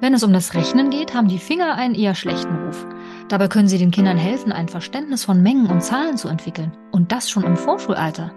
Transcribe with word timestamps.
Wenn 0.00 0.14
es 0.14 0.22
um 0.22 0.32
das 0.32 0.54
Rechnen 0.54 0.90
geht, 0.90 1.12
haben 1.12 1.26
die 1.26 1.40
Finger 1.40 1.74
einen 1.74 1.96
eher 1.96 2.14
schlechten 2.14 2.54
Ruf. 2.54 2.86
Dabei 3.28 3.48
können 3.48 3.66
sie 3.66 3.78
den 3.78 3.90
Kindern 3.90 4.16
helfen, 4.16 4.52
ein 4.52 4.68
Verständnis 4.68 5.24
von 5.24 5.42
Mengen 5.42 5.66
und 5.66 5.82
Zahlen 5.82 6.16
zu 6.16 6.28
entwickeln. 6.28 6.72
Und 6.92 7.10
das 7.10 7.28
schon 7.28 7.42
im 7.42 7.56
Vorschulalter. 7.56 8.32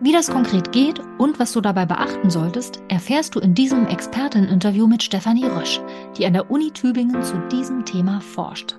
Wie 0.00 0.12
das 0.12 0.30
konkret 0.30 0.72
geht 0.72 1.00
und 1.18 1.38
was 1.38 1.52
du 1.52 1.60
dabei 1.60 1.84
beachten 1.84 2.30
solltest, 2.30 2.82
erfährst 2.88 3.34
du 3.34 3.40
in 3.40 3.54
diesem 3.54 3.86
Experteninterview 3.86 4.86
mit 4.86 5.02
Stefanie 5.02 5.44
Rösch, 5.44 5.80
die 6.16 6.24
an 6.24 6.32
der 6.32 6.50
Uni 6.50 6.70
Tübingen 6.70 7.22
zu 7.22 7.36
diesem 7.52 7.84
Thema 7.84 8.20
forscht. 8.20 8.78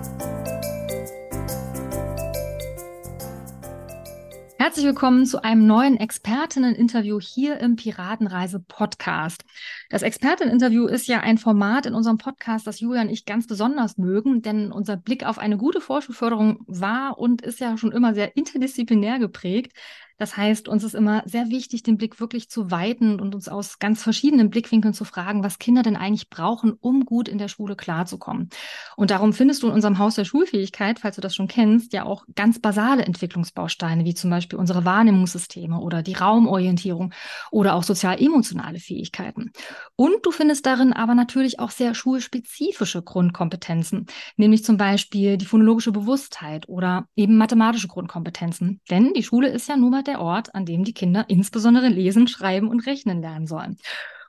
Herzlich 4.63 4.85
willkommen 4.85 5.25
zu 5.25 5.43
einem 5.43 5.65
neuen 5.65 5.97
Expertinnen-Interview 5.97 7.19
hier 7.19 7.59
im 7.61 7.77
Piratenreise-Podcast. 7.77 9.43
Das 9.89 10.03
Expertinnen-Interview 10.03 10.85
ist 10.85 11.07
ja 11.07 11.21
ein 11.21 11.39
Format 11.39 11.87
in 11.87 11.95
unserem 11.95 12.19
Podcast, 12.19 12.67
das 12.67 12.79
Julia 12.79 13.01
und 13.01 13.09
ich 13.09 13.25
ganz 13.25 13.47
besonders 13.47 13.97
mögen, 13.97 14.43
denn 14.43 14.71
unser 14.71 14.97
Blick 14.97 15.25
auf 15.25 15.39
eine 15.39 15.57
gute 15.57 15.81
Vorschulförderung 15.81 16.59
war 16.67 17.17
und 17.17 17.41
ist 17.41 17.59
ja 17.59 17.75
schon 17.75 17.91
immer 17.91 18.13
sehr 18.13 18.37
interdisziplinär 18.37 19.17
geprägt. 19.17 19.75
Das 20.17 20.37
heißt, 20.37 20.67
uns 20.67 20.83
ist 20.83 20.95
immer 20.95 21.23
sehr 21.25 21.49
wichtig, 21.49 21.83
den 21.83 21.97
Blick 21.97 22.19
wirklich 22.19 22.49
zu 22.49 22.71
weiten 22.71 23.19
und 23.19 23.33
uns 23.33 23.47
aus 23.47 23.79
ganz 23.79 24.03
verschiedenen 24.03 24.49
Blickwinkeln 24.49 24.93
zu 24.93 25.05
fragen, 25.05 25.43
was 25.43 25.59
Kinder 25.59 25.83
denn 25.83 25.95
eigentlich 25.95 26.29
brauchen, 26.29 26.73
um 26.79 27.05
gut 27.05 27.27
in 27.27 27.37
der 27.37 27.47
Schule 27.47 27.75
klarzukommen. 27.75 28.49
Und 28.95 29.11
darum 29.11 29.33
findest 29.33 29.63
du 29.63 29.67
in 29.67 29.73
unserem 29.73 29.97
Haus 29.97 30.15
der 30.15 30.25
Schulfähigkeit, 30.25 30.99
falls 30.99 31.15
du 31.15 31.21
das 31.21 31.35
schon 31.35 31.47
kennst, 31.47 31.93
ja 31.93 32.05
auch 32.05 32.25
ganz 32.35 32.59
basale 32.59 33.03
Entwicklungsbausteine, 33.03 34.05
wie 34.05 34.13
zum 34.13 34.29
Beispiel 34.29 34.59
unsere 34.59 34.85
Wahrnehmungssysteme 34.85 35.79
oder 35.79 36.03
die 36.03 36.13
Raumorientierung 36.13 37.13
oder 37.49 37.75
auch 37.75 37.83
sozial-emotionale 37.83 38.79
Fähigkeiten. 38.79 39.51
Und 39.95 40.25
du 40.25 40.31
findest 40.31 40.65
darin 40.65 40.93
aber 40.93 41.15
natürlich 41.15 41.59
auch 41.59 41.71
sehr 41.71 41.95
schulspezifische 41.95 43.01
Grundkompetenzen, 43.01 44.05
nämlich 44.37 44.63
zum 44.63 44.77
Beispiel 44.77 45.37
die 45.37 45.45
phonologische 45.45 45.91
Bewusstheit 45.91 46.67
oder 46.69 47.07
eben 47.15 47.37
mathematische 47.37 47.87
Grundkompetenzen. 47.87 48.81
Denn 48.89 49.13
die 49.13 49.23
Schule 49.23 49.49
ist 49.49 49.67
ja 49.67 49.77
nun 49.77 49.91
mal 49.91 50.00
der 50.03 50.11
der 50.11 50.21
Ort, 50.21 50.53
an 50.53 50.65
dem 50.65 50.83
die 50.83 50.93
Kinder 50.93 51.25
insbesondere 51.29 51.87
lesen, 51.87 52.27
schreiben 52.27 52.67
und 52.67 52.85
rechnen 52.85 53.21
lernen 53.21 53.47
sollen. 53.47 53.77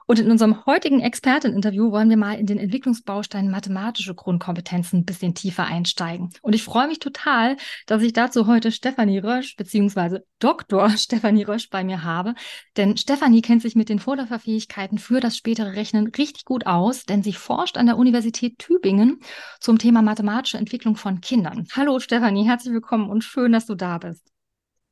Und 0.06 0.18
in 0.18 0.30
unserem 0.30 0.66
heutigen 0.66 1.00
Experteninterview 1.00 1.90
wollen 1.90 2.10
wir 2.10 2.16
mal 2.16 2.34
in 2.34 2.46
den 2.46 2.58
Entwicklungsbaustein 2.58 3.50
mathematische 3.50 4.14
Grundkompetenzen 4.14 5.00
ein 5.00 5.04
bisschen 5.04 5.34
tiefer 5.34 5.64
einsteigen. 5.64 6.30
Und 6.42 6.54
ich 6.54 6.64
freue 6.64 6.88
mich 6.88 6.98
total, 6.98 7.56
dass 7.86 8.02
ich 8.02 8.12
dazu 8.12 8.46
heute 8.46 8.72
Stefanie 8.72 9.18
Rösch 9.18 9.56
beziehungsweise 9.56 10.24
Dr. 10.38 10.90
Stefanie 10.96 11.44
Rösch 11.44 11.70
bei 11.70 11.82
mir 11.82 12.02
habe. 12.02 12.34
Denn 12.76 12.96
Stefanie 12.96 13.42
kennt 13.42 13.62
sich 13.62 13.74
mit 13.74 13.88
den 13.88 14.00
Vorläuferfähigkeiten 14.00 14.98
für 14.98 15.20
das 15.20 15.36
spätere 15.36 15.72
Rechnen 15.72 16.08
richtig 16.08 16.44
gut 16.44 16.66
aus, 16.66 17.04
denn 17.04 17.22
sie 17.22 17.32
forscht 17.32 17.78
an 17.78 17.86
der 17.86 17.96
Universität 17.96 18.58
Tübingen 18.58 19.20
zum 19.60 19.78
Thema 19.78 20.02
mathematische 20.02 20.58
Entwicklung 20.58 20.96
von 20.96 21.20
Kindern. 21.20 21.66
Hallo 21.74 22.00
Stefanie, 22.00 22.44
herzlich 22.44 22.74
willkommen 22.74 23.08
und 23.08 23.22
schön, 23.22 23.52
dass 23.52 23.66
du 23.66 23.76
da 23.76 23.98
bist. 23.98 24.31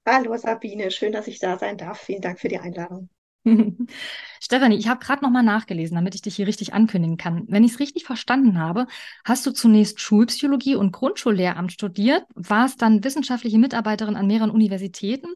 Hallo 0.07 0.37
Sabine, 0.37 0.91
schön, 0.91 1.13
dass 1.13 1.27
ich 1.27 1.39
da 1.39 1.57
sein 1.59 1.79
darf. 1.79 2.01
Vielen 2.03 2.21
Dank 2.21 2.39
für 2.39 2.49
die 2.49 2.59
Einladung. 2.59 3.09
Stefanie, 4.41 4.77
ich 4.77 4.89
habe 4.89 5.05
gerade 5.05 5.25
nochmal 5.25 5.43
nachgelesen, 5.43 5.95
damit 5.95 6.15
ich 6.15 6.21
dich 6.21 6.37
hier 6.37 6.47
richtig 6.47 6.75
ankündigen 6.75 7.17
kann. 7.17 7.45
Wenn 7.49 7.65
ich 7.65 7.73
es 7.73 7.81
richtig 7.81 8.05
verstanden 8.05 8.59
habe, 8.59 8.87
hast 9.25 9.47
du 9.47 9.51
zunächst 9.51 10.01
Schulpsychologie 10.01 10.75
und 10.75 10.93
Grundschullehramt 10.93 11.73
studiert, 11.73 12.25
warst 12.35 12.83
dann 12.83 13.03
wissenschaftliche 13.03 13.59
Mitarbeiterin 13.59 14.17
an 14.17 14.27
mehreren 14.27 14.51
Universitäten, 14.51 15.29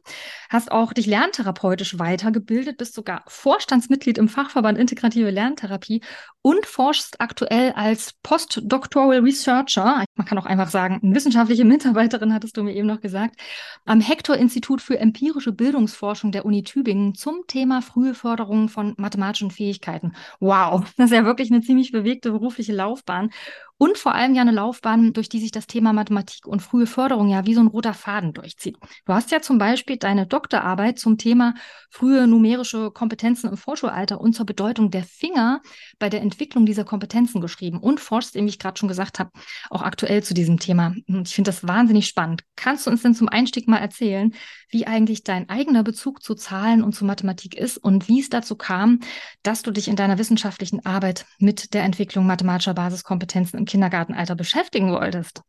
hast 0.49 0.71
auch 0.71 0.93
dich 0.93 1.07
lerntherapeutisch 1.07 1.97
weitergebildet, 1.97 2.77
bist 2.77 2.93
sogar 2.93 3.23
Vorstandsmitglied 3.27 4.19
im 4.19 4.29
Fachverband 4.29 4.77
Integrative 4.77 5.31
Lerntherapie 5.31 6.01
und 6.41 6.67
forschst 6.67 7.21
aktuell 7.21 7.71
als 7.71 8.13
Postdoctoral 8.21 9.19
Researcher, 9.19 10.05
man 10.15 10.27
kann 10.27 10.37
auch 10.37 10.45
einfach 10.45 10.69
sagen, 10.69 10.99
wissenschaftliche 11.01 11.65
Mitarbeiterin, 11.65 12.33
hattest 12.33 12.55
du 12.57 12.63
mir 12.63 12.73
eben 12.73 12.87
noch 12.87 13.01
gesagt, 13.01 13.39
am 13.85 13.99
Hector-Institut 13.99 14.81
für 14.81 14.99
empirische 14.99 15.51
Bildungsforschung 15.51 16.31
der 16.31 16.45
Uni 16.45 16.63
Tübingen 16.63 17.15
zum 17.15 17.47
Thema 17.47 17.81
frühe 17.95 18.13
Förderung 18.13 18.67
von 18.67 18.93
mathematischen 18.97 19.51
Fähigkeiten. 19.51 20.13
Wow, 20.41 20.83
das 20.97 21.11
ist 21.11 21.15
ja 21.15 21.23
wirklich 21.23 21.49
eine 21.51 21.61
ziemlich 21.61 21.91
bewegte 21.93 22.31
berufliche 22.31 22.73
Laufbahn 22.73 23.31
und 23.77 23.97
vor 23.97 24.15
allem 24.15 24.33
ja 24.35 24.41
eine 24.41 24.51
Laufbahn, 24.51 25.11
durch 25.13 25.27
die 25.27 25.39
sich 25.39 25.51
das 25.51 25.67
Thema 25.67 25.91
Mathematik 25.91 26.47
und 26.47 26.61
frühe 26.61 26.87
Förderung 26.87 27.29
ja 27.29 27.45
wie 27.45 27.53
so 27.53 27.59
ein 27.59 27.67
roter 27.67 27.93
Faden 27.93 28.33
durchzieht. 28.33 28.77
Du 29.05 29.13
hast 29.13 29.31
ja 29.31 29.41
zum 29.41 29.57
Beispiel 29.57 29.97
deine 29.97 30.25
Doktorarbeit 30.25 30.97
zum 30.97 31.17
Thema 31.17 31.55
frühe 31.89 32.25
numerische 32.27 32.91
Kompetenzen 32.91 33.49
im 33.49 33.57
Vorschulalter 33.57 34.21
und 34.21 34.33
zur 34.33 34.45
Bedeutung 34.45 34.91
der 34.91 35.03
Finger 35.03 35.61
bei 35.99 36.09
der 36.09 36.21
Entwicklung 36.21 36.65
dieser 36.65 36.85
Kompetenzen 36.85 37.41
geschrieben 37.41 37.79
und 37.79 37.99
forschst, 37.99 38.35
wie 38.35 38.45
ich 38.45 38.59
gerade 38.59 38.79
schon 38.79 38.89
gesagt 38.89 39.19
habe, 39.19 39.31
auch 39.69 39.81
aktuell 39.81 40.23
zu 40.23 40.33
diesem 40.33 40.59
Thema. 40.59 40.95
Und 41.07 41.27
ich 41.27 41.35
finde 41.35 41.49
das 41.49 41.67
wahnsinnig 41.67 42.07
spannend. 42.07 42.43
Kannst 42.55 42.87
du 42.87 42.91
uns 42.91 43.01
denn 43.01 43.13
zum 43.13 43.27
Einstieg 43.27 43.67
mal 43.67 43.77
erzählen, 43.77 44.33
wie 44.69 44.87
eigentlich 44.87 45.23
dein 45.23 45.49
eigener 45.49 45.83
Bezug 45.83 46.23
zu 46.23 46.35
Zahlen 46.35 46.81
und 46.81 46.93
zu 46.93 47.05
Mathematik 47.05 47.55
ist 47.55 47.77
und 47.77 48.07
wie 48.07 48.21
es 48.21 48.29
dazu 48.29 48.55
kam, 48.55 48.99
dass 49.43 49.63
du 49.63 49.71
dich 49.71 49.87
in 49.87 49.95
deiner 49.95 50.17
wissenschaftlichen 50.17 50.85
Arbeit 50.85 51.25
mit 51.39 51.73
der 51.73 51.83
Entwicklung 51.83 52.25
mathematischer 52.25 52.73
Basiskompetenzen 52.73 53.64
im 53.65 53.67
Kindergartenalter 53.67 54.35
beschäftigen 54.35 54.91
wolltest. 54.91 55.41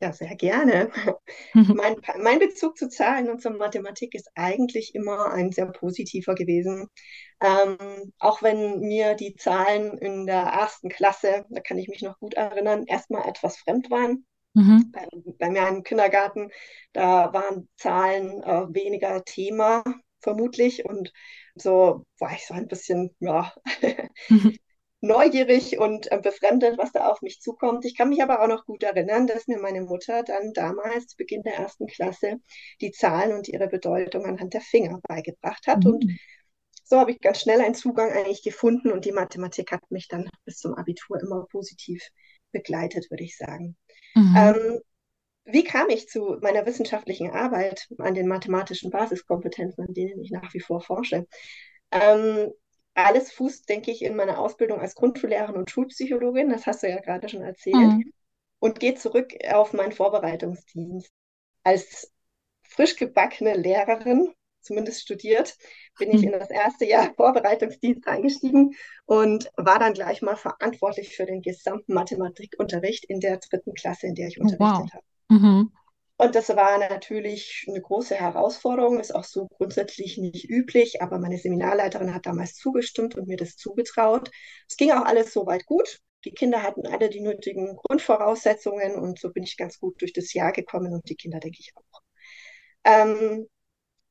Ja, 0.00 0.12
sehr 0.12 0.34
gerne. 0.34 0.90
mein, 1.54 1.96
mein 2.18 2.38
Bezug 2.38 2.76
zu 2.76 2.88
Zahlen 2.88 3.28
und 3.28 3.42
zur 3.42 3.52
Mathematik 3.52 4.14
ist 4.14 4.30
eigentlich 4.34 4.94
immer 4.94 5.30
ein 5.32 5.52
sehr 5.52 5.66
positiver 5.66 6.34
gewesen. 6.34 6.88
Ähm, 7.40 8.12
auch 8.18 8.42
wenn 8.42 8.80
mir 8.80 9.14
die 9.14 9.36
Zahlen 9.36 9.98
in 9.98 10.26
der 10.26 10.42
ersten 10.42 10.88
Klasse, 10.88 11.44
da 11.50 11.60
kann 11.60 11.78
ich 11.78 11.88
mich 11.88 12.02
noch 12.02 12.18
gut 12.18 12.34
erinnern, 12.34 12.84
erstmal 12.86 13.28
etwas 13.28 13.58
fremd 13.58 13.90
waren. 13.90 14.26
Mhm. 14.54 14.90
Bei, 14.92 15.06
bei, 15.38 15.50
mir 15.50 15.68
im 15.68 15.82
Kindergarten, 15.82 16.50
da 16.92 17.32
waren 17.32 17.68
Zahlen 17.76 18.42
äh, 18.42 18.74
weniger 18.74 19.22
Thema, 19.24 19.84
vermutlich. 20.20 20.84
Und 20.84 21.12
so 21.54 22.04
war 22.18 22.32
ich 22.32 22.46
so 22.46 22.54
ein 22.54 22.66
bisschen, 22.66 23.14
ja, 23.20 23.52
mhm 24.28 24.56
neugierig 25.02 25.78
und 25.78 26.10
äh, 26.10 26.18
befremdet, 26.18 26.78
was 26.78 26.92
da 26.92 27.08
auf 27.08 27.22
mich 27.22 27.40
zukommt. 27.40 27.84
Ich 27.84 27.96
kann 27.96 28.08
mich 28.08 28.22
aber 28.22 28.40
auch 28.40 28.46
noch 28.46 28.64
gut 28.64 28.84
erinnern, 28.84 29.26
dass 29.26 29.48
mir 29.48 29.58
meine 29.58 29.82
Mutter 29.82 30.22
dann 30.22 30.52
damals 30.54 31.08
zu 31.08 31.16
Beginn 31.16 31.42
der 31.42 31.56
ersten 31.56 31.88
Klasse 31.88 32.36
die 32.80 32.92
Zahlen 32.92 33.32
und 33.36 33.48
ihre 33.48 33.68
Bedeutung 33.68 34.24
anhand 34.24 34.54
der 34.54 34.60
Finger 34.60 35.00
beigebracht 35.02 35.66
hat. 35.66 35.84
Mhm. 35.84 35.90
Und 35.90 36.18
so 36.84 36.98
habe 36.98 37.10
ich 37.10 37.20
ganz 37.20 37.40
schnell 37.40 37.60
einen 37.60 37.74
Zugang 37.74 38.12
eigentlich 38.12 38.44
gefunden 38.44 38.92
und 38.92 39.04
die 39.04 39.12
Mathematik 39.12 39.72
hat 39.72 39.82
mich 39.90 40.06
dann 40.06 40.30
bis 40.44 40.58
zum 40.58 40.74
Abitur 40.74 41.20
immer 41.20 41.46
positiv 41.50 42.08
begleitet, 42.52 43.10
würde 43.10 43.24
ich 43.24 43.36
sagen. 43.36 43.76
Mhm. 44.14 44.34
Ähm, 44.36 44.80
wie 45.44 45.64
kam 45.64 45.88
ich 45.88 46.08
zu 46.08 46.38
meiner 46.42 46.64
wissenschaftlichen 46.64 47.30
Arbeit 47.30 47.88
an 47.98 48.14
den 48.14 48.28
mathematischen 48.28 48.90
Basiskompetenzen, 48.92 49.84
an 49.84 49.94
denen 49.94 50.20
ich 50.20 50.30
nach 50.30 50.54
wie 50.54 50.60
vor 50.60 50.80
forsche? 50.80 51.26
Ähm, 51.90 52.52
alles 52.94 53.32
fußt, 53.32 53.68
denke 53.68 53.90
ich, 53.90 54.02
in 54.02 54.16
meiner 54.16 54.38
Ausbildung 54.38 54.80
als 54.80 54.94
Grundschullehrerin 54.94 55.56
und 55.56 55.70
Schulpsychologin, 55.70 56.50
das 56.50 56.66
hast 56.66 56.82
du 56.82 56.88
ja 56.88 57.00
gerade 57.00 57.28
schon 57.28 57.42
erzählt, 57.42 57.76
mhm. 57.76 58.12
und 58.58 58.80
geht 58.80 59.00
zurück 59.00 59.32
auf 59.50 59.72
meinen 59.72 59.92
Vorbereitungsdienst. 59.92 61.10
Als 61.64 62.12
frisch 62.62 62.96
gebackene 62.96 63.54
Lehrerin, 63.54 64.32
zumindest 64.60 65.02
studiert, 65.02 65.56
bin 65.98 66.10
mhm. 66.10 66.14
ich 66.16 66.22
in 66.24 66.32
das 66.32 66.50
erste 66.50 66.84
Jahr 66.84 67.12
Vorbereitungsdienst 67.16 68.06
eingestiegen 68.06 68.74
und 69.06 69.50
war 69.56 69.78
dann 69.78 69.94
gleich 69.94 70.22
mal 70.22 70.36
verantwortlich 70.36 71.16
für 71.16 71.26
den 71.26 71.42
gesamten 71.42 71.94
Mathematikunterricht 71.94 73.04
in 73.06 73.20
der 73.20 73.38
dritten 73.38 73.74
Klasse, 73.74 74.06
in 74.06 74.14
der 74.14 74.28
ich 74.28 74.40
unterrichtet 74.40 74.60
wow. 74.60 74.92
habe. 74.92 75.04
Mhm. 75.28 75.72
Und 76.22 76.36
das 76.36 76.48
war 76.50 76.78
natürlich 76.78 77.66
eine 77.68 77.80
große 77.80 78.14
Herausforderung, 78.14 79.00
ist 79.00 79.12
auch 79.12 79.24
so 79.24 79.48
grundsätzlich 79.48 80.18
nicht 80.18 80.48
üblich, 80.48 81.02
aber 81.02 81.18
meine 81.18 81.36
Seminarleiterin 81.36 82.14
hat 82.14 82.26
damals 82.26 82.54
zugestimmt 82.54 83.16
und 83.16 83.26
mir 83.26 83.36
das 83.36 83.56
zugetraut. 83.56 84.30
Es 84.68 84.76
ging 84.76 84.92
auch 84.92 85.04
alles 85.04 85.32
soweit 85.32 85.66
gut. 85.66 85.98
Die 86.24 86.30
Kinder 86.30 86.62
hatten 86.62 86.86
alle 86.86 87.08
die 87.08 87.22
nötigen 87.22 87.74
Grundvoraussetzungen 87.74 88.94
und 88.94 89.18
so 89.18 89.32
bin 89.32 89.42
ich 89.42 89.56
ganz 89.56 89.80
gut 89.80 90.00
durch 90.00 90.12
das 90.12 90.32
Jahr 90.32 90.52
gekommen 90.52 90.92
und 90.92 91.08
die 91.08 91.16
Kinder, 91.16 91.40
denke 91.40 91.58
ich, 91.58 91.72
auch. 91.74 92.02
Ähm, 92.84 93.48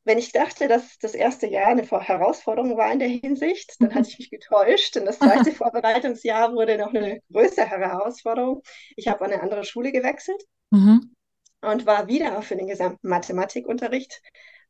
wenn 0.04 0.18
ich 0.18 0.34
dachte, 0.34 0.68
dass 0.68 0.98
das 1.00 1.14
erste 1.14 1.48
Jahr 1.48 1.68
eine 1.68 1.84
Herausforderung 1.84 2.76
war 2.76 2.92
in 2.92 3.00
der 3.00 3.08
Hinsicht, 3.08 3.78
dann 3.80 3.96
hatte 3.96 4.10
ich 4.10 4.20
mich 4.20 4.32
getäuscht. 4.32 4.98
Und 4.98 5.06
das 5.06 5.18
zweite 5.18 5.52
Vorbereitungsjahr 5.54 6.52
wurde 6.52 6.78
noch 6.78 6.94
eine 6.94 7.22
größere 7.32 7.70
Herausforderung. 7.70 8.64
Ich 8.98 9.08
habe 9.08 9.24
an 9.24 9.32
eine 9.32 9.42
andere 9.42 9.64
Schule 9.64 9.94
gewechselt 9.94 10.44
mhm. 10.72 11.16
Und 11.62 11.86
war 11.86 12.08
wieder 12.08 12.42
für 12.42 12.56
den 12.56 12.68
gesamten 12.68 13.08
Mathematikunterricht 13.08 14.22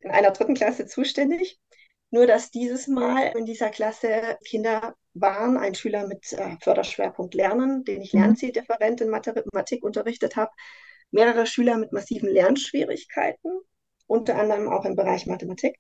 in 0.01 0.11
einer 0.11 0.31
dritten 0.31 0.55
Klasse 0.55 0.85
zuständig. 0.85 1.59
Nur 2.09 2.27
dass 2.27 2.51
dieses 2.51 2.88
Mal 2.88 3.31
in 3.38 3.45
dieser 3.45 3.69
Klasse 3.69 4.38
Kinder 4.45 4.95
waren, 5.13 5.57
ein 5.57 5.75
Schüler 5.75 6.07
mit 6.07 6.33
äh, 6.33 6.57
Förderschwerpunkt 6.61 7.33
Lernen, 7.33 7.85
den 7.85 8.01
ich 8.01 8.13
mhm. 8.13 8.21
Lernzieldifferent 8.21 8.99
in 9.01 9.09
Mathematik 9.09 9.83
unterrichtet 9.83 10.35
habe, 10.35 10.51
mehrere 11.11 11.45
Schüler 11.45 11.77
mit 11.77 11.93
massiven 11.93 12.29
Lernschwierigkeiten 12.29 13.61
unter 14.11 14.38
anderem 14.38 14.67
auch 14.67 14.83
im 14.83 14.95
Bereich 14.95 15.25
Mathematik 15.25 15.77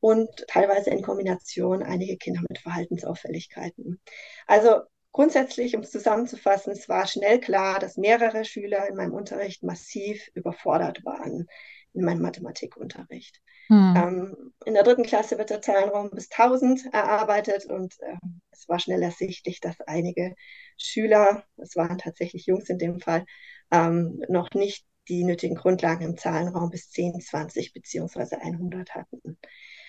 und 0.00 0.28
teilweise 0.48 0.90
in 0.90 1.00
Kombination 1.00 1.84
einige 1.84 2.16
Kinder 2.16 2.40
mit 2.48 2.58
Verhaltensauffälligkeiten. 2.58 4.00
Also 4.48 4.80
grundsätzlich, 5.12 5.76
um 5.76 5.82
es 5.82 5.90
zusammenzufassen, 5.90 6.72
es 6.72 6.88
war 6.88 7.06
schnell 7.06 7.40
klar, 7.40 7.78
dass 7.78 7.96
mehrere 7.96 8.44
Schüler 8.44 8.88
in 8.88 8.96
meinem 8.96 9.14
Unterricht 9.14 9.62
massiv 9.62 10.28
überfordert 10.34 11.04
waren 11.04 11.46
in 11.94 12.04
meinem 12.04 12.22
Mathematikunterricht. 12.22 13.40
Hm. 13.68 13.94
Ähm, 13.96 14.52
in 14.64 14.74
der 14.74 14.82
dritten 14.82 15.04
Klasse 15.04 15.38
wird 15.38 15.50
der 15.50 15.62
Zahlenraum 15.62 16.10
bis 16.10 16.30
1000 16.30 16.92
erarbeitet 16.92 17.66
und 17.66 17.94
äh, 18.00 18.16
es 18.50 18.68
war 18.68 18.78
schnell 18.78 19.02
ersichtlich, 19.02 19.60
dass 19.60 19.80
einige 19.82 20.34
Schüler, 20.76 21.44
es 21.58 21.76
waren 21.76 21.98
tatsächlich 21.98 22.46
Jungs 22.46 22.68
in 22.68 22.78
dem 22.78 23.00
Fall, 23.00 23.24
ähm, 23.70 24.22
noch 24.28 24.50
nicht 24.52 24.86
die 25.08 25.24
nötigen 25.24 25.56
Grundlagen 25.56 26.04
im 26.04 26.16
Zahlenraum 26.16 26.70
bis 26.70 26.90
10, 26.90 27.20
20 27.20 27.72
beziehungsweise 27.72 28.40
100 28.40 28.94
hatten. 28.94 29.38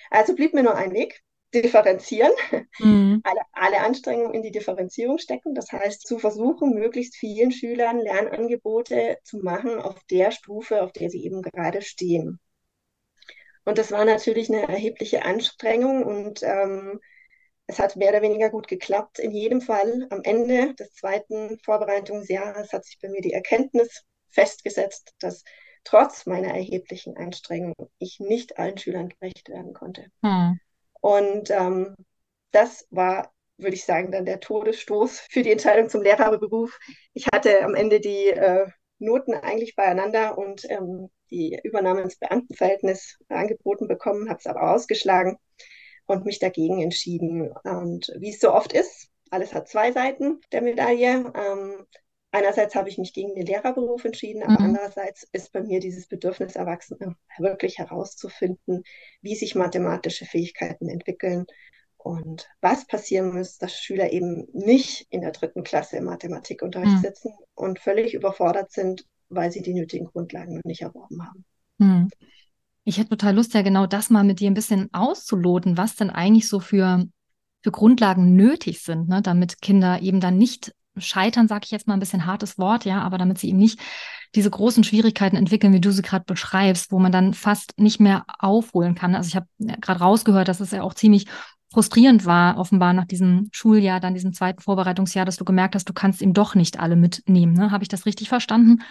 Also 0.10 0.36
blieb 0.36 0.54
mir 0.54 0.64
nur 0.64 0.76
ein 0.76 0.94
Weg, 0.94 1.22
differenzieren, 1.54 2.32
mhm. 2.80 3.22
alle, 3.24 3.42
alle 3.52 3.80
Anstrengungen 3.82 4.34
in 4.34 4.42
die 4.42 4.52
Differenzierung 4.52 5.18
stecken. 5.18 5.54
Das 5.56 5.72
heißt, 5.72 6.08
zu 6.08 6.20
versuchen, 6.20 6.74
möglichst 6.74 7.16
vielen 7.16 7.52
Schülern 7.52 8.00
Lernangebote 8.00 9.18
zu 9.24 9.38
machen 9.38 9.80
auf 9.80 10.04
der 10.10 10.32
Stufe, 10.32 10.82
auf 10.82 10.92
der 10.92 11.10
sie 11.10 11.24
eben 11.24 11.42
gerade 11.42 11.82
stehen. 11.82 12.40
Und 13.66 13.78
das 13.78 13.92
war 13.92 14.06
natürlich 14.06 14.50
eine 14.50 14.68
erhebliche 14.68 15.24
Anstrengung 15.24 16.04
und 16.04 16.44
ähm, 16.44 17.00
es 17.66 17.80
hat 17.80 17.96
mehr 17.96 18.10
oder 18.10 18.22
weniger 18.22 18.50
gut 18.50 18.68
geklappt. 18.68 19.20
In 19.20 19.32
jedem 19.32 19.62
Fall 19.62 20.06
am 20.10 20.22
Ende 20.24 20.74
des 20.76 20.94
zweiten 20.94 21.58
Vorbereitungsjahres 21.60 22.74
hat 22.74 22.84
sich 22.86 23.00
bei 23.02 23.10
mir 23.10 23.22
die 23.22 23.34
Erkenntnis 23.34 24.04
festgesetzt, 24.30 25.14
dass 25.20 25.44
trotz 25.86 26.26
meiner 26.26 26.54
erheblichen 26.54 27.16
Anstrengung 27.16 27.74
ich 28.00 28.20
nicht 28.20 28.58
allen 28.58 28.78
Schülern 28.78 29.10
gerecht 29.10 29.50
werden 29.50 29.74
konnte. 29.74 30.08
Hm. 30.24 30.60
Und 31.04 31.52
ähm, 31.52 31.98
das 32.52 32.88
war, 32.90 33.34
würde 33.58 33.76
ich 33.76 33.84
sagen, 33.84 34.14
dann 34.14 34.26
der 34.26 34.40
Todesstoß 34.40 35.20
für 35.30 35.44
die 35.44 35.52
Entscheidung 35.52 35.90
zum 35.90 36.02
Lehrerberuf. 36.02 36.80
Ich 37.14 37.28
hatte 37.28 37.62
am 37.62 37.76
Ende 37.76 38.00
die 38.00 38.28
äh, 38.30 38.68
Noten 39.00 39.34
eigentlich 39.34 39.76
beieinander 39.76 40.38
und 40.38 40.64
ähm, 40.70 41.10
die 41.30 41.60
Übernahme 41.62 42.04
ins 42.04 42.18
Beamtenverhältnis 42.18 43.18
angeboten 43.28 43.90
bekommen, 43.90 44.30
habe 44.30 44.40
es 44.40 44.48
aber 44.48 44.72
ausgeschlagen 44.72 45.38
und 46.06 46.24
mich 46.24 46.40
dagegen 46.40 46.82
entschieden. 46.82 47.52
Und 47.66 48.10
wie 48.20 48.30
es 48.30 48.40
so 48.40 48.54
oft 48.54 48.72
ist, 48.72 49.10
alles 49.30 49.54
hat 49.54 49.68
zwei 49.68 49.92
Seiten 49.92 50.40
der 50.54 50.62
Medaille. 50.62 51.34
Ähm, 51.36 51.86
einerseits 52.34 52.76
habe 52.76 52.90
ich 52.90 52.98
mich 52.98 53.14
gegen 53.14 53.36
den 53.36 53.46
Lehrerberuf 53.46 54.04
entschieden, 54.04 54.44
aber 54.44 54.60
mhm. 54.60 54.66
andererseits 54.66 55.26
ist 55.32 55.54
bei 55.54 55.62
mir 55.62 55.80
dieses 55.80 56.08
Bedürfnis 56.08 56.56
Erwachsene 56.56 57.16
wirklich 57.38 57.78
herauszufinden, 57.78 58.84
wie 59.22 59.36
sich 59.36 59.56
mathematische 59.56 60.26
Fähigkeiten 60.26 60.90
entwickeln 60.90 61.46
und 61.98 62.50
was 62.60 62.86
passieren 62.86 63.34
muss, 63.34 63.58
dass 63.60 63.80
Schüler 63.80 64.12
eben 64.12 64.48
nicht 64.52 65.08
in 65.10 65.22
der 65.22 65.32
dritten 65.32 65.64
Klasse 65.64 65.98
im 65.98 66.06
Mathematikunterricht 66.06 66.98
mhm. 66.98 67.02
sitzen 67.02 67.34
und 67.54 67.80
völlig 67.80 68.14
überfordert 68.14 68.72
sind, 68.72 69.06
weil 69.30 69.52
sie 69.52 69.62
die 69.62 69.74
nötigen 69.74 70.08
Grundlagen 70.08 70.56
noch 70.56 70.64
nicht 70.66 70.82
erworben 70.82 71.26
haben. 71.26 71.46
Mhm. 71.78 72.10
Ich 72.84 72.98
hätte 72.98 73.10
total 73.10 73.36
Lust, 73.36 73.54
ja 73.54 73.62
genau 73.62 73.86
das 73.86 74.10
mal 74.10 74.26
mit 74.26 74.42
dir 74.42 74.50
ein 74.50 74.56
bisschen 74.56 74.90
auszuloten, 74.92 75.78
was 75.78 75.96
denn 75.96 76.10
eigentlich 76.10 76.50
so 76.50 76.60
für, 76.60 77.06
für 77.62 77.72
Grundlagen 77.72 78.36
nötig 78.36 78.82
sind, 78.82 79.08
ne, 79.08 79.22
damit 79.22 79.62
Kinder 79.62 80.02
eben 80.02 80.20
dann 80.20 80.38
nicht 80.38 80.74
scheitern, 80.98 81.48
sage 81.48 81.66
ich 81.66 81.72
jetzt 81.72 81.88
mal 81.88 81.94
ein 81.96 82.00
bisschen 82.00 82.26
hartes 82.26 82.58
Wort, 82.58 82.86
ja, 82.86 83.02
aber 83.02 83.18
damit 83.18 83.38
sie 83.38 83.50
eben 83.50 83.58
nicht 83.58 83.80
diese 84.36 84.50
großen 84.50 84.84
Schwierigkeiten 84.84 85.36
entwickeln, 85.36 85.74
wie 85.74 85.82
du 85.82 85.92
sie 85.92 86.02
gerade 86.02 86.26
beschreibst, 86.26 86.92
wo 86.92 87.00
man 87.00 87.12
dann 87.12 87.34
fast 87.34 87.74
nicht 87.80 88.00
mehr 88.00 88.26
aufholen 88.40 88.96
kann. 88.96 89.16
Also 89.16 89.28
ich 89.28 89.36
habe 89.36 89.48
gerade 89.80 90.00
rausgehört, 90.00 90.48
dass 90.48 90.60
es 90.60 90.72
ja 90.72 90.82
auch 90.82 90.94
ziemlich 90.94 91.28
frustrierend 91.72 92.26
war, 92.26 92.58
offenbar 92.58 92.94
nach 92.94 93.06
diesem 93.06 93.50
Schuljahr, 93.52 94.00
dann 94.00 94.14
diesem 94.14 94.34
zweiten 94.34 94.62
Vorbereitungsjahr, 94.62 95.26
dass 95.26 95.38
du 95.38 95.46
gemerkt 95.46 95.76
hast, 95.76 95.90
du 95.90 95.94
kannst 95.94 96.22
eben 96.22 96.34
doch 96.34 96.56
nicht 96.56 96.80
alle 96.80 96.96
mitnehmen. 96.96 97.54
Ne? 97.54 97.72
Habe 97.72 97.84
ich 97.84 97.90
das 97.90 98.06
richtig 98.06 98.30
verstanden? 98.30 98.84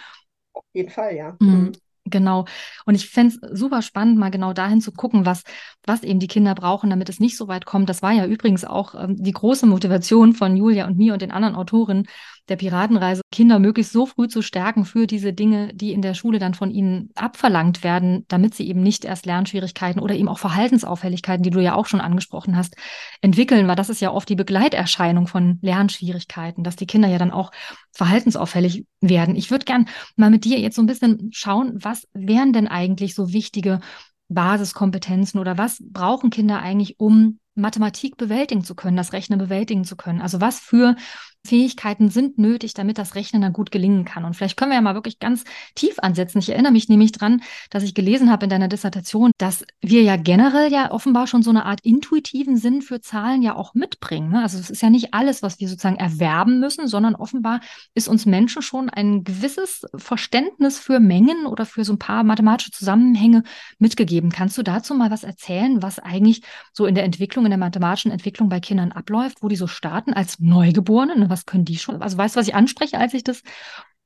Auf 0.53 0.65
jeden 0.73 0.89
Fall, 0.89 1.15
ja. 1.15 1.35
Mhm. 1.39 1.71
Genau. 2.05 2.45
Und 2.85 2.95
ich 2.95 3.09
fände 3.09 3.35
es 3.35 3.59
super 3.59 3.81
spannend, 3.81 4.17
mal 4.17 4.29
genau 4.29 4.51
dahin 4.51 4.81
zu 4.81 4.91
gucken, 4.91 5.25
was, 5.25 5.43
was 5.85 6.03
eben 6.03 6.19
die 6.19 6.27
Kinder 6.27 6.53
brauchen, 6.53 6.89
damit 6.89 7.07
es 7.07 7.19
nicht 7.21 7.37
so 7.37 7.47
weit 7.47 7.65
kommt. 7.65 7.87
Das 7.87 8.01
war 8.01 8.11
ja 8.11 8.25
übrigens 8.25 8.65
auch 8.65 8.93
ähm, 8.95 9.15
die 9.17 9.31
große 9.31 9.65
Motivation 9.65 10.33
von 10.33 10.57
Julia 10.57 10.85
und 10.85 10.97
mir 10.97 11.13
und 11.13 11.21
den 11.21 11.31
anderen 11.31 11.55
Autorinnen, 11.55 12.07
der 12.49 12.57
Piratenreise, 12.57 13.21
Kinder 13.31 13.57
möglichst 13.57 13.93
so 13.93 14.05
früh 14.05 14.27
zu 14.27 14.41
stärken 14.41 14.83
für 14.83 15.07
diese 15.07 15.31
Dinge, 15.31 15.73
die 15.73 15.93
in 15.93 16.01
der 16.01 16.13
Schule 16.13 16.39
dann 16.39 16.53
von 16.53 16.71
ihnen 16.71 17.09
abverlangt 17.15 17.83
werden, 17.83 18.25
damit 18.27 18.53
sie 18.53 18.67
eben 18.67 18.83
nicht 18.83 19.05
erst 19.05 19.25
Lernschwierigkeiten 19.25 20.01
oder 20.01 20.15
eben 20.15 20.27
auch 20.27 20.39
Verhaltensauffälligkeiten, 20.39 21.43
die 21.43 21.49
du 21.49 21.61
ja 21.61 21.75
auch 21.75 21.85
schon 21.85 22.01
angesprochen 22.01 22.57
hast, 22.57 22.75
entwickeln, 23.21 23.67
weil 23.67 23.77
das 23.77 23.89
ist 23.89 24.01
ja 24.01 24.11
oft 24.11 24.27
die 24.27 24.35
Begleiterscheinung 24.35 25.27
von 25.27 25.59
Lernschwierigkeiten, 25.61 26.63
dass 26.63 26.75
die 26.75 26.87
Kinder 26.87 27.07
ja 27.07 27.17
dann 27.17 27.31
auch 27.31 27.51
verhaltensauffällig 27.91 28.85
werden. 28.99 29.35
Ich 29.35 29.49
würde 29.49 29.65
gern 29.65 29.87
mal 30.17 30.29
mit 30.29 30.43
dir 30.43 30.59
jetzt 30.59 30.75
so 30.75 30.81
ein 30.81 30.87
bisschen 30.87 31.29
schauen, 31.31 31.73
was 31.75 32.07
wären 32.13 32.51
denn 32.51 32.67
eigentlich 32.67 33.15
so 33.15 33.31
wichtige 33.31 33.79
Basiskompetenzen 34.27 35.39
oder 35.39 35.57
was 35.57 35.81
brauchen 35.81 36.29
Kinder 36.29 36.59
eigentlich, 36.59 36.99
um 36.99 37.39
Mathematik 37.55 38.17
bewältigen 38.17 38.63
zu 38.63 38.75
können, 38.75 38.97
das 38.97 39.13
Rechnen 39.13 39.39
bewältigen 39.39 39.85
zu 39.85 39.95
können? 39.95 40.21
Also 40.21 40.41
was 40.41 40.59
für 40.59 40.95
Fähigkeiten 41.45 42.09
sind 42.09 42.37
nötig, 42.37 42.73
damit 42.73 42.97
das 42.97 43.15
Rechnen 43.15 43.41
dann 43.41 43.51
gut 43.51 43.69
gelingen 43.69 44.05
kann. 44.05 44.23
Und 44.23 44.35
vielleicht 44.35 44.55
können 44.55 44.71
wir 44.71 44.75
ja 44.75 44.81
mal 44.81 44.95
wirklich 44.95 45.19
ganz 45.19 45.43
tief 45.75 45.99
ansetzen. 45.99 46.39
Ich 46.39 46.49
erinnere 46.49 46.71
mich 46.71 46.87
nämlich 46.87 47.11
dran, 47.11 47.41
dass 47.69 47.83
ich 47.83 47.93
gelesen 47.93 48.31
habe 48.31 48.45
in 48.45 48.49
deiner 48.49 48.69
Dissertation, 48.69 49.31
dass 49.37 49.65
wir 49.81 50.03
ja 50.03 50.15
generell 50.15 50.71
ja 50.71 50.91
offenbar 50.91 51.27
schon 51.27 51.43
so 51.43 51.49
eine 51.49 51.65
Art 51.65 51.81
intuitiven 51.83 52.55
Sinn 52.55 52.81
für 52.81 53.01
Zahlen 53.01 53.41
ja 53.41 53.55
auch 53.55 53.73
mitbringen. 53.73 54.29
Ne? 54.29 54.41
Also 54.41 54.57
es 54.57 54.69
ist 54.69 54.81
ja 54.81 54.89
nicht 54.89 55.13
alles, 55.13 55.43
was 55.43 55.59
wir 55.59 55.67
sozusagen 55.67 55.97
erwerben 55.97 56.61
müssen, 56.61 56.87
sondern 56.87 57.13
offenbar 57.13 57.59
ist 57.93 58.07
uns 58.07 58.25
Menschen 58.25 58.61
schon 58.61 58.89
ein 58.89 59.25
gewisses 59.25 59.85
Verständnis 59.95 60.79
für 60.79 61.01
Mengen 61.01 61.45
oder 61.45 61.65
für 61.65 61.83
so 61.83 61.91
ein 61.91 61.99
paar 61.99 62.23
mathematische 62.23 62.71
Zusammenhänge 62.71 63.43
mitgegeben. 63.79 64.31
Kannst 64.31 64.57
du 64.57 64.63
dazu 64.63 64.95
mal 64.95 65.11
was 65.11 65.25
erzählen, 65.25 65.81
was 65.81 65.99
eigentlich 65.99 66.41
so 66.71 66.85
in 66.85 66.95
der 66.95 67.03
Entwicklung, 67.03 67.45
in 67.45 67.51
der 67.51 67.57
mathematischen 67.57 68.11
Entwicklung 68.11 68.47
bei 68.47 68.61
Kindern 68.61 68.93
abläuft, 68.93 69.39
wo 69.41 69.49
die 69.49 69.57
so 69.57 69.67
starten 69.67 70.13
als 70.13 70.39
Neugeborene? 70.39 71.32
Was 71.33 71.45
können 71.45 71.65
die 71.65 71.77
schon? 71.77 72.01
Also 72.01 72.17
weißt 72.17 72.35
du, 72.35 72.39
was 72.39 72.47
ich 72.47 72.55
anspreche, 72.55 72.99
als 72.99 73.13
ich 73.13 73.23
das 73.23 73.41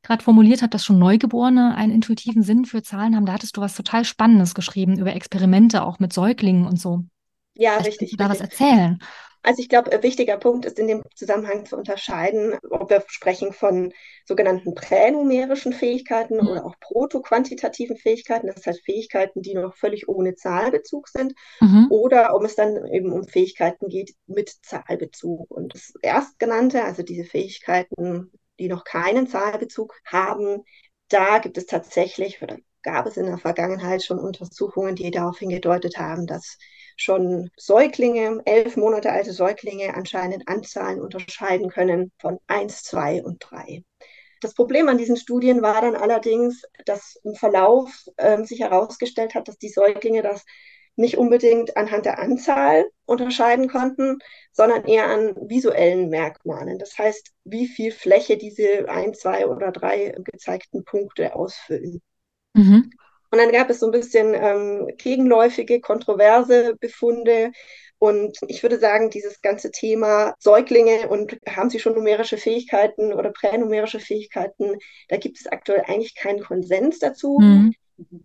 gerade 0.02 0.24
formuliert 0.24 0.62
habe, 0.62 0.70
dass 0.70 0.86
schon 0.86 0.98
Neugeborene 1.00 1.76
einen 1.76 1.92
intuitiven 1.92 2.42
Sinn 2.42 2.64
für 2.66 2.82
Zahlen 2.82 3.16
haben. 3.16 3.26
Da 3.26 3.34
hattest 3.34 3.58
du 3.58 3.62
was 3.62 3.76
total 3.76 4.06
Spannendes 4.06 4.56
geschrieben 4.56 4.98
über 4.98 5.14
Experimente 5.14 5.84
auch 5.84 6.00
mit 6.00 6.14
Säuglingen 6.14 6.66
und 6.66 6.80
so. 6.80 7.04
Ja, 7.56 7.72
Vielleicht 7.74 8.00
richtig. 8.02 8.18
Kannst 8.18 8.40
du 8.40 8.40
da 8.40 8.46
richtig. 8.46 8.60
was 8.60 8.70
erzählen? 8.70 9.00
Also 9.44 9.62
ich 9.62 9.70
glaube, 9.70 9.92
ein 9.92 10.04
wichtiger 10.04 10.38
Punkt 10.38 10.66
ist 10.66 10.80
in 10.80 10.88
dem 10.88 11.04
Zusammenhang 11.16 11.66
zu 11.66 11.78
unterscheiden, 11.78 12.58
ob 12.70 12.90
wir 12.90 13.04
sprechen 13.08 13.54
von 13.54 13.94
sogenannten 14.26 14.76
pränumerischen 14.76 15.74
Fähigkeiten 15.74 16.36
mhm. 16.36 16.48
oder 16.48 16.66
auch 16.66 16.76
protoquantitativen 16.80 17.98
Fähigkeiten, 17.98 18.48
das 18.48 18.66
heißt 18.66 18.84
Fähigkeiten, 18.84 19.42
die 19.42 19.54
noch 19.54 19.76
völlig 19.76 20.08
ohne 20.10 20.36
Zahlbezug 20.36 21.08
sind, 21.08 21.34
mhm. 21.62 21.88
oder 21.90 22.36
ob 22.36 22.44
es 22.44 22.56
dann 22.56 22.86
eben 22.88 23.12
um 23.12 23.24
Fähigkeiten 23.24 23.88
geht 23.88 24.16
mit 24.26 24.50
Zahlbezug. 24.64 25.50
Und 25.50 25.74
das 25.74 25.94
erstgenannte, 26.02 26.84
also 26.84 27.04
diese 27.04 27.24
Fähigkeiten, 27.24 28.32
die 28.60 28.68
noch 28.68 28.84
keinen 28.84 29.28
Zahlbezug 29.28 29.96
haben, 30.06 30.64
da 31.10 31.40
gibt 31.40 31.58
es 31.58 31.66
tatsächlich 31.66 32.42
oder 32.42 32.58
gab 32.88 33.06
es 33.06 33.18
in 33.18 33.26
der 33.26 33.38
Vergangenheit 33.38 34.02
schon 34.02 34.18
Untersuchungen, 34.18 34.96
die 34.96 35.12
darauf 35.12 35.40
hingedeutet 35.40 35.98
haben, 35.98 36.26
dass 36.26 36.58
schon 36.96 37.52
Säuglinge, 37.58 38.42
elf 38.46 38.78
Monate 38.78 39.12
alte 39.12 39.34
Säuglinge 39.34 39.94
anscheinend 39.94 40.48
Anzahlen 40.48 41.02
unterscheiden 41.02 41.70
können 41.70 42.14
von 42.18 42.40
1, 42.48 42.84
2 42.84 43.24
und 43.24 43.40
3. 43.42 43.84
Das 44.40 44.54
Problem 44.54 44.88
an 44.88 44.98
diesen 44.98 45.18
Studien 45.18 45.62
war 45.62 45.82
dann 45.82 45.98
allerdings, 45.98 46.64
dass 46.86 47.20
im 47.26 47.36
Verlauf 47.36 47.92
äh, 48.16 48.42
sich 48.46 48.62
herausgestellt 48.62 49.36
hat, 49.36 49.50
dass 49.50 49.58
die 49.58 49.70
Säuglinge 49.70 50.22
das 50.22 50.46
nicht 50.96 51.18
unbedingt 51.18 51.76
anhand 51.76 52.06
der 52.06 52.20
Anzahl 52.20 52.86
unterscheiden 53.06 53.68
konnten, 53.68 54.20
sondern 54.54 54.86
eher 54.86 55.08
an 55.08 55.36
visuellen 55.50 56.08
Merkmalen. 56.08 56.80
Das 56.80 56.98
heißt, 56.98 57.34
wie 57.44 57.68
viel 57.68 57.92
Fläche 57.92 58.38
diese 58.38 58.88
ein, 58.88 59.14
zwei 59.14 59.46
oder 59.46 59.74
drei 59.74 60.16
gezeigten 60.24 60.86
Punkte 60.86 61.36
ausfüllen. 61.36 62.02
Mhm. 62.58 62.92
Und 63.30 63.40
dann 63.40 63.52
gab 63.52 63.70
es 63.70 63.80
so 63.80 63.88
ein 63.88 63.92
bisschen 63.92 64.34
ähm, 64.34 64.88
gegenläufige, 64.98 65.82
kontroverse 65.82 66.76
Befunde. 66.80 67.52
Und 68.00 68.38
ich 68.48 68.64
würde 68.64 68.80
sagen, 68.80 69.10
dieses 69.10 69.42
ganze 69.42 69.72
Thema 69.72 70.34
Säuglinge 70.40 71.10
und 71.10 71.38
haben 71.48 71.70
sie 71.70 71.80
schon 71.80 71.96
numerische 71.96 72.38
Fähigkeiten 72.38 73.12
oder 73.12 73.32
pränumerische 73.32 74.00
Fähigkeiten, 74.00 74.78
da 75.10 75.18
gibt 75.18 75.40
es 75.40 75.48
aktuell 75.48 75.84
eigentlich 75.88 76.16
keinen 76.16 76.42
Konsens 76.42 77.00
dazu. 77.00 77.40
Mhm. 77.40 77.74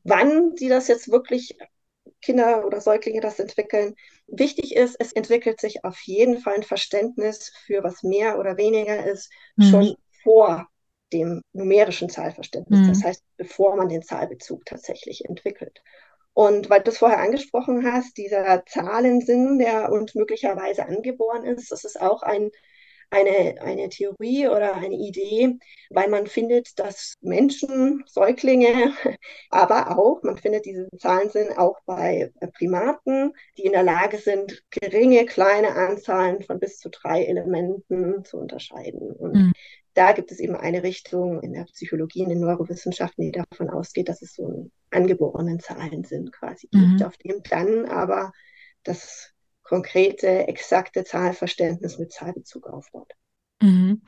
Wann 0.05 0.57
sie 0.57 0.69
das 0.69 0.89
jetzt 0.89 1.11
wirklich 1.11 1.57
Kinder 2.21 2.65
oder 2.65 2.81
Säuglinge 2.81 3.21
das 3.21 3.39
entwickeln. 3.39 3.95
Wichtig 4.29 4.77
ist, 4.77 4.97
es 4.99 5.13
entwickelt 5.13 5.61
sich 5.61 5.85
auf 5.85 6.01
jeden 6.03 6.39
Fall 6.39 6.55
ein 6.55 6.63
Verständnis 6.63 7.53
für 7.67 7.83
was 7.83 8.03
mehr 8.03 8.39
oder 8.39 8.57
weniger 8.57 9.05
ist, 9.05 9.31
mhm. 9.57 9.63
schon 9.65 9.97
vor 10.23 10.69
dem 11.13 11.43
numerischen 11.53 12.09
Zahlverständnis. 12.09 12.81
Mhm. 12.81 12.89
Das 12.89 13.05
heißt, 13.05 13.23
bevor 13.37 13.77
man 13.77 13.89
den 13.89 14.03
Zahlbezug 14.03 14.65
tatsächlich 14.65 15.25
entwickelt. 15.25 15.83
Und 16.35 16.71
weil 16.71 16.81
du 16.81 16.91
es 16.91 16.99
vorher 16.99 17.21
angesprochen 17.21 17.85
hast, 17.85 18.17
dieser 18.17 18.65
Zahlensinn, 18.67 19.59
der 19.59 19.93
uns 19.93 20.15
möglicherweise 20.15 20.87
angeboren 20.87 21.45
ist, 21.45 21.71
das 21.71 21.85
ist 21.85 22.01
auch 22.01 22.23
ein 22.23 22.51
eine, 23.13 23.61
eine 23.61 23.89
Theorie 23.91 24.49
oder 24.49 24.75
eine 24.75 24.95
Idee, 24.95 25.59
weil 25.91 26.09
man 26.09 26.27
findet, 26.27 26.79
dass 26.79 27.15
Menschen, 27.21 28.03
Säuglinge, 28.07 28.95
aber 29.51 29.99
auch, 29.99 30.23
man 30.23 30.39
findet 30.39 30.65
diese 30.65 30.89
Zahlen 30.99 31.29
sind 31.29 31.57
auch 31.59 31.79
bei 31.85 32.33
Primaten, 32.55 33.35
die 33.59 33.65
in 33.65 33.73
der 33.73 33.83
Lage 33.83 34.17
sind, 34.17 34.65
geringe, 34.71 35.27
kleine 35.27 35.75
Anzahlen 35.75 36.43
von 36.43 36.59
bis 36.59 36.79
zu 36.79 36.89
drei 36.89 37.25
Elementen 37.25 38.25
zu 38.25 38.39
unterscheiden. 38.39 39.13
Und 39.13 39.35
mhm. 39.35 39.53
Da 39.95 40.13
gibt 40.13 40.33
es 40.33 40.41
eben 40.41 40.57
eine 40.57 40.83
Richtung 40.83 41.43
in 41.43 41.53
der 41.53 41.65
Psychologie, 41.65 42.23
in 42.23 42.31
den 42.31 42.41
Neurowissenschaften, 42.41 43.25
die 43.25 43.33
davon 43.33 43.69
ausgeht, 43.71 44.09
dass 44.09 44.23
es 44.23 44.35
so 44.35 44.47
einen 44.47 44.73
angeborenen 44.91 45.61
Zahlen 45.61 46.05
sind 46.05 46.33
quasi 46.33 46.69
mhm. 46.73 46.97
gibt, 46.97 47.05
auf 47.05 47.17
dem 47.19 47.43
dann 47.49 47.87
aber 47.87 48.33
das 48.83 49.33
konkrete, 49.63 50.49
exakte 50.49 51.05
Zahlverständnis 51.05 51.99
mit 51.99 52.13
Zahlbezug 52.13 52.67
aufbaut. 52.67 53.13
Mhm. 53.63 54.03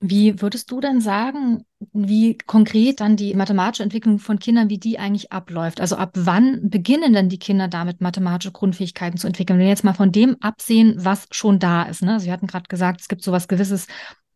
Wie 0.00 0.40
würdest 0.40 0.70
du 0.70 0.80
denn 0.80 1.00
sagen, 1.00 1.64
wie 1.92 2.38
konkret 2.38 3.00
dann 3.00 3.16
die 3.16 3.34
mathematische 3.34 3.82
Entwicklung 3.82 4.20
von 4.20 4.38
Kindern, 4.38 4.68
wie 4.68 4.78
die 4.78 5.00
eigentlich 5.00 5.32
abläuft? 5.32 5.80
Also 5.80 5.96
ab 5.96 6.10
wann 6.14 6.70
beginnen 6.70 7.12
denn 7.12 7.28
die 7.28 7.40
Kinder 7.40 7.66
damit, 7.66 8.00
mathematische 8.00 8.52
Grundfähigkeiten 8.52 9.18
zu 9.18 9.26
entwickeln? 9.26 9.58
Wenn 9.58 9.64
wir 9.64 9.70
jetzt 9.70 9.82
mal 9.82 9.94
von 9.94 10.12
dem 10.12 10.36
absehen, 10.40 10.94
was 10.98 11.26
schon 11.32 11.58
da 11.58 11.82
ist. 11.82 12.02
Ne? 12.02 12.20
Sie 12.20 12.30
hatten 12.30 12.46
gerade 12.46 12.68
gesagt, 12.68 13.00
es 13.00 13.08
gibt 13.08 13.22
so 13.22 13.32
was 13.32 13.48
gewisses 13.48 13.88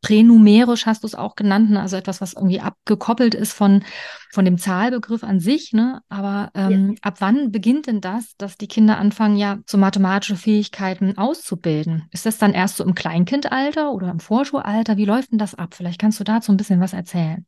pränumerisch 0.02 0.84
hast 0.84 1.04
du 1.04 1.06
es 1.06 1.14
auch 1.14 1.36
genannt, 1.36 1.70
ne? 1.70 1.80
also 1.80 1.96
etwas, 1.96 2.20
was 2.20 2.34
irgendwie 2.34 2.60
abgekoppelt 2.60 3.34
ist 3.34 3.52
von, 3.52 3.84
von 4.32 4.44
dem 4.44 4.58
Zahlbegriff 4.58 5.22
an 5.24 5.40
sich. 5.40 5.72
Ne? 5.72 6.02
Aber 6.08 6.50
ähm, 6.54 6.90
ja. 6.90 6.98
ab 7.02 7.14
wann 7.20 7.52
beginnt 7.52 7.86
denn 7.86 8.00
das, 8.00 8.36
dass 8.36 8.58
die 8.58 8.68
Kinder 8.68 8.98
anfangen, 8.98 9.36
ja, 9.36 9.60
so 9.64 9.78
mathematische 9.78 10.36
Fähigkeiten 10.36 11.16
auszubilden? 11.16 12.08
Ist 12.10 12.26
das 12.26 12.36
dann 12.36 12.52
erst 12.52 12.76
so 12.76 12.84
im 12.84 12.94
Kleinkindalter 12.94 13.92
oder 13.92 14.10
im 14.10 14.20
Vorschulalter? 14.20 14.96
Wie 14.96 15.06
läuft 15.06 15.32
denn 15.32 15.38
das 15.38 15.54
ab? 15.54 15.74
Vielleicht 15.74 16.00
kannst 16.00 16.18
du 16.20 16.24
dazu 16.24 16.52
ein 16.52 16.56
bisschen 16.56 16.80
was 16.80 16.92
erzählen. 16.92 17.46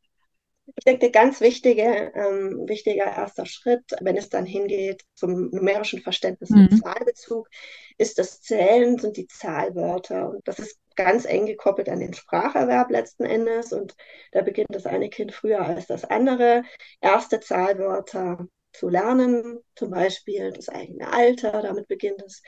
Ich 0.77 0.83
denke, 0.83 1.11
ganz 1.11 1.41
wichtige, 1.41 2.11
ähm, 2.15 2.63
wichtiger 2.67 3.05
erster 3.05 3.45
Schritt, 3.45 3.83
wenn 4.01 4.17
es 4.17 4.29
dann 4.29 4.45
hingeht 4.45 5.03
zum 5.13 5.49
numerischen 5.51 6.01
Verständnis 6.01 6.49
mhm. 6.49 6.63
mit 6.63 6.81
Zahlbezug, 6.81 7.49
ist 7.97 8.17
das 8.17 8.41
Zählen, 8.41 8.97
sind 8.97 9.17
die 9.17 9.27
Zahlwörter. 9.27 10.31
Und 10.31 10.47
das 10.47 10.59
ist 10.59 10.79
ganz 10.95 11.25
eng 11.25 11.45
gekoppelt 11.45 11.89
an 11.89 11.99
den 11.99 12.13
Spracherwerb 12.13 12.89
letzten 12.91 13.25
Endes. 13.25 13.73
Und 13.73 13.95
da 14.31 14.41
beginnt 14.41 14.73
das 14.73 14.85
eine 14.85 15.09
Kind 15.09 15.33
früher 15.33 15.61
als 15.61 15.87
das 15.87 16.05
andere, 16.05 16.63
erste 17.01 17.39
Zahlwörter 17.39 18.47
zu 18.73 18.89
lernen, 18.89 19.59
zum 19.75 19.91
Beispiel 19.91 20.51
das 20.51 20.69
eigene 20.69 21.11
Alter, 21.11 21.61
damit 21.61 21.87
beginnt 21.87 22.21
es. 22.21 22.41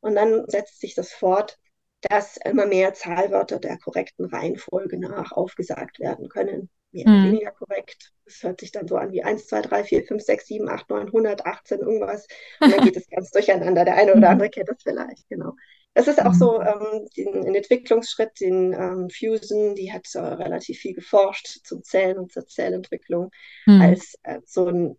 Und 0.00 0.16
dann 0.16 0.44
setzt 0.48 0.80
sich 0.80 0.94
das 0.94 1.12
fort, 1.12 1.58
dass 2.02 2.36
immer 2.36 2.66
mehr 2.66 2.94
Zahlwörter 2.94 3.58
der 3.58 3.78
korrekten 3.78 4.26
Reihenfolge 4.26 4.98
nach 4.98 5.32
aufgesagt 5.32 5.98
werden 5.98 6.28
können. 6.28 6.68
Mehr 6.92 7.06
oder 7.06 7.14
mhm. 7.14 7.24
weniger 7.32 7.50
korrekt. 7.50 8.12
Es 8.24 8.42
hört 8.42 8.60
sich 8.60 8.70
dann 8.70 8.86
so 8.86 8.96
an 8.96 9.12
wie 9.12 9.22
1, 9.22 9.46
2, 9.46 9.62
3, 9.62 9.84
4, 9.84 10.04
5, 10.04 10.22
6, 10.22 10.46
7, 10.46 10.68
8, 10.68 10.90
9, 10.90 11.06
118, 11.06 11.80
irgendwas. 11.80 12.26
Und 12.60 12.72
dann 12.72 12.84
geht 12.84 12.96
es 12.96 13.08
ganz 13.10 13.30
durcheinander. 13.30 13.84
Der 13.84 13.96
eine 13.96 14.12
oder 14.12 14.20
mhm. 14.20 14.24
andere 14.24 14.50
kennt 14.50 14.68
das 14.68 14.82
vielleicht, 14.82 15.28
genau. 15.28 15.54
Es 15.94 16.08
ist 16.08 16.20
auch 16.20 16.32
mhm. 16.32 16.38
so 16.38 16.60
ähm, 16.60 17.08
den, 17.16 17.42
den 17.42 17.54
Entwicklungsschritt, 17.54 18.40
den 18.40 18.72
ähm, 18.72 19.08
Fusion, 19.10 19.74
die 19.76 19.92
hat 19.92 20.06
äh, 20.14 20.18
relativ 20.18 20.78
viel 20.78 20.94
geforscht 20.94 21.60
zum 21.64 21.82
Zellen 21.84 22.18
und 22.18 22.32
zur 22.32 22.46
Zellentwicklung, 22.46 23.30
mhm. 23.66 23.80
als 23.80 24.14
äh, 24.24 24.40
so 24.44 24.66
ein 24.66 24.96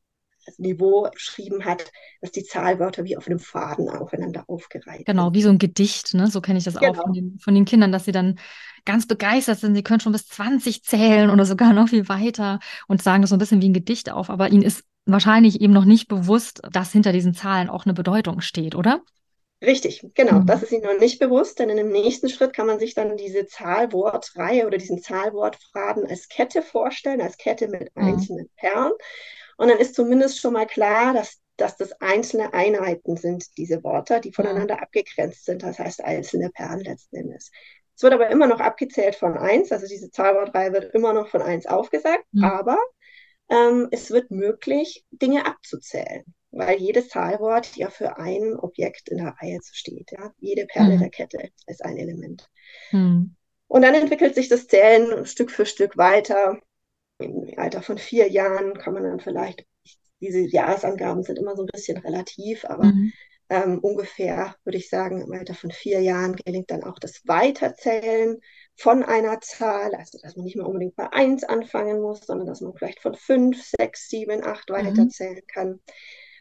Niveau 0.57 1.09
geschrieben 1.11 1.65
hat, 1.65 1.91
dass 2.21 2.31
die 2.31 2.43
Zahlwörter 2.43 3.03
wie 3.03 3.17
auf 3.17 3.27
einem 3.27 3.39
Faden 3.39 3.89
aufeinander 3.89 4.45
aufgereiht 4.47 5.05
Genau, 5.05 5.33
wie 5.33 5.41
so 5.41 5.49
ein 5.49 5.57
Gedicht, 5.57 6.13
ne? 6.13 6.27
So 6.27 6.41
kenne 6.41 6.59
ich 6.59 6.65
das 6.65 6.75
genau. 6.75 6.91
auch 6.91 7.03
von 7.03 7.13
den, 7.13 7.39
von 7.39 7.55
den 7.55 7.65
Kindern, 7.65 7.91
dass 7.91 8.05
sie 8.05 8.11
dann 8.11 8.37
ganz 8.85 9.07
begeistert 9.07 9.59
sind. 9.59 9.75
Sie 9.75 9.83
können 9.83 9.99
schon 9.99 10.11
bis 10.11 10.27
20 10.27 10.83
zählen 10.83 11.29
oder 11.29 11.45
sogar 11.45 11.73
noch 11.73 11.89
viel 11.89 12.07
weiter 12.07 12.59
und 12.87 13.01
sagen 13.01 13.21
das 13.21 13.31
so 13.31 13.35
ein 13.35 13.39
bisschen 13.39 13.61
wie 13.61 13.69
ein 13.69 13.73
Gedicht 13.73 14.11
auf. 14.11 14.29
Aber 14.29 14.49
ihnen 14.49 14.61
ist 14.61 14.83
wahrscheinlich 15.05 15.61
eben 15.61 15.73
noch 15.73 15.85
nicht 15.85 16.07
bewusst, 16.07 16.61
dass 16.71 16.91
hinter 16.91 17.11
diesen 17.11 17.33
Zahlen 17.33 17.69
auch 17.69 17.85
eine 17.85 17.93
Bedeutung 17.93 18.41
steht, 18.41 18.75
oder? 18.75 19.01
Richtig, 19.63 20.05
genau. 20.13 20.39
Mhm. 20.39 20.45
Das 20.45 20.63
ist 20.63 20.71
Ihnen 20.71 20.83
noch 20.83 20.99
nicht 20.99 21.19
bewusst, 21.19 21.59
denn 21.59 21.69
in 21.69 21.77
dem 21.77 21.89
nächsten 21.89 22.29
Schritt 22.29 22.53
kann 22.53 22.67
man 22.67 22.79
sich 22.79 22.93
dann 22.93 23.15
diese 23.15 23.47
Zahlwortreihe 23.47 24.67
oder 24.67 24.77
diesen 24.77 25.01
Zahlwortfaden 25.01 26.05
als 26.05 26.27
Kette 26.27 26.61
vorstellen, 26.61 27.21
als 27.21 27.37
Kette 27.37 27.67
mit 27.67 27.95
mhm. 27.95 28.03
einzelnen 28.03 28.49
Perlen. 28.57 28.91
Und 29.57 29.69
dann 29.69 29.79
ist 29.79 29.95
zumindest 29.95 30.39
schon 30.39 30.53
mal 30.53 30.67
klar, 30.67 31.13
dass, 31.13 31.39
dass 31.55 31.77
das 31.77 31.93
einzelne 32.01 32.53
Einheiten 32.53 33.15
sind, 33.15 33.57
diese 33.57 33.83
Worte, 33.83 34.19
die 34.19 34.33
voneinander 34.33 34.75
mhm. 34.75 34.83
abgegrenzt 34.83 35.45
sind, 35.45 35.63
das 35.63 35.79
heißt 35.79 36.03
einzelne 36.03 36.49
Perlen 36.49 36.81
letzten 36.81 37.15
Endes. 37.15 37.51
Es 37.95 38.03
wird 38.03 38.13
aber 38.13 38.29
immer 38.29 38.47
noch 38.47 38.59
abgezählt 38.59 39.15
von 39.15 39.37
eins, 39.37 39.71
also 39.71 39.87
diese 39.87 40.11
Zahlwortreihe 40.11 40.73
wird 40.73 40.93
immer 40.93 41.13
noch 41.13 41.29
von 41.29 41.41
eins 41.41 41.65
aufgesagt, 41.65 42.25
mhm. 42.33 42.43
aber 42.43 42.77
ähm, 43.47 43.87
es 43.91 44.11
wird 44.11 44.31
möglich, 44.31 45.05
Dinge 45.11 45.45
abzuzählen 45.45 46.25
weil 46.55 46.79
jedes 46.79 47.09
Zahlwort 47.09 47.75
ja 47.75 47.89
für 47.89 48.17
ein 48.17 48.55
Objekt 48.57 49.09
in 49.09 49.17
der 49.17 49.35
Reihe 49.41 49.59
steht. 49.71 50.11
Ja? 50.11 50.31
Jede 50.39 50.65
Perle 50.65 50.95
mhm. 50.95 50.99
der 50.99 51.09
Kette 51.09 51.49
ist 51.67 51.83
ein 51.83 51.97
Element. 51.97 52.49
Mhm. 52.91 53.35
Und 53.67 53.81
dann 53.81 53.93
entwickelt 53.93 54.35
sich 54.35 54.47
das 54.47 54.67
Zählen 54.67 55.25
Stück 55.25 55.51
für 55.51 55.65
Stück 55.65 55.97
weiter. 55.97 56.59
Im 57.19 57.51
Alter 57.57 57.81
von 57.81 57.97
vier 57.97 58.31
Jahren 58.31 58.77
kann 58.77 58.93
man 58.93 59.03
dann 59.03 59.19
vielleicht, 59.19 59.65
diese 60.21 60.39
Jahresangaben 60.39 61.23
sind 61.23 61.39
immer 61.39 61.57
so 61.57 61.63
ein 61.63 61.69
bisschen 61.71 61.97
relativ, 61.97 62.63
aber 62.63 62.85
mhm. 62.85 63.11
ähm, 63.49 63.79
ungefähr 63.79 64.55
würde 64.63 64.77
ich 64.77 64.89
sagen, 64.89 65.21
im 65.21 65.33
Alter 65.33 65.55
von 65.55 65.71
vier 65.71 65.99
Jahren 65.99 66.37
gelingt 66.37 66.71
dann 66.71 66.83
auch 66.85 66.99
das 66.99 67.21
Weiterzählen 67.25 68.37
von 68.77 69.03
einer 69.03 69.41
Zahl, 69.41 69.93
also 69.93 70.19
dass 70.21 70.37
man 70.37 70.45
nicht 70.45 70.55
mehr 70.55 70.67
unbedingt 70.67 70.95
bei 70.95 71.11
eins 71.11 71.43
anfangen 71.43 72.01
muss, 72.01 72.21
sondern 72.21 72.47
dass 72.47 72.61
man 72.61 72.73
vielleicht 72.77 73.01
von 73.01 73.15
fünf, 73.15 73.61
sechs, 73.61 74.07
sieben, 74.07 74.41
acht 74.45 74.69
mhm. 74.69 74.75
weiterzählen 74.75 75.41
kann 75.47 75.81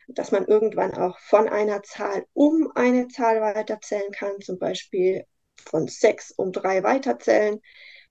dass 0.09 0.33
man 0.33 0.47
irgendwann 0.47 0.95
auch 0.95 1.19
von 1.19 1.49
einer 1.49 1.83
Zahl 1.83 2.27
um 2.33 2.71
eine 2.75 3.09
Zahl 3.09 3.41
weiterzählen 3.41 4.11
kann, 4.13 4.41
zum 4.41 4.59
Beispiel 4.59 5.25
von 5.65 5.89
sechs 5.89 6.31
um 6.31 6.53
drei 6.53 6.83
weiterzählen 6.83 7.61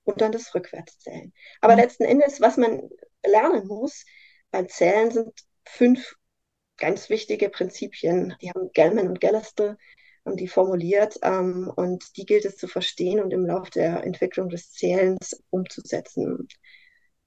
und 0.04 0.22
dann 0.22 0.32
das 0.32 0.54
Rückwärtszählen. 0.54 1.34
Aber 1.62 1.74
mhm. 1.74 1.80
letzten 1.80 2.04
Endes, 2.04 2.42
was 2.42 2.58
man 2.58 2.90
lernen 3.26 3.68
muss 3.68 4.06
beim 4.52 4.70
Zählen, 4.70 5.12
sind 5.12 5.32
fünf 5.66 6.16
ganz 6.78 7.10
wichtige 7.10 7.50
Prinzipien. 7.50 8.36
Die 8.42 8.50
haben 8.50 8.72
Gellman 8.74 9.08
und 9.08 9.22
Gellister 9.22 9.78
haben 10.26 10.38
die 10.38 10.48
formuliert 10.48 11.20
ähm, 11.22 11.72
und 11.76 12.18
die 12.18 12.26
gilt 12.26 12.46
es 12.46 12.58
zu 12.58 12.68
verstehen 12.68 13.20
und 13.20 13.32
im 13.32 13.46
Laufe 13.46 13.72
der 13.72 14.04
Entwicklung 14.04 14.50
des 14.50 14.72
Zählens 14.72 15.44
umzusetzen. 15.50 16.34
Und 16.38 16.54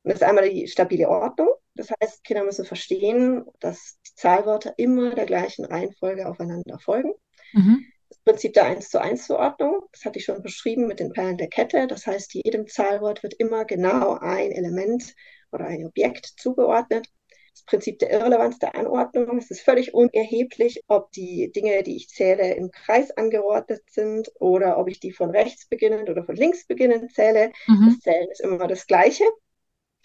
das 0.04 0.16
ist 0.16 0.22
einmal 0.22 0.48
die 0.48 0.66
stabile 0.66 1.08
Ordnung, 1.08 1.48
das 1.76 1.90
heißt, 2.00 2.24
Kinder 2.24 2.44
müssen 2.44 2.64
verstehen, 2.64 3.44
dass 3.60 3.98
die 4.06 4.14
Zahlwörter 4.14 4.74
immer 4.76 5.14
der 5.14 5.26
gleichen 5.26 5.64
Reihenfolge 5.64 6.28
aufeinander 6.28 6.78
folgen. 6.78 7.12
Mhm. 7.52 7.84
Das 8.08 8.18
Prinzip 8.24 8.54
der 8.54 8.64
1 8.64 8.90
zu 8.90 9.00
1 9.00 9.26
Zuordnung, 9.26 9.82
das 9.92 10.04
hatte 10.04 10.18
ich 10.18 10.24
schon 10.24 10.42
beschrieben 10.42 10.86
mit 10.86 11.00
den 11.00 11.12
Perlen 11.12 11.38
der 11.38 11.48
Kette. 11.48 11.86
Das 11.86 12.06
heißt, 12.06 12.34
jedem 12.34 12.66
Zahlwort 12.66 13.22
wird 13.22 13.34
immer 13.34 13.64
genau 13.64 14.14
ein 14.14 14.52
Element 14.52 15.14
oder 15.52 15.66
ein 15.66 15.84
Objekt 15.86 16.34
zugeordnet. 16.38 17.08
Das 17.52 17.64
Prinzip 17.64 17.98
der 18.00 18.10
Irrelevanz 18.10 18.58
der 18.58 18.74
Anordnung, 18.74 19.38
es 19.38 19.50
ist 19.50 19.62
völlig 19.62 19.94
unerheblich, 19.94 20.82
ob 20.88 21.10
die 21.12 21.50
Dinge, 21.52 21.82
die 21.82 21.96
ich 21.96 22.08
zähle, 22.08 22.54
im 22.54 22.70
Kreis 22.70 23.10
angeordnet 23.10 23.82
sind 23.88 24.30
oder 24.38 24.78
ob 24.78 24.88
ich 24.88 25.00
die 25.00 25.10
von 25.10 25.30
rechts 25.30 25.66
beginnend 25.66 26.10
oder 26.10 26.22
von 26.22 26.36
links 26.36 26.66
beginnend 26.66 27.14
zähle. 27.14 27.52
Mhm. 27.66 27.86
Das 27.86 28.00
Zählen 28.00 28.30
ist 28.30 28.42
immer 28.42 28.66
das 28.68 28.86
Gleiche. 28.86 29.24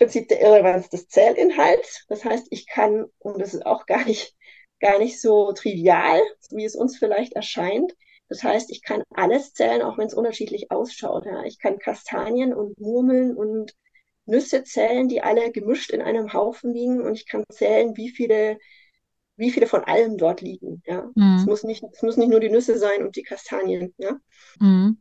Prinzip 0.02 0.30
der 0.30 0.42
Irrelevanz 0.42 0.90
des 0.90 1.08
Zählinhalts. 1.10 2.06
Das 2.10 2.26
heißt, 2.26 2.48
ich 2.50 2.66
kann, 2.66 3.06
und 3.20 3.40
das 3.40 3.54
ist 3.54 3.68
auch 3.68 3.86
gar 3.86 4.04
nicht, 4.04 4.36
gar 4.80 4.98
nicht 4.98 5.22
so 5.22 5.52
trivial, 5.52 6.20
wie 6.50 6.66
es 6.66 6.76
uns 6.76 6.98
vielleicht 6.98 7.34
erscheint. 7.34 7.94
Das 8.28 8.42
heißt, 8.44 8.72
ich 8.72 8.82
kann 8.82 9.04
alles 9.14 9.54
zählen, 9.54 9.84
auch 9.84 10.00
wenn 10.00 10.08
es 10.08 10.16
unterschiedlich 10.16 10.72
ausschaut. 10.72 11.28
Ja. 11.28 11.44
Ich 11.44 11.60
kann 11.60 11.78
Kastanien 11.78 12.52
und 12.52 12.80
Murmeln 12.80 13.38
und 13.38 13.76
Nüsse 14.26 14.64
zählen, 14.64 15.08
die 15.08 15.22
alle 15.22 15.52
gemischt 15.52 15.92
in 15.92 16.02
einem 16.02 16.34
Haufen 16.34 16.74
liegen 16.74 17.02
und 17.02 17.14
ich 17.14 17.28
kann 17.28 17.44
zählen, 17.52 17.96
wie 17.96 18.10
viele, 18.10 18.58
wie 19.36 19.52
viele 19.52 19.68
von 19.68 19.84
allem 19.84 20.18
dort 20.18 20.42
liegen. 20.42 20.82
Ja? 20.88 21.12
Mhm. 21.14 21.36
Es, 21.38 21.46
muss 21.46 21.64
nicht, 21.64 21.84
es 21.92 22.02
müssen 22.02 22.22
nicht 22.22 22.32
nur 22.32 22.40
die 22.40 22.50
Nüsse 22.50 22.80
sein 22.80 23.04
und 23.04 23.16
die 23.18 23.24
Kastanien. 23.24 23.94
Ja? 24.00 24.18
Mhm. 24.60 25.00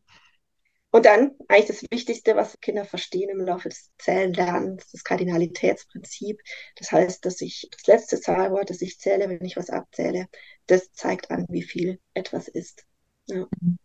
Und 0.92 1.06
dann 1.06 1.32
eigentlich 1.48 1.78
das 1.78 1.90
Wichtigste, 1.90 2.34
was 2.34 2.58
Kinder 2.60 2.84
verstehen 2.84 3.30
im 3.30 3.44
Laufe 3.44 3.68
des 3.68 3.90
Zählenlernens, 3.98 4.90
das 4.90 5.04
Kardinalitätsprinzip. 5.04 6.40
Das 6.76 6.90
heißt, 6.90 7.24
dass 7.24 7.40
ich 7.40 7.68
das 7.70 7.86
letzte 7.86 8.20
Zahlwort, 8.20 8.70
das 8.70 8.82
ich 8.82 8.98
zähle, 8.98 9.28
wenn 9.28 9.44
ich 9.44 9.56
was 9.56 9.70
abzähle, 9.70 10.26
das 10.66 10.92
zeigt 10.92 11.30
an, 11.30 11.46
wie 11.48 11.62
viel 11.62 12.00
etwas 12.14 12.48
ist. 12.48 12.84
Ja. 13.26 13.46
Mhm. 13.60 13.78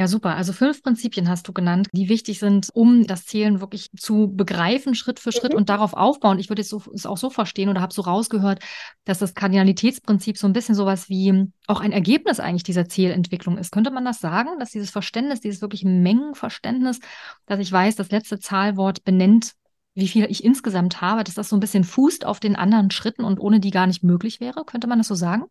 Ja, 0.00 0.08
super. 0.08 0.34
Also 0.34 0.54
fünf 0.54 0.82
Prinzipien 0.82 1.28
hast 1.28 1.46
du 1.46 1.52
genannt, 1.52 1.88
die 1.92 2.08
wichtig 2.08 2.38
sind, 2.38 2.70
um 2.72 3.06
das 3.06 3.26
Zählen 3.26 3.60
wirklich 3.60 3.90
zu 3.98 4.32
begreifen, 4.34 4.94
Schritt 4.94 5.20
für 5.20 5.30
Schritt 5.30 5.52
mhm. 5.52 5.58
und 5.58 5.68
darauf 5.68 5.92
aufbauen. 5.92 6.38
Ich 6.38 6.48
würde 6.48 6.62
es 6.62 6.70
so, 6.70 6.82
auch 7.04 7.18
so 7.18 7.28
verstehen 7.28 7.68
oder 7.68 7.82
habe 7.82 7.92
so 7.92 8.00
rausgehört, 8.00 8.60
dass 9.04 9.18
das 9.18 9.34
Kardinalitätsprinzip 9.34 10.38
so 10.38 10.46
ein 10.46 10.54
bisschen 10.54 10.74
sowas 10.74 11.10
wie 11.10 11.48
auch 11.66 11.82
ein 11.82 11.92
Ergebnis 11.92 12.40
eigentlich 12.40 12.62
dieser 12.62 12.88
Zählentwicklung 12.88 13.58
ist. 13.58 13.72
Könnte 13.72 13.90
man 13.90 14.06
das 14.06 14.20
sagen, 14.20 14.58
dass 14.58 14.70
dieses 14.70 14.88
Verständnis, 14.88 15.42
dieses 15.42 15.60
wirklich 15.60 15.84
Mengenverständnis, 15.84 17.00
dass 17.44 17.60
ich 17.60 17.70
weiß, 17.70 17.94
das 17.96 18.10
letzte 18.10 18.38
Zahlwort 18.38 19.04
benennt, 19.04 19.52
wie 19.92 20.08
viel 20.08 20.24
ich 20.30 20.44
insgesamt 20.44 21.02
habe, 21.02 21.24
dass 21.24 21.34
das 21.34 21.50
so 21.50 21.56
ein 21.58 21.60
bisschen 21.60 21.84
fußt 21.84 22.24
auf 22.24 22.40
den 22.40 22.56
anderen 22.56 22.90
Schritten 22.90 23.22
und 23.22 23.38
ohne 23.38 23.60
die 23.60 23.70
gar 23.70 23.86
nicht 23.86 24.02
möglich 24.02 24.40
wäre? 24.40 24.64
Könnte 24.64 24.86
man 24.86 24.96
das 24.96 25.08
so 25.08 25.14
sagen? 25.14 25.44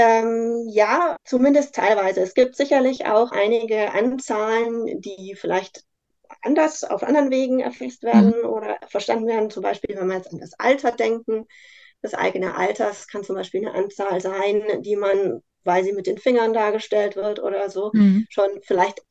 Ähm, 0.00 0.68
ja, 0.68 1.16
zumindest 1.24 1.74
teilweise. 1.74 2.20
Es 2.20 2.34
gibt 2.34 2.54
sicherlich 2.54 3.06
auch 3.06 3.32
einige 3.32 3.92
Anzahlen, 3.92 5.00
die 5.00 5.34
vielleicht 5.34 5.82
anders 6.40 6.84
auf 6.84 7.02
anderen 7.02 7.32
Wegen 7.32 7.58
erfasst 7.58 8.04
werden 8.04 8.32
mhm. 8.42 8.48
oder 8.48 8.76
verstanden 8.86 9.26
werden. 9.26 9.50
Zum 9.50 9.64
Beispiel, 9.64 9.96
wenn 9.96 10.06
wir 10.06 10.18
jetzt 10.18 10.32
an 10.32 10.38
das 10.38 10.52
Alter 10.56 10.92
denken. 10.92 11.46
Das 12.00 12.14
eigene 12.14 12.54
Alters 12.54 13.08
kann 13.08 13.24
zum 13.24 13.34
Beispiel 13.34 13.66
eine 13.66 13.74
Anzahl 13.76 14.20
sein, 14.20 14.62
die 14.82 14.94
man, 14.94 15.42
weil 15.64 15.82
sie 15.82 15.92
mit 15.92 16.06
den 16.06 16.18
Fingern 16.18 16.52
dargestellt 16.52 17.16
wird 17.16 17.42
oder 17.42 17.68
so, 17.68 17.90
mhm. 17.92 18.24
schon 18.30 18.50
vielleicht 18.62 19.02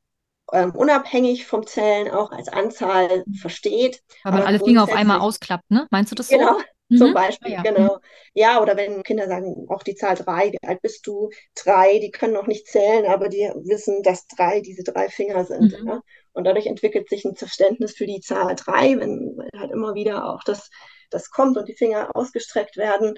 ähm, 0.53 0.73
unabhängig 0.73 1.45
vom 1.45 1.67
Zählen 1.67 2.09
auch 2.09 2.31
als 2.31 2.47
Anzahl 2.47 3.25
versteht. 3.41 4.01
Weil 4.23 4.31
man 4.31 4.43
alle 4.43 4.59
Finger 4.59 4.83
auf 4.83 4.93
einmal 4.93 5.19
ausklappt, 5.19 5.69
ne? 5.69 5.85
Meinst 5.91 6.13
du 6.13 6.15
das 6.15 6.29
so? 6.29 6.37
Genau, 6.37 6.55
zum 6.95 7.09
mhm. 7.09 7.13
Beispiel, 7.13 7.51
ja. 7.51 7.61
genau. 7.63 7.99
Ja, 8.33 8.61
oder 8.61 8.77
wenn 8.77 9.03
Kinder 9.03 9.27
sagen, 9.27 9.65
auch 9.69 9.83
die 9.83 9.95
Zahl 9.95 10.15
drei, 10.15 10.51
wie 10.53 10.67
alt 10.67 10.81
bist 10.81 11.05
du? 11.05 11.29
Drei, 11.53 11.99
die 11.99 12.11
können 12.11 12.33
noch 12.33 12.47
nicht 12.47 12.67
zählen, 12.67 13.05
aber 13.05 13.27
die 13.27 13.49
wissen, 13.63 14.03
dass 14.03 14.25
drei 14.27 14.61
diese 14.61 14.83
drei 14.83 15.09
Finger 15.09 15.43
sind. 15.43 15.81
Mhm. 15.81 15.87
Ja? 15.87 16.01
Und 16.31 16.45
dadurch 16.45 16.65
entwickelt 16.65 17.09
sich 17.09 17.25
ein 17.25 17.35
Verständnis 17.35 17.95
für 17.95 18.05
die 18.05 18.21
Zahl 18.21 18.55
drei, 18.55 18.97
wenn 18.97 19.37
halt 19.57 19.71
immer 19.71 19.95
wieder 19.95 20.33
auch 20.33 20.43
das, 20.45 20.69
das 21.09 21.29
kommt 21.29 21.57
und 21.57 21.67
die 21.67 21.75
Finger 21.75 22.15
ausgestreckt 22.15 22.77
werden. 22.77 23.15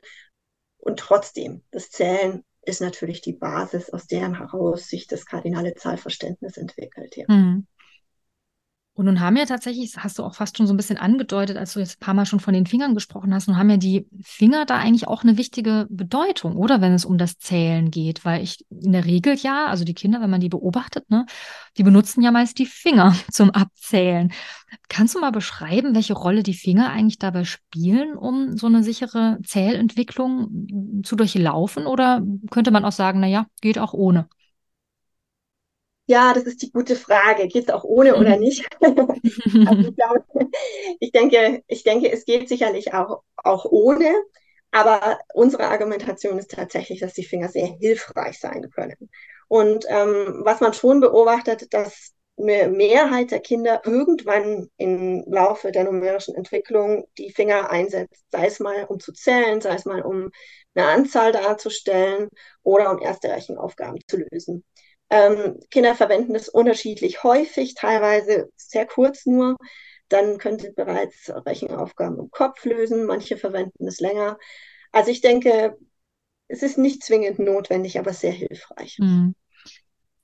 Und 0.80 1.00
trotzdem, 1.00 1.64
das 1.70 1.92
Zählen 1.92 2.44
ist 2.62 2.82
natürlich 2.82 3.22
die 3.22 3.34
Basis, 3.34 3.92
aus 3.92 4.08
deren 4.08 4.38
heraus 4.38 4.88
sich 4.88 5.06
das 5.06 5.26
kardinale 5.26 5.76
Zahlverständnis 5.76 6.58
entwickelt. 6.58 7.16
Ja. 7.18 7.26
Mhm. 7.28 7.68
Und 9.00 9.06
nun 9.06 9.22
haben 9.22 9.38
ja 9.38 9.46
tatsächlich, 9.46 9.96
hast 9.96 10.20
du 10.20 10.26
auch 10.26 10.36
fast 10.36 10.58
schon 10.58 10.68
so 10.68 10.74
ein 10.74 10.76
bisschen 10.76 10.98
angedeutet, 10.98 11.56
als 11.56 11.72
du 11.72 11.80
jetzt 11.80 11.96
ein 11.96 12.06
paar 12.06 12.14
Mal 12.14 12.26
schon 12.26 12.42
von 12.42 12.54
den 12.54 12.66
Fingern 12.66 12.96
gesprochen 12.96 13.34
hast, 13.34 13.48
nun 13.48 13.56
haben 13.56 13.70
ja 13.70 13.78
die 13.78 14.10
Finger 14.22 14.66
da 14.66 14.76
eigentlich 14.76 15.08
auch 15.08 15.24
eine 15.24 15.38
wichtige 15.38 15.88
Bedeutung, 15.90 16.58
oder 16.58 16.82
wenn 16.82 16.94
es 16.94 17.06
um 17.06 17.18
das 17.18 17.38
Zählen 17.38 17.92
geht, 17.92 18.26
weil 18.26 18.44
ich 18.44 18.66
in 18.70 18.92
der 18.92 19.06
Regel 19.06 19.38
ja, 19.38 19.68
also 19.68 19.86
die 19.86 19.94
Kinder, 19.94 20.20
wenn 20.20 20.30
man 20.30 20.42
die 20.42 20.50
beobachtet, 20.50 21.10
ne, 21.10 21.26
die 21.78 21.84
benutzen 21.84 22.22
ja 22.22 22.32
meist 22.32 22.60
die 22.60 22.66
Finger 22.66 23.16
zum 23.32 23.52
Abzählen. 23.52 24.34
Kannst 24.90 25.16
du 25.16 25.22
mal 25.22 25.32
beschreiben, 25.32 25.96
welche 25.96 26.14
Rolle 26.14 26.44
die 26.44 26.54
Finger 26.54 26.90
eigentlich 26.90 27.20
dabei 27.20 27.46
spielen, 27.46 28.18
um 28.18 28.58
so 28.58 28.68
eine 28.68 28.84
sichere 28.84 29.38
Zählentwicklung 29.46 31.02
zu 31.06 31.16
durchlaufen? 31.16 31.86
Oder 31.86 32.22
könnte 32.52 32.72
man 32.72 32.84
auch 32.84 32.92
sagen, 32.92 33.22
na 33.22 33.28
ja, 33.28 33.46
geht 33.62 33.80
auch 33.80 33.94
ohne? 33.94 34.28
Ja, 36.10 36.34
das 36.34 36.46
ist 36.46 36.64
die 36.64 36.72
gute 36.72 36.96
Frage. 36.96 37.48
Geht 37.48 37.66
es 37.66 37.70
auch 37.70 37.84
ohne 37.84 38.16
oder 38.16 38.36
mhm. 38.36 38.42
nicht? 38.42 38.66
also 38.82 39.90
ich, 39.90 39.96
glaube, 39.96 40.24
ich, 41.00 41.12
denke, 41.12 41.64
ich 41.68 41.84
denke, 41.84 42.12
es 42.12 42.26
geht 42.26 42.50
sicherlich 42.50 42.96
auch, 42.96 43.22
auch 43.36 43.66
ohne. 43.66 44.12
Aber 44.72 45.20
unsere 45.36 45.68
Argumentation 45.68 46.40
ist 46.40 46.50
tatsächlich, 46.50 47.00
dass 47.00 47.14
die 47.14 47.24
Finger 47.24 47.48
sehr 47.50 47.68
hilfreich 47.68 48.40
sein 48.40 48.72
können. 48.72 49.12
Und 49.50 49.86
ähm, 49.88 50.42
was 50.44 50.62
man 50.62 50.74
schon 50.74 51.00
beobachtet, 51.00 51.72
dass 51.76 52.16
eine 52.40 52.70
Mehrheit 52.70 53.30
der 53.30 53.42
Kinder 53.42 53.84
irgendwann 53.86 54.68
im 54.78 55.24
Laufe 55.28 55.72
der 55.72 55.84
numerischen 55.84 56.34
Entwicklung 56.34 57.08
die 57.20 57.32
Finger 57.32 57.70
einsetzt, 57.70 58.26
sei 58.32 58.48
es 58.48 58.60
mal 58.60 58.86
um 58.86 59.00
zu 59.00 59.14
zählen, 59.14 59.62
sei 59.62 59.76
es 59.76 59.86
mal 59.86 60.02
um 60.02 60.32
eine 60.74 60.88
Anzahl 60.88 61.34
darzustellen 61.34 62.30
oder 62.64 62.90
um 62.90 63.00
erste 63.00 63.30
Rechenaufgaben 63.30 64.00
zu 64.08 64.18
lösen. 64.18 64.64
Ähm, 65.10 65.60
Kinder 65.72 65.96
verwenden 65.96 66.36
es 66.36 66.50
unterschiedlich 66.50 67.24
häufig, 67.24 67.74
teilweise 67.74 68.50
sehr 68.56 68.86
kurz 68.86 69.26
nur. 69.26 69.58
Dann 70.08 70.38
können 70.38 70.60
sie 70.60 70.72
bereits 70.72 71.32
Rechenaufgaben 71.46 72.20
im 72.20 72.32
Kopf 72.32 72.66
lösen. 72.66 73.06
Manche 73.06 73.38
verwenden 73.38 73.88
es 73.88 74.00
länger. 74.00 74.38
Also 74.92 75.12
ich 75.12 75.22
denke, 75.22 75.78
es 76.48 76.64
ist 76.64 76.78
nicht 76.78 77.04
zwingend 77.04 77.40
notwendig, 77.40 78.00
aber 78.00 78.14
sehr 78.14 78.32
hilfreich. 78.32 78.98
Mhm. 79.00 79.36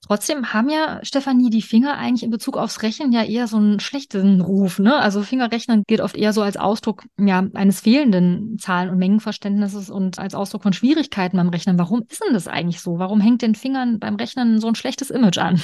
Trotzdem 0.08 0.54
haben 0.54 0.70
ja, 0.70 1.00
Stefanie, 1.04 1.50
die 1.50 1.63
Finger 1.63 1.98
eigentlich 1.98 2.24
in 2.24 2.30
Bezug 2.30 2.58
aufs 2.58 2.84
Rechnen 2.84 3.12
ja 3.12 3.24
eher 3.24 3.48
so 3.48 3.58
einen 3.58 3.80
schlechten 3.80 4.39
Ruf. 4.41 4.78
Ne? 4.78 4.96
Also 4.96 5.24
Fingerrechnen 5.24 5.84
gilt 5.88 6.02
oft 6.02 6.15
eher 6.15 6.32
so 6.32 6.44
als 6.44 6.58
Ausdruck 6.58 7.04
ja, 7.20 7.48
eines 7.56 7.82
fehlenden 7.82 8.60
Zahlen- 8.60 8.89
und 8.91 9.00
Mengenverständnisses 9.00 9.89
und 9.89 10.20
als 10.20 10.36
Ausdruck 10.36 10.62
von 10.62 10.74
Schwierigkeiten 10.74 11.38
beim 11.38 11.50
Rechnen. 11.50 11.80
Warum 11.80 12.04
ist 12.08 12.24
denn 12.24 12.34
das 12.34 12.48
eigentlich 12.48 12.82
so? 12.82 13.00
Warum 13.00 13.20
hängt 13.20 13.41
den 13.41 13.56
Fingern 13.56 14.00
beim 14.00 14.15
Rechnen 14.15 14.60
so 14.60 14.68
ein 14.68 14.76
schlechtes 14.76 15.10
Image 15.10 15.39
an? 15.39 15.62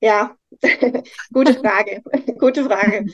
Ja, 0.00 0.36
gute 1.32 1.54
Frage. 1.54 2.02
gute 2.38 2.64
Frage. 2.64 3.06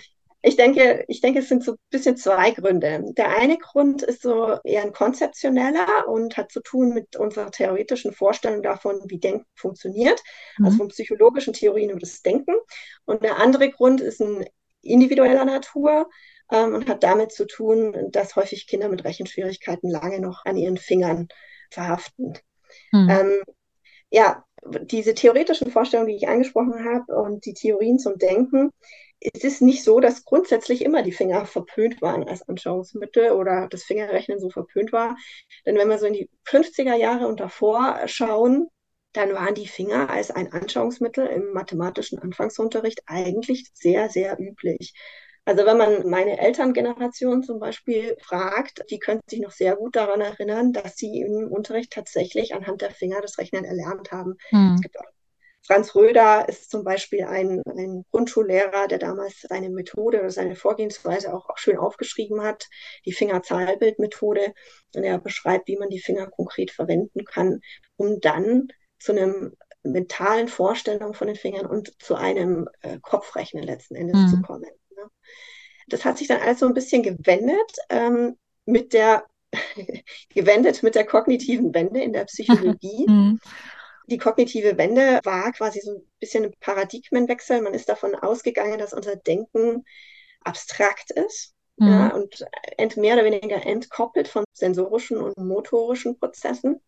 Ich 0.43 0.57
denke, 0.57 1.05
ich 1.07 1.21
denke, 1.21 1.39
es 1.39 1.49
sind 1.49 1.63
so 1.63 1.73
ein 1.73 1.79
bisschen 1.91 2.17
zwei 2.17 2.51
Gründe. 2.51 3.05
Der 3.17 3.37
eine 3.37 3.59
Grund 3.59 4.03
ist 4.03 4.23
so 4.23 4.59
eher 4.65 4.83
ein 4.83 4.93
konzeptioneller 4.93 6.09
und 6.09 6.37
hat 6.37 6.51
zu 6.51 6.61
tun 6.61 6.93
mit 6.93 7.17
unserer 7.17 7.53
theoretischen 7.53 8.13
Vorstellung 8.13 8.63
davon, 8.63 9.01
wie 9.07 9.19
Denken 9.19 9.47
funktioniert, 9.55 10.21
mhm. 10.59 10.65
also 10.65 10.79
von 10.79 10.89
psychologischen 10.89 11.53
Theorien 11.53 11.91
über 11.91 12.01
das 12.01 12.23
Denken. 12.23 12.55
Und 13.05 13.23
der 13.23 13.39
andere 13.39 13.71
Grund 13.71 14.01
ist 14.01 14.21
ein 14.21 14.45
individueller 14.83 15.45
Natur 15.45 16.11
ähm, 16.51 16.75
und 16.75 16.89
hat 16.89 17.05
damit 17.05 17.31
zu 17.31 17.47
tun, 17.47 18.11
dass 18.11 18.35
häufig 18.35 18.67
Kinder 18.67 18.89
mit 18.89 19.05
Rechenschwierigkeiten 19.05 19.89
lange 19.89 20.21
noch 20.21 20.45
an 20.45 20.57
ihren 20.57 20.77
Fingern 20.77 21.29
verhaften. 21.71 22.37
Mhm. 22.91 23.09
Ähm, 23.11 23.43
ja, 24.11 24.45
diese 24.83 25.15
theoretischen 25.15 25.71
Vorstellungen, 25.71 26.09
die 26.11 26.17
ich 26.17 26.29
angesprochen 26.29 26.85
habe 26.85 27.15
und 27.15 27.45
die 27.47 27.55
Theorien 27.55 27.99
zum 27.99 28.19
Denken, 28.19 28.71
es 29.35 29.45
ist 29.45 29.63
nicht 29.63 29.85
so, 29.85 30.01
dass 30.01 30.25
grundsätzlich 30.25 30.85
immer 30.85 31.03
die 31.03 31.13
Finger 31.13 31.47
verpönt 31.47 32.03
waren 32.03 32.29
als 32.29 32.49
Anschauungsmittel 32.49 33.33
oder 33.33 33.69
das 33.69 33.85
Fingerrechnen 33.85 34.41
so 34.41 34.51
verpönt 34.51 34.93
war. 34.93 35.17
Denn 35.65 35.77
wenn 35.77 35.89
wir 35.89 35.99
so 35.99 36.07
in 36.07 36.15
die 36.15 36.29
50er 36.45 36.95
Jahre 36.95 37.29
und 37.29 37.41
davor 37.41 38.01
schauen, 38.07 38.69
dann 39.13 39.33
waren 39.35 39.55
die 39.55 39.69
Finger 39.69 40.11
als 40.11 40.31
ein 40.31 40.53
Anschauungsmittel 40.53 41.27
im 41.27 41.53
mathematischen 41.53 42.19
Anfangsunterricht 42.19 43.03
eigentlich 43.07 43.71
sehr, 43.75 44.09
sehr 44.09 44.39
üblich. 44.41 44.95
Also 45.45 45.67
wenn 45.67 45.77
man 45.77 46.09
meine 46.09 46.39
Elterngeneration 46.39 47.43
zum 47.43 47.59
Beispiel 47.59 48.17
fragt, 48.21 48.85
die 48.91 49.01
können 49.01 49.21
sich 49.27 49.41
noch 49.41 49.51
sehr 49.51 49.75
gut 49.75 49.97
daran 49.97 50.21
erinnern, 50.21 50.73
dass 50.73 50.97
sie 50.97 51.21
im 51.21 51.51
Unterricht 51.51 51.93
tatsächlich 51.93 52.55
anhand 52.55 52.81
der 52.81 52.93
Finger 52.93 53.21
das 53.21 53.39
Rechnen 53.39 53.65
erlernt 53.65 54.13
haben. 54.13 54.37
Hm. 54.51 54.75
Es 54.77 54.83
gibt 54.83 55.01
auch 55.01 55.13
Franz 55.65 55.95
Röder 55.95 56.49
ist 56.49 56.71
zum 56.71 56.83
Beispiel 56.83 57.23
ein, 57.25 57.63
ein 57.67 58.05
Grundschullehrer, 58.11 58.89
der 58.89 58.99
damals 58.99 59.43
seine 59.49 59.71
Methode 59.71 60.19
oder 60.19 60.31
seine 60.31 60.57
Vorgehensweise 60.57 61.33
auch, 61.33 61.49
auch 61.49 61.59
schön 61.59 61.79
aufgeschrieben 61.79 62.43
hat, 62.43 62.69
die 63.07 63.13
Fingerzahlbildmethode. 63.13 64.55
Und 64.95 65.05
er 65.05 65.19
beschreibt, 65.19 65.69
wie 65.69 65.77
man 65.77 65.89
die 65.89 66.01
Finger 66.01 66.29
konkret 66.29 66.73
verwenden 66.73 67.25
kann, 67.25 67.61
um 67.97 68.21
dann 68.21 68.69
zu 68.99 69.13
einem 69.13 69.55
mentalen 69.85 70.49
Vorstellung 70.49 71.15
von 71.15 71.29
den 71.29 71.37
Fingern 71.37 71.67
und 71.67 71.93
zu 72.03 72.17
einem 72.17 72.69
äh, 72.81 72.99
Kopfrechnen 73.01 73.63
letzten 73.63 73.95
Endes 73.95 74.21
mhm. 74.21 74.29
zu 74.29 74.43
kommen. 74.43 74.71
Ne? 74.97 75.11
Das 75.89 76.05
hat 76.05 76.19
sich 76.19 76.29
dann 76.29 76.41
alles 76.41 76.61
so 76.61 76.67
ein 76.67 76.75
bisschen 76.75 77.03
gewendet 77.03 77.73
ähm, 77.89 78.37
mit 78.65 78.93
der 78.93 79.27
gewendet 80.35 80.83
mit 80.83 80.95
der 80.95 81.05
kognitiven 81.05 81.75
Wende 81.75 82.01
in 82.03 82.13
der 82.13 82.25
Psychologie. 82.25 83.07
Mhm. 83.09 83.41
Die 84.09 84.19
kognitive 84.19 84.77
Wende 84.79 85.21
war 85.23 85.53
quasi 85.53 85.81
so 85.81 85.93
ein 85.93 86.11
bisschen 86.19 86.45
ein 86.45 86.55
Paradigmenwechsel. 86.59 87.63
Man 87.63 87.73
ist 87.73 87.89
davon 87.89 88.17
ausgegangen, 88.17 88.79
dass 88.79 88.93
unser 88.93 89.15
Denken 89.15 89.85
abstrakt 90.41 91.13
ist 91.13 91.55
mhm. 91.77 91.89
ja, 91.89 92.09
und 92.09 92.45
ent, 92.77 92.97
mehr 92.97 93.15
oder 93.15 93.25
weniger 93.25 93.65
entkoppelt 93.65 94.29
von 94.29 94.45
sensorischen 94.53 95.19
und 95.19 95.37
motorischen 95.37 96.19
Prozessen. 96.19 96.81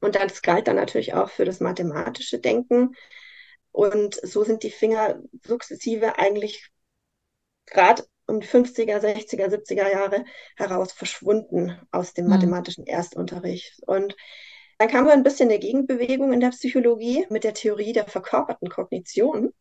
Und 0.00 0.14
das 0.14 0.42
galt 0.42 0.68
dann 0.68 0.76
natürlich 0.76 1.14
auch 1.14 1.30
für 1.30 1.44
das 1.44 1.60
mathematische 1.60 2.38
Denken. 2.38 2.94
Und 3.70 4.14
so 4.22 4.44
sind 4.44 4.62
die 4.62 4.70
Finger 4.70 5.20
sukzessive 5.44 6.18
eigentlich 6.18 6.71
gerade 7.66 8.04
um 8.26 8.40
die 8.40 8.46
50er, 8.46 8.98
60er, 8.98 9.48
70er 9.48 9.90
Jahre 9.90 10.24
heraus 10.56 10.92
verschwunden 10.92 11.78
aus 11.90 12.14
dem 12.14 12.24
mhm. 12.24 12.30
mathematischen 12.30 12.86
Erstunterricht. 12.86 13.80
Und 13.86 14.16
dann 14.78 14.88
kam 14.88 15.08
ein 15.08 15.22
bisschen 15.22 15.48
eine 15.48 15.58
Gegenbewegung 15.58 16.32
in 16.32 16.40
der 16.40 16.50
Psychologie 16.50 17.26
mit 17.30 17.44
der 17.44 17.54
Theorie 17.54 17.92
der 17.92 18.06
verkörperten 18.06 18.68
Kognition. 18.68 19.52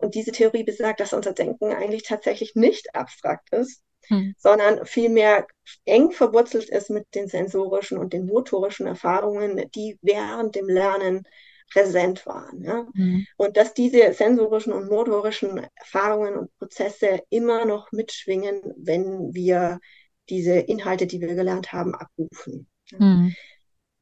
Und 0.00 0.14
diese 0.14 0.32
Theorie 0.32 0.64
besagt, 0.64 1.00
dass 1.00 1.12
unser 1.12 1.32
Denken 1.32 1.72
eigentlich 1.72 2.04
tatsächlich 2.04 2.54
nicht 2.54 2.94
abstrakt 2.94 3.52
ist, 3.52 3.82
hm. 4.06 4.34
sondern 4.38 4.86
vielmehr 4.86 5.46
eng 5.84 6.12
verwurzelt 6.12 6.68
ist 6.70 6.90
mit 6.90 7.06
den 7.14 7.28
sensorischen 7.28 7.98
und 7.98 8.12
den 8.12 8.26
motorischen 8.26 8.86
Erfahrungen, 8.86 9.68
die 9.74 9.98
während 10.02 10.54
dem 10.54 10.68
Lernen 10.68 11.24
präsent 11.70 12.26
waren. 12.26 12.62
Ja? 12.62 12.86
Mhm. 12.94 13.26
Und 13.36 13.56
dass 13.56 13.74
diese 13.74 14.12
sensorischen 14.12 14.72
und 14.72 14.88
motorischen 14.88 15.66
Erfahrungen 15.74 16.36
und 16.36 16.58
Prozesse 16.58 17.22
immer 17.30 17.64
noch 17.64 17.92
mitschwingen, 17.92 18.62
wenn 18.76 19.34
wir 19.34 19.80
diese 20.28 20.58
Inhalte, 20.58 21.06
die 21.06 21.20
wir 21.20 21.34
gelernt 21.34 21.72
haben, 21.72 21.94
abrufen. 21.94 22.68
Mhm. 22.92 23.34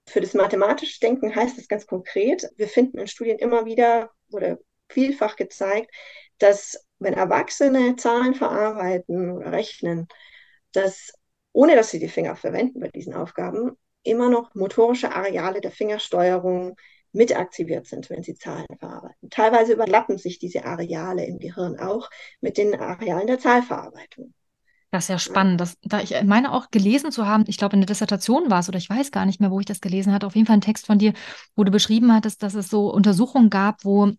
Für 0.08 0.20
das 0.20 0.34
mathematische 0.34 1.00
Denken 1.00 1.34
heißt 1.34 1.58
es 1.58 1.68
ganz 1.68 1.86
konkret, 1.86 2.48
wir 2.56 2.68
finden 2.68 2.98
in 2.98 3.08
Studien 3.08 3.38
immer 3.38 3.64
wieder 3.64 4.10
oder 4.30 4.58
vielfach 4.88 5.36
gezeigt, 5.36 5.90
dass 6.38 6.84
wenn 6.98 7.14
Erwachsene 7.14 7.96
Zahlen 7.96 8.34
verarbeiten 8.34 9.30
oder 9.30 9.52
rechnen, 9.52 10.06
dass 10.72 11.12
ohne 11.52 11.74
dass 11.74 11.90
sie 11.90 11.98
die 11.98 12.08
Finger 12.08 12.36
verwenden 12.36 12.80
bei 12.80 12.88
diesen 12.88 13.14
Aufgaben, 13.14 13.78
immer 14.02 14.28
noch 14.28 14.54
motorische 14.54 15.12
Areale 15.12 15.60
der 15.60 15.70
Fingersteuerung 15.70 16.76
mit 17.16 17.36
aktiviert 17.36 17.86
sind, 17.86 18.08
wenn 18.10 18.22
sie 18.22 18.34
Zahlen 18.34 18.66
verarbeiten. 18.78 19.30
Teilweise 19.30 19.72
überlappen 19.72 20.18
sich 20.18 20.38
diese 20.38 20.64
Areale 20.64 21.24
im 21.24 21.38
Gehirn 21.38 21.78
auch 21.78 22.10
mit 22.40 22.58
den 22.58 22.78
Arealen 22.78 23.26
der 23.26 23.38
Zahlverarbeitung. 23.38 24.32
Das 24.92 25.04
ist 25.04 25.08
ja 25.08 25.18
spannend. 25.18 25.60
Das, 25.60 25.76
da 25.82 26.00
ich 26.00 26.14
meine 26.22 26.52
auch 26.52 26.70
gelesen 26.70 27.10
zu 27.10 27.26
haben, 27.26 27.44
ich 27.48 27.58
glaube 27.58 27.74
in 27.74 27.80
der 27.80 27.86
Dissertation 27.86 28.50
war 28.50 28.60
es 28.60 28.68
oder 28.68 28.78
ich 28.78 28.88
weiß 28.88 29.10
gar 29.10 29.26
nicht 29.26 29.40
mehr, 29.40 29.50
wo 29.50 29.60
ich 29.60 29.66
das 29.66 29.80
gelesen 29.80 30.12
hatte, 30.12 30.26
auf 30.26 30.36
jeden 30.36 30.46
Fall 30.46 30.56
ein 30.56 30.62
Text 30.62 30.86
von 30.86 30.98
dir, 30.98 31.12
wo 31.56 31.64
du 31.64 31.70
beschrieben 31.70 32.14
hattest, 32.14 32.42
dass 32.42 32.54
es 32.54 32.70
so 32.70 32.92
Untersuchungen 32.92 33.50
gab, 33.50 33.84
wo 33.84 34.12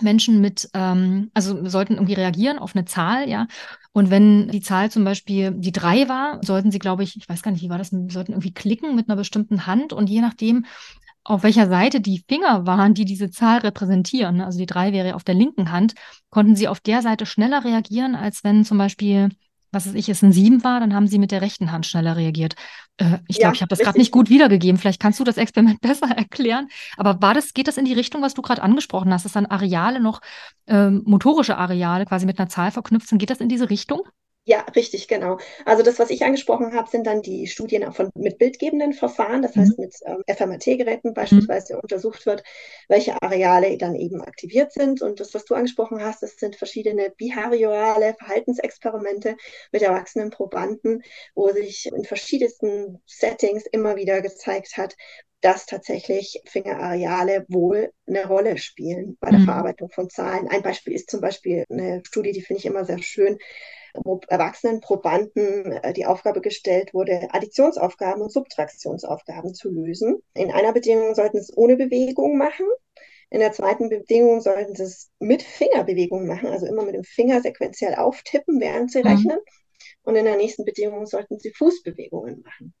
Menschen 0.00 0.40
mit, 0.40 0.68
ähm, 0.74 1.30
also 1.34 1.66
sollten 1.68 1.94
irgendwie 1.94 2.14
reagieren 2.14 2.58
auf 2.58 2.74
eine 2.74 2.84
Zahl, 2.84 3.28
ja. 3.28 3.46
Und 3.92 4.10
wenn 4.10 4.48
die 4.48 4.60
Zahl 4.60 4.90
zum 4.90 5.04
Beispiel 5.04 5.52
die 5.52 5.72
drei 5.72 6.08
war, 6.08 6.40
sollten 6.44 6.70
sie, 6.70 6.80
glaube 6.80 7.04
ich, 7.04 7.16
ich 7.16 7.28
weiß 7.28 7.42
gar 7.42 7.52
nicht, 7.52 7.62
wie 7.62 7.70
war 7.70 7.78
das, 7.78 7.90
sollten 7.90 8.32
irgendwie 8.32 8.52
klicken 8.52 8.96
mit 8.96 9.08
einer 9.08 9.16
bestimmten 9.16 9.66
Hand 9.66 9.92
und 9.92 10.10
je 10.10 10.20
nachdem, 10.20 10.64
auf 11.24 11.42
welcher 11.42 11.68
Seite 11.68 12.00
die 12.00 12.22
Finger 12.28 12.66
waren, 12.66 12.92
die 12.94 13.06
diese 13.06 13.30
Zahl 13.30 13.58
repräsentieren, 13.58 14.42
also 14.42 14.58
die 14.58 14.66
drei 14.66 14.92
wäre 14.92 15.14
auf 15.14 15.24
der 15.24 15.34
linken 15.34 15.72
Hand, 15.72 15.94
konnten 16.30 16.54
sie 16.54 16.68
auf 16.68 16.80
der 16.80 17.00
Seite 17.00 17.24
schneller 17.24 17.64
reagieren, 17.64 18.14
als 18.14 18.44
wenn 18.44 18.64
zum 18.64 18.76
Beispiel, 18.76 19.30
was 19.72 19.86
weiß 19.86 19.94
ich, 19.94 20.10
es 20.10 20.22
ein 20.22 20.32
Sieben 20.32 20.62
war, 20.64 20.80
dann 20.80 20.94
haben 20.94 21.06
sie 21.06 21.18
mit 21.18 21.30
der 21.30 21.40
rechten 21.40 21.72
Hand 21.72 21.86
schneller 21.86 22.16
reagiert. 22.16 22.56
Äh, 22.98 23.18
ich 23.26 23.38
glaube, 23.38 23.48
ja, 23.48 23.52
ich 23.54 23.62
habe 23.62 23.70
das 23.70 23.78
gerade 23.78 23.98
nicht 23.98 24.12
gut 24.12 24.28
wiedergegeben. 24.28 24.78
Vielleicht 24.78 25.00
kannst 25.00 25.18
du 25.18 25.24
das 25.24 25.38
Experiment 25.38 25.80
besser 25.82 26.08
erklären. 26.08 26.68
Aber 26.96 27.20
war 27.22 27.32
das, 27.32 27.54
geht 27.54 27.68
das 27.68 27.78
in 27.78 27.86
die 27.86 27.94
Richtung, 27.94 28.20
was 28.20 28.34
du 28.34 28.42
gerade 28.42 28.62
angesprochen 28.62 29.12
hast, 29.12 29.24
dass 29.24 29.32
dann 29.32 29.46
Areale 29.46 30.00
noch 30.00 30.20
ähm, 30.66 31.02
motorische 31.06 31.56
Areale 31.56 32.04
quasi 32.04 32.26
mit 32.26 32.38
einer 32.38 32.50
Zahl 32.50 32.70
verknüpft 32.70 33.08
sind? 33.08 33.18
Geht 33.18 33.30
das 33.30 33.40
in 33.40 33.48
diese 33.48 33.70
Richtung? 33.70 34.02
Ja, 34.46 34.60
richtig, 34.76 35.08
genau. 35.08 35.38
Also 35.64 35.82
das, 35.82 35.98
was 35.98 36.10
ich 36.10 36.22
angesprochen 36.22 36.74
habe, 36.74 36.90
sind 36.90 37.06
dann 37.06 37.22
die 37.22 37.46
Studien 37.46 37.90
von, 37.92 38.10
mit 38.14 38.36
bildgebenden 38.36 38.92
Verfahren, 38.92 39.40
das 39.40 39.56
mhm. 39.56 39.60
heißt 39.60 39.78
mit 39.78 39.94
ähm, 40.04 40.22
FMRT-Geräten 40.26 41.14
beispielsweise 41.14 41.74
mhm. 41.74 41.80
untersucht 41.80 42.26
wird, 42.26 42.42
welche 42.88 43.22
Areale 43.22 43.78
dann 43.78 43.94
eben 43.94 44.20
aktiviert 44.20 44.70
sind. 44.72 45.00
Und 45.00 45.18
das, 45.18 45.32
was 45.32 45.46
du 45.46 45.54
angesprochen 45.54 46.02
hast, 46.02 46.22
das 46.22 46.36
sind 46.36 46.56
verschiedene 46.56 47.10
behaviorale 47.16 48.14
Verhaltensexperimente 48.18 49.36
mit 49.72 49.80
erwachsenen 49.80 50.28
Probanden, 50.28 51.02
wo 51.34 51.50
sich 51.50 51.86
in 51.86 52.04
verschiedensten 52.04 53.00
Settings 53.06 53.64
immer 53.72 53.96
wieder 53.96 54.20
gezeigt 54.20 54.76
hat, 54.76 54.94
dass 55.44 55.66
tatsächlich 55.66 56.40
Fingerareale 56.46 57.44
wohl 57.48 57.92
eine 58.06 58.26
Rolle 58.26 58.56
spielen 58.56 59.18
bei 59.20 59.28
der 59.28 59.40
mhm. 59.40 59.44
Verarbeitung 59.44 59.90
von 59.90 60.08
Zahlen. 60.08 60.48
Ein 60.48 60.62
Beispiel 60.62 60.94
ist 60.94 61.10
zum 61.10 61.20
Beispiel 61.20 61.66
eine 61.68 62.00
Studie, 62.06 62.32
die 62.32 62.40
finde 62.40 62.60
ich 62.60 62.66
immer 62.66 62.86
sehr 62.86 63.02
schön, 63.02 63.36
wo 63.92 64.22
erwachsenen 64.26 64.80
Probanden 64.80 65.72
äh, 65.72 65.92
die 65.92 66.06
Aufgabe 66.06 66.40
gestellt 66.40 66.94
wurde, 66.94 67.28
Additionsaufgaben 67.30 68.22
und 68.22 68.32
Subtraktionsaufgaben 68.32 69.52
zu 69.52 69.70
lösen. 69.70 70.16
In 70.32 70.50
einer 70.50 70.72
Bedingung 70.72 71.14
sollten 71.14 71.36
sie 71.36 71.50
es 71.50 71.56
ohne 71.58 71.76
Bewegung 71.76 72.38
machen. 72.38 72.66
In 73.28 73.40
der 73.40 73.52
zweiten 73.52 73.90
Bedingung 73.90 74.40
sollten 74.40 74.74
sie 74.74 74.84
es 74.84 75.10
mit 75.18 75.42
Fingerbewegung 75.42 76.26
machen, 76.26 76.48
also 76.48 76.64
immer 76.64 76.86
mit 76.86 76.94
dem 76.94 77.04
Finger 77.04 77.42
sequenziell 77.42 77.96
auftippen, 77.96 78.60
während 78.60 78.90
sie 78.90 79.00
mhm. 79.00 79.08
rechnen. 79.08 79.38
Und 80.04 80.16
in 80.16 80.24
der 80.24 80.38
nächsten 80.38 80.64
Bedingung 80.64 81.04
sollten 81.04 81.38
sie 81.38 81.52
Fußbewegungen 81.52 82.40
machen. 82.42 82.72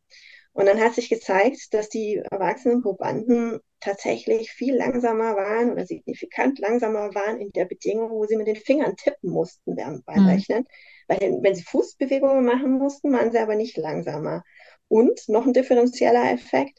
Und 0.54 0.66
dann 0.66 0.80
hat 0.80 0.94
sich 0.94 1.08
gezeigt, 1.08 1.74
dass 1.74 1.88
die 1.88 2.22
erwachsenen 2.30 2.80
Probanden 2.80 3.58
tatsächlich 3.80 4.50
viel 4.52 4.76
langsamer 4.76 5.34
waren 5.34 5.72
oder 5.72 5.84
signifikant 5.84 6.60
langsamer 6.60 7.14
waren 7.14 7.40
in 7.40 7.50
der 7.50 7.64
Bedingung, 7.66 8.10
wo 8.10 8.24
sie 8.24 8.36
mit 8.36 8.46
den 8.46 8.56
Fingern 8.56 8.96
tippen 8.96 9.30
mussten 9.30 9.74
beim, 9.74 10.02
beim 10.06 10.22
mhm. 10.22 10.28
Rechnen. 10.28 10.64
Weil 11.08 11.38
wenn 11.42 11.54
sie 11.56 11.64
Fußbewegungen 11.64 12.44
machen 12.44 12.78
mussten, 12.78 13.12
waren 13.12 13.32
sie 13.32 13.38
aber 13.38 13.56
nicht 13.56 13.76
langsamer. 13.76 14.44
Und 14.86 15.28
noch 15.28 15.44
ein 15.44 15.52
differenzieller 15.52 16.30
Effekt, 16.30 16.78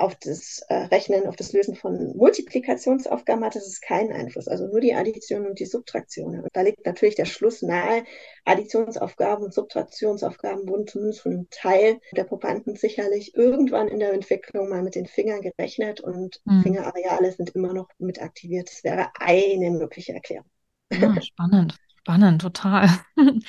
auf 0.00 0.16
das 0.16 0.64
äh, 0.68 0.74
Rechnen, 0.74 1.26
auf 1.26 1.36
das 1.36 1.52
Lösen 1.52 1.76
von 1.76 2.16
Multiplikationsaufgaben 2.16 3.44
hat 3.44 3.54
es 3.56 3.80
keinen 3.80 4.12
Einfluss. 4.12 4.48
Also 4.48 4.66
nur 4.66 4.80
die 4.80 4.94
Addition 4.94 5.46
und 5.46 5.58
die 5.58 5.66
Subtraktion. 5.66 6.40
Und 6.40 6.48
da 6.52 6.62
liegt 6.62 6.86
natürlich 6.86 7.14
der 7.14 7.26
Schluss 7.26 7.62
nahe. 7.62 8.04
Additionsaufgaben 8.44 9.44
und 9.44 9.54
Subtraktionsaufgaben 9.54 10.68
wurden 10.68 10.86
zumindest 10.86 11.20
von 11.20 11.32
einem 11.32 11.50
Teil 11.50 12.00
der 12.16 12.24
Probanden 12.24 12.76
sicherlich 12.76 13.34
irgendwann 13.34 13.88
in 13.88 14.00
der 14.00 14.12
Entwicklung 14.12 14.68
mal 14.68 14.82
mit 14.82 14.94
den 14.94 15.06
Fingern 15.06 15.42
gerechnet 15.42 16.00
und 16.00 16.40
mhm. 16.44 16.62
Fingerareale 16.62 17.32
sind 17.32 17.50
immer 17.50 17.74
noch 17.74 17.88
mit 17.98 18.22
aktiviert. 18.22 18.70
Das 18.70 18.82
wäre 18.84 19.08
eine 19.18 19.70
mögliche 19.70 20.14
Erklärung. 20.14 20.46
Ja, 20.92 21.14
ah, 21.16 21.20
spannend. 21.20 21.76
Spannend, 22.02 22.42
total. 22.42 22.88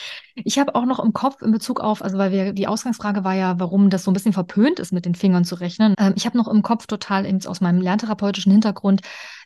Ich 0.44 0.58
habe 0.58 0.76
auch 0.76 0.86
noch 0.86 1.00
im 1.00 1.14
Kopf 1.14 1.42
in 1.42 1.52
Bezug 1.52 1.82
auf, 1.82 2.02
also 2.02 2.18
weil 2.18 2.32
wir, 2.32 2.54
die 2.54 2.66
Ausgangsfrage 2.66 3.24
war 3.24 3.36
ja, 3.36 3.60
warum 3.60 3.90
das 3.90 4.04
so 4.04 4.12
ein 4.12 4.14
bisschen 4.14 4.34
verpönt 4.34 4.80
ist, 4.80 4.92
mit 4.92 5.06
den 5.06 5.14
Fingern 5.14 5.44
zu 5.44 5.56
rechnen. 5.56 5.94
Ähm, 6.00 6.14
ich 6.16 6.26
habe 6.26 6.38
noch 6.38 6.48
im 6.48 6.64
Kopf 6.64 6.88
total 6.88 7.26
eben 7.26 7.46
aus 7.46 7.62
meinem 7.62 7.82
lerntherapeutischen 7.82 8.52
Hintergrund, 8.52 9.02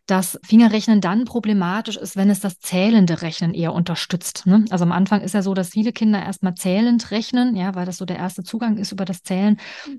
dass 0.05 0.39
Fingerrechnen 0.43 1.01
dann 1.01 1.25
problematisch 1.25 1.97
ist, 1.97 2.15
wenn 2.15 2.29
es 2.29 2.39
das 2.39 2.59
zählende 2.59 3.23
Rechnen 3.23 3.53
eher 3.55 3.73
unterstützt. 3.73 4.45
Ne? 4.45 4.65
Also 4.69 4.85
am 4.85 4.91
Anfang 4.91 5.21
ist 5.21 5.33
ja 5.33 5.41
so, 5.41 5.55
dass 5.55 5.69
viele 5.69 5.91
Kinder 5.93 6.21
erstmal 6.21 6.53
zählend 6.53 7.09
rechnen, 7.09 7.55
ja, 7.55 7.73
weil 7.73 7.87
das 7.87 7.97
so 7.97 8.05
der 8.05 8.17
erste 8.17 8.43
Zugang 8.43 8.77
ist, 8.77 8.91
über 8.91 9.05
das 9.05 9.23
Zählen 9.23 9.57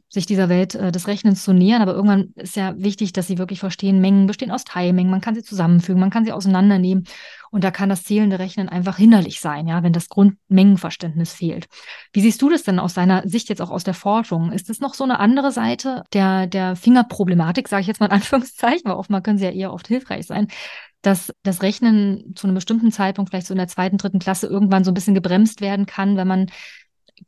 sich 0.08 0.26
dieser 0.26 0.48
Welt 0.48 0.76
äh, 0.76 0.92
des 0.92 1.08
Rechnens 1.08 1.42
zu 1.42 1.52
nähern. 1.52 1.82
Aber 1.82 1.94
irgendwann 1.94 2.32
ist 2.36 2.54
ja 2.54 2.74
wichtig, 2.78 3.12
dass 3.14 3.26
sie 3.26 3.38
wirklich 3.38 3.58
verstehen, 3.58 4.00
Mengen 4.00 4.28
bestehen 4.28 4.52
aus 4.52 4.64
Teilmengen, 4.64 5.10
man 5.10 5.20
kann 5.20 5.34
sie 5.34 5.42
zusammenfügen, 5.42 6.00
man 6.00 6.10
kann 6.10 6.24
sie 6.24 6.32
auseinandernehmen. 6.32 7.04
Und 7.56 7.64
da 7.64 7.70
kann 7.70 7.88
das 7.88 8.04
zählende 8.04 8.38
Rechnen 8.38 8.68
einfach 8.68 8.98
hinderlich 8.98 9.40
sein, 9.40 9.66
ja, 9.66 9.82
wenn 9.82 9.94
das 9.94 10.10
Grundmengenverständnis 10.10 11.32
fehlt. 11.32 11.68
Wie 12.12 12.20
siehst 12.20 12.42
du 12.42 12.50
das 12.50 12.64
denn 12.64 12.78
aus 12.78 12.92
deiner 12.92 13.26
Sicht 13.26 13.48
jetzt 13.48 13.62
auch 13.62 13.70
aus 13.70 13.82
der 13.82 13.94
Forschung? 13.94 14.52
Ist 14.52 14.68
das 14.68 14.80
noch 14.80 14.92
so 14.92 15.04
eine 15.04 15.18
andere 15.20 15.50
Seite 15.52 16.04
der, 16.12 16.46
der 16.46 16.76
Fingerproblematik, 16.76 17.66
sage 17.66 17.80
ich 17.80 17.86
jetzt 17.86 17.98
mal 17.98 18.08
in 18.08 18.12
Anführungszeichen, 18.16 18.82
weil 18.84 18.96
oftmal 18.96 19.22
können 19.22 19.38
sie 19.38 19.46
ja 19.46 19.52
eher 19.52 19.72
oft 19.72 19.88
hilfreich 19.88 20.26
sein, 20.26 20.48
dass 21.00 21.32
das 21.44 21.62
Rechnen 21.62 22.34
zu 22.34 22.46
einem 22.46 22.56
bestimmten 22.56 22.92
Zeitpunkt, 22.92 23.30
vielleicht 23.30 23.46
so 23.46 23.54
in 23.54 23.58
der 23.58 23.68
zweiten, 23.68 23.96
dritten 23.96 24.18
Klasse, 24.18 24.48
irgendwann 24.48 24.84
so 24.84 24.90
ein 24.90 24.94
bisschen 24.94 25.14
gebremst 25.14 25.62
werden 25.62 25.86
kann, 25.86 26.18
wenn 26.18 26.28
man 26.28 26.50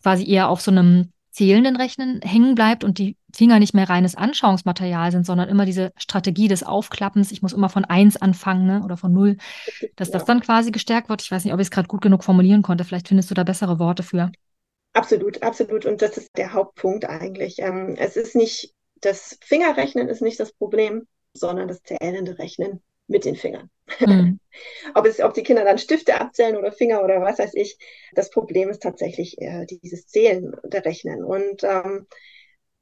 quasi 0.02 0.28
eher 0.28 0.50
auf 0.50 0.60
so 0.60 0.70
einem 0.70 1.10
zählenden 1.38 1.76
Rechnen 1.76 2.20
hängen 2.22 2.56
bleibt 2.56 2.82
und 2.82 2.98
die 2.98 3.16
Finger 3.32 3.60
nicht 3.60 3.72
mehr 3.72 3.88
reines 3.88 4.16
Anschauungsmaterial 4.16 5.12
sind, 5.12 5.24
sondern 5.24 5.48
immer 5.48 5.66
diese 5.66 5.92
Strategie 5.96 6.48
des 6.48 6.64
Aufklappens, 6.64 7.30
ich 7.30 7.42
muss 7.42 7.52
immer 7.52 7.68
von 7.68 7.84
eins 7.84 8.16
anfangen 8.16 8.66
ne, 8.66 8.82
oder 8.84 8.96
von 8.96 9.12
null, 9.12 9.36
dass 9.94 10.08
ja. 10.08 10.14
das 10.14 10.24
dann 10.24 10.40
quasi 10.40 10.72
gestärkt 10.72 11.08
wird. 11.08 11.22
Ich 11.22 11.30
weiß 11.30 11.44
nicht, 11.44 11.54
ob 11.54 11.60
ich 11.60 11.66
es 11.66 11.70
gerade 11.70 11.86
gut 11.86 12.02
genug 12.02 12.24
formulieren 12.24 12.62
konnte. 12.62 12.82
Vielleicht 12.82 13.06
findest 13.06 13.30
du 13.30 13.36
da 13.36 13.44
bessere 13.44 13.78
Worte 13.78 14.02
für. 14.02 14.32
Absolut, 14.94 15.40
absolut. 15.44 15.86
Und 15.86 16.02
das 16.02 16.16
ist 16.16 16.36
der 16.36 16.52
Hauptpunkt 16.54 17.04
eigentlich. 17.04 17.60
Ähm, 17.60 17.94
es 17.96 18.16
ist 18.16 18.34
nicht, 18.34 18.74
das 19.00 19.38
Fingerrechnen 19.40 20.08
ist 20.08 20.22
nicht 20.22 20.40
das 20.40 20.52
Problem, 20.52 21.06
sondern 21.34 21.68
das 21.68 21.84
zählende 21.84 22.36
Rechnen 22.40 22.82
mit 23.08 23.24
den 23.24 23.36
Fingern. 23.36 23.70
Mhm. 24.00 24.38
ob, 24.94 25.06
es, 25.06 25.20
ob 25.20 25.34
die 25.34 25.42
Kinder 25.42 25.64
dann 25.64 25.78
Stifte 25.78 26.20
abzählen 26.20 26.56
oder 26.56 26.72
Finger 26.72 27.02
oder 27.02 27.20
was 27.20 27.38
weiß 27.38 27.54
ich. 27.54 27.78
Das 28.14 28.30
Problem 28.30 28.68
ist 28.68 28.82
tatsächlich 28.82 29.40
äh, 29.40 29.66
dieses 29.66 30.06
Zählen 30.06 30.52
der 30.64 30.84
Rechnen. 30.84 31.24
Und 31.24 31.64
ähm, 31.64 32.06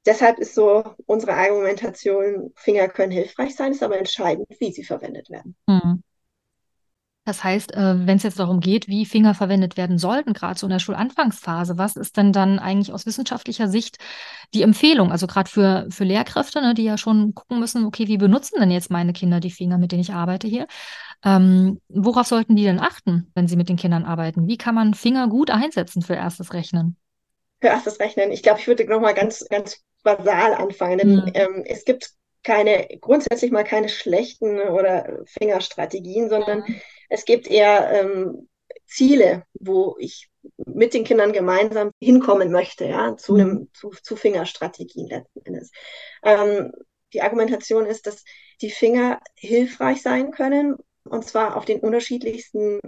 deshalb 0.05 0.39
ist 0.39 0.55
so 0.55 0.85
unsere 1.07 1.35
Argumentation, 1.35 2.53
Finger 2.57 2.89
können 2.89 3.13
hilfreich 3.13 3.55
sein, 3.55 3.73
ist 3.73 3.83
aber 3.83 3.99
entscheidend, 3.99 4.49
wie 4.59 4.73
sie 4.73 4.85
verwendet 4.85 5.31
werden. 5.31 5.57
Mhm. 5.67 6.03
Das 7.27 7.43
heißt, 7.43 7.75
äh, 7.75 8.07
wenn 8.07 8.17
es 8.17 8.23
jetzt 8.23 8.39
darum 8.39 8.61
geht, 8.61 8.87
wie 8.87 9.05
Finger 9.05 9.35
verwendet 9.35 9.77
werden 9.77 9.99
sollten, 9.99 10.33
gerade 10.33 10.59
so 10.59 10.67
in 10.67 10.71
der 10.71 10.79
Schulanfangsphase, 10.79 11.77
was 11.77 11.97
ist 11.97 12.17
denn 12.17 12.33
dann 12.33 12.61
eigentlich 12.61 12.93
aus 12.93 13.05
wissenschaftlicher 13.05 13.67
Sicht 13.67 13.99
die 14.55 14.63
Empfehlung? 14.63 15.11
Also 15.11 15.27
gerade 15.27 15.51
für, 15.51 15.89
für 15.91 16.05
Lehrkräfte, 16.05 16.61
ne, 16.61 16.73
die 16.73 16.85
ja 16.85 16.97
schon 16.97 17.35
gucken 17.35 17.59
müssen, 17.59 17.85
okay, 17.85 18.07
wie 18.07 18.17
benutzen 18.17 18.61
denn 18.61 18.71
jetzt 18.71 18.93
meine 18.93 19.13
Kinder 19.13 19.41
die 19.41 19.51
Finger, 19.51 19.77
mit 19.77 19.91
denen 19.91 20.03
ich 20.03 20.13
arbeite 20.13 20.47
hier? 20.47 20.69
Ähm, 21.25 21.81
worauf 21.89 22.29
sollten 22.29 22.55
die 22.55 22.63
denn 22.63 22.79
achten, 22.79 23.33
wenn 23.35 23.49
sie 23.49 23.57
mit 23.57 23.69
den 23.69 23.77
Kindern 23.77 24.05
arbeiten? 24.05 24.47
Wie 24.47 24.57
kann 24.57 24.77
man 24.77 24.95
Finger 24.95 25.29
gut 25.29 25.51
einsetzen 25.51 26.03
für 26.03 26.15
erstes 26.15 26.55
Rechnen? 26.55 26.97
Für 27.61 27.69
erstes 27.69 27.99
Rechnen. 27.99 28.31
Ich 28.31 28.45
glaube, 28.45 28.61
ich 28.61 28.69
würde 28.69 28.87
nochmal 28.87 29.15
ganz, 29.15 29.45
ganz 29.51 29.83
basal 30.05 30.55
anfangen. 30.55 30.99
Denn, 30.99 31.15
mhm. 31.17 31.33
ähm, 31.35 31.65
es 31.67 31.85
gibt 31.85 32.13
keine, 32.45 32.87
grundsätzlich 33.01 33.51
mal 33.51 33.65
keine 33.65 33.89
schlechten 33.89 34.61
oder 34.61 35.25
Fingerstrategien, 35.27 36.29
sondern 36.29 36.61
mhm. 36.61 36.81
Es 37.09 37.25
gibt 37.25 37.49
eher 37.49 37.91
ähm, 37.91 38.49
Ziele, 38.87 39.45
wo 39.55 39.97
ich 39.99 40.31
mit 40.57 40.95
den 40.95 41.05
Kindern 41.05 41.33
gemeinsam 41.33 41.91
hinkommen 42.01 42.53
möchte, 42.53 42.85
ja, 42.85 43.17
zu 43.17 43.35
einem, 43.35 43.51
mhm. 43.51 43.69
zu, 43.73 43.91
zu 43.91 44.17
Fingerstrategien 44.17 45.09
letzten 45.09 45.45
Endes. 45.45 45.73
Ähm, 46.23 46.73
die 47.13 47.23
Argumentation 47.23 47.87
ist, 47.87 48.07
dass 48.07 48.25
die 48.61 48.71
Finger 48.71 49.21
hilfreich 49.35 50.03
sein 50.03 50.31
können, 50.31 50.77
und 51.05 51.25
zwar 51.25 51.57
auf 51.57 51.65
den 51.65 51.81
unterschiedlichsten 51.81 52.81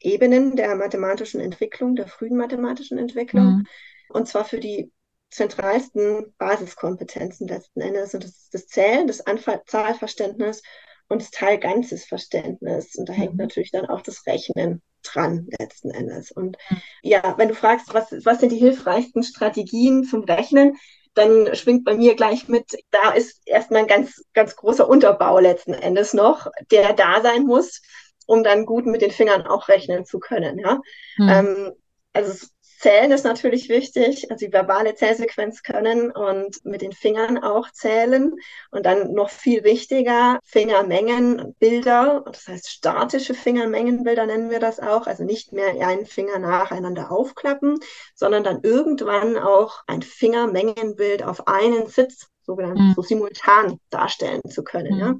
Ebenen 0.00 0.56
der 0.56 0.74
mathematischen 0.76 1.40
Entwicklung, 1.40 1.96
der 1.96 2.06
frühen 2.06 2.36
mathematischen 2.36 2.98
Entwicklung, 2.98 3.44
mhm. 3.44 3.66
und 4.08 4.28
zwar 4.28 4.44
für 4.44 4.60
die 4.60 4.92
zentralsten 5.30 6.34
Basiskompetenzen 6.38 7.48
letzten 7.48 7.80
Endes. 7.80 8.14
Und 8.14 8.24
das 8.24 8.30
ist 8.30 8.54
das 8.54 8.66
Zählen, 8.68 9.06
das 9.06 9.26
Anzahlverständnis 9.26 10.62
und 11.08 11.22
das 11.22 11.30
Teil-Ganzes-Verständnis. 11.30 12.94
Und 12.96 13.08
da 13.08 13.12
hängt 13.12 13.32
mhm. 13.32 13.38
natürlich 13.38 13.70
dann 13.70 13.86
auch 13.86 14.02
das 14.02 14.26
Rechnen 14.26 14.82
dran 15.02 15.48
letzten 15.58 15.90
Endes. 15.90 16.30
Und 16.30 16.56
mhm. 16.70 16.82
ja, 17.02 17.34
wenn 17.36 17.48
du 17.48 17.54
fragst, 17.54 17.94
was, 17.94 18.12
was 18.24 18.40
sind 18.40 18.50
die 18.50 18.58
hilfreichsten 18.58 19.22
Strategien 19.22 20.04
zum 20.04 20.24
Rechnen, 20.24 20.76
dann 21.14 21.54
schwingt 21.54 21.84
bei 21.84 21.94
mir 21.94 22.14
gleich 22.14 22.48
mit, 22.48 22.64
da 22.90 23.12
ist 23.12 23.40
erstmal 23.46 23.82
ein 23.82 23.86
ganz, 23.86 24.22
ganz 24.34 24.54
großer 24.54 24.86
Unterbau 24.86 25.38
letzten 25.38 25.72
Endes 25.72 26.12
noch, 26.12 26.48
der 26.70 26.92
da 26.92 27.22
sein 27.22 27.44
muss, 27.44 27.80
um 28.26 28.44
dann 28.44 28.66
gut 28.66 28.86
mit 28.86 29.00
den 29.00 29.10
Fingern 29.10 29.46
auch 29.46 29.68
rechnen 29.68 30.04
zu 30.04 30.18
können. 30.18 30.58
Ja? 30.58 30.80
Mhm. 31.16 31.28
Ähm, 31.28 31.72
also 32.12 32.46
Zählen 32.78 33.10
ist 33.10 33.24
natürlich 33.24 33.68
wichtig, 33.68 34.30
also 34.30 34.44
die 34.44 34.52
verbale 34.52 34.94
Zählsequenz 34.94 35.62
können 35.62 36.10
und 36.10 36.64
mit 36.64 36.82
den 36.82 36.92
Fingern 36.92 37.38
auch 37.38 37.70
zählen. 37.70 38.34
Und 38.70 38.84
dann 38.84 39.12
noch 39.12 39.30
viel 39.30 39.64
wichtiger, 39.64 40.38
Fingermengenbilder, 40.44 42.24
das 42.26 42.48
heißt 42.48 42.68
statische 42.68 43.34
Fingermengenbilder 43.34 44.26
nennen 44.26 44.50
wir 44.50 44.60
das 44.60 44.78
auch, 44.78 45.06
also 45.06 45.24
nicht 45.24 45.52
mehr 45.52 45.86
einen 45.86 46.06
Finger 46.06 46.38
nacheinander 46.38 47.10
aufklappen, 47.10 47.78
sondern 48.14 48.44
dann 48.44 48.60
irgendwann 48.62 49.38
auch 49.38 49.82
ein 49.86 50.02
Fingermengenbild 50.02 51.22
auf 51.22 51.48
einen 51.48 51.86
Sitz, 51.86 52.28
sogenannt 52.42 52.78
mhm. 52.78 52.92
so 52.94 53.02
simultan 53.02 53.80
darstellen 53.90 54.42
zu 54.50 54.62
können. 54.62 54.94
Mhm. 54.94 55.00
Ja. 55.00 55.14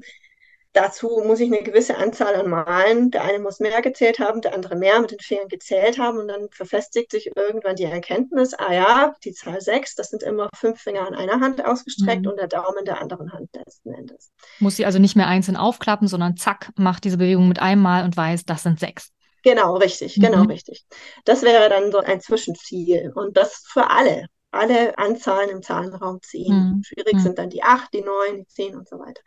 Dazu 0.73 1.23
muss 1.25 1.39
ich 1.39 1.51
eine 1.51 1.63
gewisse 1.63 1.97
Anzahl 1.97 2.35
an 2.35 2.49
Malen, 2.49 3.09
der 3.09 3.23
eine 3.23 3.39
muss 3.39 3.59
mehr 3.59 3.81
gezählt 3.81 4.19
haben, 4.19 4.41
der 4.41 4.53
andere 4.53 4.75
mehr 4.75 4.99
mit 5.01 5.11
den 5.11 5.19
Fingern 5.19 5.47
gezählt 5.47 5.97
haben 5.97 6.19
und 6.19 6.27
dann 6.27 6.49
verfestigt 6.51 7.11
sich 7.11 7.31
irgendwann 7.35 7.75
die 7.75 7.85
Erkenntnis, 7.85 8.53
ah 8.53 8.73
ja, 8.73 9.15
die 9.23 9.33
Zahl 9.33 9.59
6, 9.59 9.95
das 9.95 10.09
sind 10.09 10.23
immer 10.23 10.49
fünf 10.55 10.79
Finger 10.79 11.07
an 11.07 11.15
einer 11.15 11.39
Hand 11.39 11.65
ausgestreckt 11.65 12.23
mhm. 12.23 12.31
und 12.31 12.37
der 12.37 12.47
Daumen 12.47 12.85
der 12.85 13.01
anderen 13.01 13.33
Hand 13.33 13.49
letzten 13.55 13.93
Endes. 13.93 14.31
Muss 14.59 14.75
sie 14.75 14.85
also 14.85 14.99
nicht 14.99 15.15
mehr 15.15 15.27
einzeln 15.27 15.57
aufklappen, 15.57 16.07
sondern 16.07 16.37
zack, 16.37 16.71
macht 16.75 17.05
diese 17.05 17.17
Bewegung 17.17 17.47
mit 17.47 17.59
einem 17.59 17.81
Mal 17.81 18.03
und 18.03 18.15
weiß, 18.15 18.45
das 18.45 18.63
sind 18.63 18.79
sechs. 18.79 19.11
Genau, 19.43 19.77
richtig, 19.77 20.15
genau, 20.15 20.43
mhm. 20.43 20.51
richtig. 20.51 20.85
Das 21.23 21.41
wäre 21.41 21.69
dann 21.69 21.91
so 21.91 21.99
ein 21.99 22.19
Zwischenziel 22.19 23.11
und 23.15 23.37
das 23.37 23.63
für 23.67 23.89
alle, 23.89 24.27
alle 24.51 24.97
Anzahlen 24.97 25.49
im 25.49 25.61
Zahlenraum 25.61 26.21
10. 26.21 26.53
Mhm. 26.53 26.83
Schwierig 26.83 27.13
mhm. 27.13 27.19
sind 27.19 27.39
dann 27.39 27.49
die 27.49 27.63
8, 27.63 27.93
die 27.93 28.01
9, 28.01 28.37
die 28.37 28.47
10 28.47 28.75
und 28.75 28.87
so 28.87 28.99
weiter. 28.99 29.21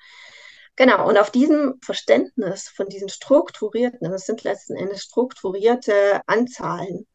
Genau, 0.80 1.06
und 1.06 1.18
auf 1.18 1.30
diesem 1.30 1.74
Verständnis 1.82 2.70
von 2.70 2.88
diesen 2.88 3.10
strukturierten, 3.10 4.10
das 4.10 4.24
sind 4.24 4.44
letzten 4.44 4.76
Endes 4.76 5.02
strukturierte 5.02 6.22
Anzahlen, 6.26 7.06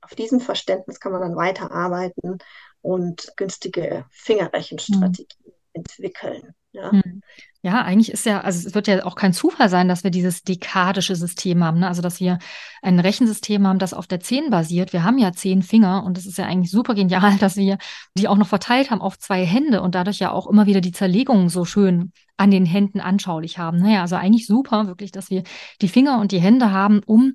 auf 0.00 0.14
diesem 0.14 0.40
Verständnis 0.40 0.98
kann 0.98 1.12
man 1.12 1.20
dann 1.20 1.36
weiterarbeiten 1.36 2.38
und 2.80 3.30
günstige 3.36 4.06
Fingerrechenstrategien 4.10 5.28
mhm. 5.44 5.52
entwickeln. 5.74 6.54
Ja. 6.72 6.90
Mhm. 6.90 7.20
Ja, 7.60 7.82
eigentlich 7.82 8.10
ist 8.10 8.24
ja, 8.24 8.40
also 8.40 8.66
es 8.66 8.74
wird 8.74 8.86
ja 8.86 9.04
auch 9.04 9.16
kein 9.16 9.34
Zufall 9.34 9.68
sein, 9.68 9.88
dass 9.88 10.02
wir 10.02 10.10
dieses 10.10 10.42
dekadische 10.44 11.14
System 11.14 11.62
haben, 11.62 11.80
ne? 11.80 11.88
also 11.88 12.00
dass 12.00 12.20
wir 12.20 12.38
ein 12.80 13.00
Rechensystem 13.00 13.66
haben, 13.66 13.78
das 13.78 13.92
auf 13.92 14.06
der 14.06 14.20
10 14.20 14.48
basiert. 14.48 14.94
Wir 14.94 15.04
haben 15.04 15.18
ja 15.18 15.32
zehn 15.32 15.62
Finger 15.62 16.04
und 16.04 16.16
es 16.16 16.24
ist 16.24 16.38
ja 16.38 16.46
eigentlich 16.46 16.70
super 16.70 16.94
genial, 16.94 17.36
dass 17.38 17.56
wir 17.56 17.76
die 18.14 18.28
auch 18.28 18.38
noch 18.38 18.48
verteilt 18.48 18.90
haben 18.90 19.02
auf 19.02 19.18
zwei 19.18 19.44
Hände 19.44 19.82
und 19.82 19.94
dadurch 19.94 20.20
ja 20.20 20.32
auch 20.32 20.46
immer 20.46 20.64
wieder 20.64 20.80
die 20.80 20.92
Zerlegung 20.92 21.50
so 21.50 21.66
schön 21.66 22.12
an 22.38 22.50
den 22.50 22.64
Händen 22.64 23.00
anschaulich 23.00 23.58
haben. 23.58 23.78
Naja, 23.78 24.02
also 24.02 24.16
eigentlich 24.16 24.46
super, 24.46 24.86
wirklich, 24.86 25.12
dass 25.12 25.30
wir 25.30 25.42
die 25.82 25.88
Finger 25.88 26.20
und 26.20 26.32
die 26.32 26.40
Hände 26.40 26.72
haben, 26.72 27.00
um 27.04 27.34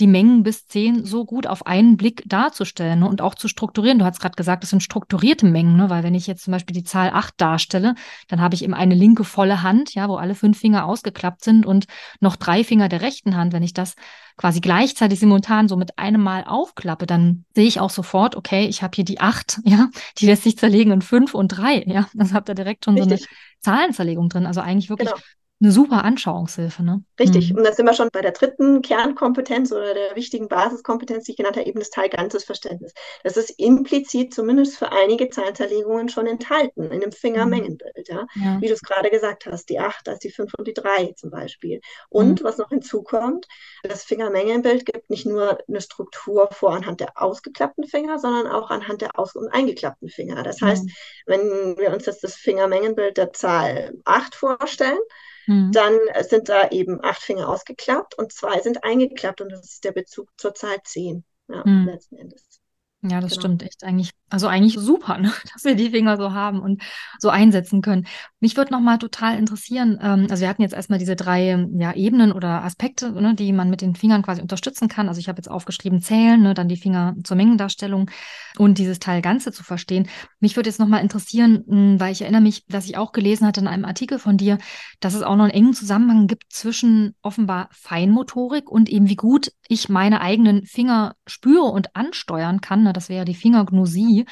die 0.00 0.06
Mengen 0.08 0.42
bis 0.42 0.66
zehn 0.66 1.04
so 1.04 1.24
gut 1.24 1.46
auf 1.46 1.66
einen 1.66 1.96
Blick 1.96 2.24
darzustellen 2.26 3.00
ne, 3.00 3.08
und 3.08 3.20
auch 3.20 3.36
zu 3.36 3.46
strukturieren. 3.46 4.00
Du 4.00 4.04
hast 4.04 4.20
gerade 4.20 4.34
gesagt, 4.34 4.64
das 4.64 4.70
sind 4.70 4.82
strukturierte 4.82 5.46
Mengen, 5.46 5.76
ne, 5.76 5.88
weil 5.88 6.02
wenn 6.02 6.16
ich 6.16 6.26
jetzt 6.26 6.44
zum 6.44 6.52
Beispiel 6.52 6.74
die 6.74 6.82
Zahl 6.82 7.10
acht 7.10 7.34
darstelle, 7.40 7.94
dann 8.28 8.40
habe 8.40 8.56
ich 8.56 8.64
eben 8.64 8.74
eine 8.74 8.94
linke 8.94 9.22
volle 9.22 9.62
Hand, 9.62 9.94
ja, 9.94 10.08
wo 10.08 10.16
alle 10.16 10.34
fünf 10.34 10.58
Finger 10.58 10.86
ausgeklappt 10.86 11.44
sind 11.44 11.64
und 11.64 11.86
noch 12.18 12.34
drei 12.34 12.64
Finger 12.64 12.88
der 12.88 13.02
rechten 13.02 13.36
Hand. 13.36 13.52
Wenn 13.52 13.62
ich 13.62 13.72
das 13.72 13.94
quasi 14.36 14.60
gleichzeitig 14.60 15.20
simultan 15.20 15.68
so 15.68 15.76
mit 15.76 15.96
einem 15.96 16.20
Mal 16.20 16.42
aufklappe, 16.44 17.06
dann 17.06 17.44
sehe 17.54 17.66
ich 17.66 17.78
auch 17.78 17.90
sofort, 17.90 18.34
okay, 18.34 18.66
ich 18.66 18.82
habe 18.82 18.96
hier 18.96 19.04
die 19.04 19.20
acht, 19.20 19.60
ja, 19.64 19.90
die 20.18 20.26
lässt 20.26 20.42
sich 20.42 20.58
zerlegen 20.58 20.92
in 20.92 21.02
fünf 21.02 21.34
und 21.34 21.48
drei, 21.48 21.84
ja. 21.86 22.08
Das 22.14 22.32
habt 22.32 22.48
ihr 22.48 22.56
direkt 22.56 22.84
schon 22.84 22.98
Richtig. 22.98 23.20
so 23.20 23.26
eine 23.26 23.34
Zahlenzerlegung 23.64 24.28
drin. 24.28 24.46
Also 24.46 24.60
eigentlich 24.60 24.90
wirklich 24.90 25.08
genau 25.08 25.20
eine 25.60 25.70
super 25.70 26.04
Anschauungshilfe. 26.04 26.82
Ne? 26.82 27.04
Richtig. 27.18 27.52
Mhm. 27.52 27.58
Und 27.58 27.64
da 27.64 27.72
sind 27.72 27.86
wir 27.86 27.94
schon 27.94 28.08
bei 28.12 28.20
der 28.20 28.32
dritten 28.32 28.82
Kernkompetenz 28.82 29.72
oder 29.72 29.94
der 29.94 30.16
wichtigen 30.16 30.48
Basiskompetenz, 30.48 31.24
die 31.24 31.32
ich 31.32 31.36
genannt 31.36 31.56
habe, 31.56 31.66
eben 31.66 31.78
das 31.78 31.90
Teilganzes 31.90 32.44
Verständnis. 32.44 32.92
Das 33.22 33.36
ist 33.36 33.50
implizit 33.58 34.34
zumindest 34.34 34.76
für 34.76 34.90
einige 34.90 35.28
Zahlenzerlegungen 35.28 36.08
schon 36.08 36.26
enthalten 36.26 36.90
in 36.90 37.00
dem 37.00 37.12
Fingermengenbild. 37.12 38.08
Ja? 38.08 38.26
ja. 38.34 38.60
Wie 38.60 38.66
du 38.66 38.74
es 38.74 38.82
gerade 38.82 39.10
gesagt 39.10 39.46
hast, 39.46 39.68
die 39.70 39.78
8, 39.78 40.08
als 40.08 40.18
die 40.18 40.30
5 40.30 40.52
und 40.58 40.66
die 40.66 40.74
3 40.74 41.14
zum 41.16 41.30
Beispiel. 41.30 41.80
Und 42.08 42.40
mhm. 42.40 42.44
was 42.44 42.58
noch 42.58 42.68
hinzukommt, 42.70 43.46
das 43.84 44.04
Fingermengenbild 44.04 44.84
gibt 44.84 45.08
nicht 45.08 45.24
nur 45.24 45.58
eine 45.68 45.80
Struktur 45.80 46.48
vor 46.50 46.74
anhand 46.74 47.00
der 47.00 47.12
ausgeklappten 47.14 47.84
Finger, 47.84 48.18
sondern 48.18 48.48
auch 48.48 48.70
anhand 48.70 49.02
der 49.02 49.18
aus- 49.18 49.36
und 49.36 49.48
eingeklappten 49.48 50.08
Finger. 50.08 50.42
Das 50.42 50.60
heißt, 50.60 50.84
mhm. 50.84 50.90
wenn 51.26 51.76
wir 51.78 51.92
uns 51.92 52.06
jetzt 52.06 52.24
das 52.24 52.34
Fingermengenbild 52.34 53.16
der 53.16 53.32
Zahl 53.32 53.94
8 54.04 54.34
vorstellen, 54.34 54.98
Mhm. 55.46 55.72
Dann 55.72 55.98
sind 56.22 56.48
da 56.48 56.68
eben 56.68 57.02
acht 57.02 57.22
Finger 57.22 57.48
ausgeklappt 57.48 58.16
und 58.16 58.32
zwei 58.32 58.60
sind 58.60 58.84
eingeklappt 58.84 59.40
und 59.40 59.50
das 59.50 59.64
ist 59.64 59.84
der 59.84 59.92
Bezug 59.92 60.30
zur 60.36 60.54
Zahl 60.54 60.76
zehn. 60.84 61.24
Ja, 61.48 61.62
mhm. 61.64 61.86
letzten 61.86 62.16
Endes. 62.16 62.60
Ja, 63.02 63.20
das 63.20 63.32
genau. 63.32 63.40
stimmt 63.40 63.62
echt 63.62 63.84
eigentlich. 63.84 64.10
Also 64.34 64.48
eigentlich 64.48 64.74
super, 64.74 65.18
ne? 65.18 65.30
dass 65.52 65.62
wir 65.62 65.76
die 65.76 65.90
Finger 65.90 66.16
so 66.16 66.32
haben 66.32 66.58
und 66.58 66.82
so 67.20 67.30
einsetzen 67.30 67.82
können. 67.82 68.04
Mich 68.40 68.56
würde 68.56 68.72
nochmal 68.72 68.98
total 68.98 69.38
interessieren, 69.38 69.96
ähm, 70.02 70.26
also 70.28 70.40
wir 70.40 70.48
hatten 70.48 70.62
jetzt 70.62 70.74
erstmal 70.74 70.98
diese 70.98 71.14
drei 71.14 71.68
ja, 71.78 71.92
Ebenen 71.94 72.32
oder 72.32 72.64
Aspekte, 72.64 73.12
ne, 73.12 73.36
die 73.36 73.52
man 73.52 73.70
mit 73.70 73.80
den 73.80 73.94
Fingern 73.94 74.22
quasi 74.22 74.42
unterstützen 74.42 74.88
kann. 74.88 75.06
Also 75.06 75.20
ich 75.20 75.28
habe 75.28 75.38
jetzt 75.38 75.48
aufgeschrieben, 75.48 76.02
zählen, 76.02 76.42
ne, 76.42 76.52
dann 76.52 76.66
die 76.66 76.76
Finger 76.76 77.14
zur 77.22 77.36
Mengendarstellung 77.36 78.10
und 78.58 78.78
dieses 78.78 78.98
Teil 78.98 79.22
Ganze 79.22 79.52
zu 79.52 79.62
verstehen. 79.62 80.08
Mich 80.40 80.56
würde 80.56 80.68
jetzt 80.68 80.80
nochmal 80.80 81.02
interessieren, 81.02 81.62
mh, 81.66 81.76
hm, 81.76 82.00
weil 82.00 82.10
ich 82.10 82.22
erinnere 82.22 82.42
mich, 82.42 82.66
dass 82.66 82.86
ich 82.86 82.96
auch 82.96 83.12
gelesen 83.12 83.46
hatte 83.46 83.60
in 83.60 83.68
einem 83.68 83.84
Artikel 83.84 84.18
von 84.18 84.36
dir, 84.36 84.58
dass 84.98 85.14
es 85.14 85.22
auch 85.22 85.36
noch 85.36 85.44
einen 85.44 85.52
engen 85.52 85.74
Zusammenhang 85.74 86.26
gibt 86.26 86.52
zwischen 86.52 87.14
offenbar 87.22 87.68
Feinmotorik 87.70 88.68
und 88.68 88.88
eben 88.88 89.08
wie 89.08 89.14
gut 89.14 89.52
ich 89.68 89.88
meine 89.88 90.20
eigenen 90.20 90.66
Finger 90.66 91.14
spüre 91.24 91.66
und 91.66 91.94
ansteuern 91.94 92.60
kann. 92.60 92.82
Ne? 92.82 92.92
Das 92.92 93.08
wäre 93.08 93.24
die 93.24 93.34
Fingergnosie. 93.34 94.23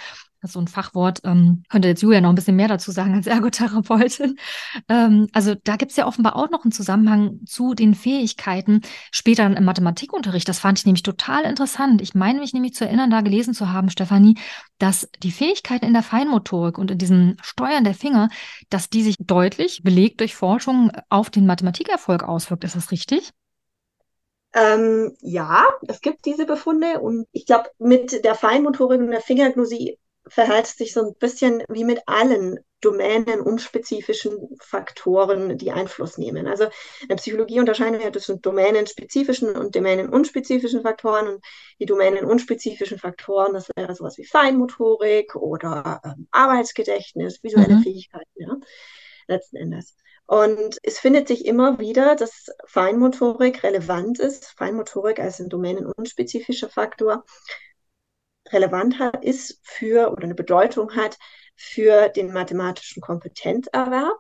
Das 0.43 0.49
ist 0.49 0.55
so 0.55 0.61
ein 0.61 0.67
Fachwort. 0.67 1.21
Ähm, 1.23 1.63
könnte 1.69 1.87
jetzt 1.87 2.03
Julia 2.03 2.21
noch 2.21 2.31
ein 2.31 2.35
bisschen 2.35 2.57
mehr 2.57 2.67
dazu 2.67 2.91
sagen 2.91 3.15
als 3.15 3.29
Ergotherapeutin. 3.29 4.37
Ähm, 4.89 5.29
also 5.33 5.55
da 5.55 5.77
gibt 5.77 5.93
es 5.93 5.97
ja 5.97 6.07
offenbar 6.07 6.35
auch 6.35 6.51
noch 6.51 6.65
einen 6.65 6.73
Zusammenhang 6.73 7.39
zu 7.47 7.75
den 7.75 7.95
Fähigkeiten 7.95 8.81
später 9.13 9.47
im 9.47 9.65
Mathematikunterricht. 9.65 10.49
Das 10.49 10.59
fand 10.59 10.81
ich 10.81 10.85
nämlich 10.85 11.05
total 11.05 11.45
interessant. 11.45 12.03
Ich 12.03 12.15
meine 12.15 12.41
mich 12.41 12.53
nämlich 12.55 12.75
zu 12.75 12.85
erinnern, 12.85 13.11
da 13.11 13.21
gelesen 13.21 13.55
zu 13.55 13.73
haben, 13.73 13.89
Stefanie, 13.89 14.37
dass 14.79 15.09
die 15.23 15.31
Fähigkeiten 15.31 15.85
in 15.85 15.93
der 15.93 16.03
Feinmotorik 16.03 16.77
und 16.77 16.91
in 16.91 16.99
diesem 16.99 17.37
Steuern 17.41 17.85
der 17.85 17.95
Finger, 17.95 18.29
dass 18.69 18.91
die 18.91 19.05
sich 19.05 19.17
deutlich 19.21 19.83
belegt 19.85 20.19
durch 20.19 20.35
Forschung 20.35 20.91
auf 21.09 21.31
den 21.31 21.47
Mathematikerfolg 21.47 22.25
auswirkt. 22.25 22.65
Ist 22.65 22.75
das 22.75 22.91
richtig? 22.91 23.33
Ähm, 24.55 25.17
ja, 25.21 25.65
es 25.89 26.01
gibt 26.01 26.27
diese 26.27 26.47
Befunde 26.47 27.01
und 27.01 27.27
ich 27.33 27.47
glaube, 27.47 27.71
mit 27.79 28.25
der 28.25 28.35
Feinmotorik 28.35 29.01
und 29.01 29.11
der 29.11 29.21
Fingergnosie 29.21 29.99
verhält 30.27 30.67
es 30.67 30.77
sich 30.77 30.93
so 30.93 31.03
ein 31.03 31.15
bisschen 31.19 31.63
wie 31.69 31.85
mit 31.85 32.03
allen 32.07 32.59
domänenunspezifischen 32.81 34.57
Faktoren, 34.61 35.57
die 35.57 35.71
Einfluss 35.71 36.19
nehmen. 36.19 36.47
Also 36.47 36.65
in 37.01 37.09
der 37.09 37.17
Psychologie 37.17 37.61
unterscheiden 37.61 38.01
wir 38.01 38.13
zwischen 38.13 38.43
domänenspezifischen 38.43 39.57
und 39.57 39.75
domänenunspezifischen 39.75 40.83
Faktoren. 40.83 41.29
Und 41.29 41.45
die 41.81 41.87
domänenunspezifischen 41.87 42.99
Faktoren, 42.99 43.55
das 43.55 43.69
wäre 43.77 43.95
sowas 43.95 44.19
wie 44.19 44.25
Feinmotorik 44.25 45.35
oder 45.37 46.01
ähm, 46.05 46.29
Arbeitsgedächtnis, 46.31 47.43
visuelle 47.43 47.77
mhm. 47.77 47.83
Fähigkeiten, 47.83 48.31
ja, 48.37 48.57
letzten 49.29 49.57
Endes. 49.57 49.97
Und 50.27 50.79
es 50.83 50.99
findet 50.99 51.29
sich 51.29 51.45
immer 51.47 51.79
wieder, 51.79 52.17
dass 52.17 52.47
Feinmotorik 52.67 53.63
relevant 53.63 54.19
ist. 54.19 54.47
Feinmotorik 54.57 55.19
als 55.19 55.41
ein 55.41 55.49
domänenunspezifischer 55.49 56.69
Faktor 56.69 57.25
relevant 58.51 58.99
hat, 58.99 59.25
ist 59.25 59.61
für 59.63 60.11
oder 60.11 60.25
eine 60.25 60.35
Bedeutung 60.35 60.95
hat 60.97 61.19
für 61.57 62.09
den 62.09 62.33
mathematischen 62.33 63.03
Kompetenzerwerb. 63.03 64.19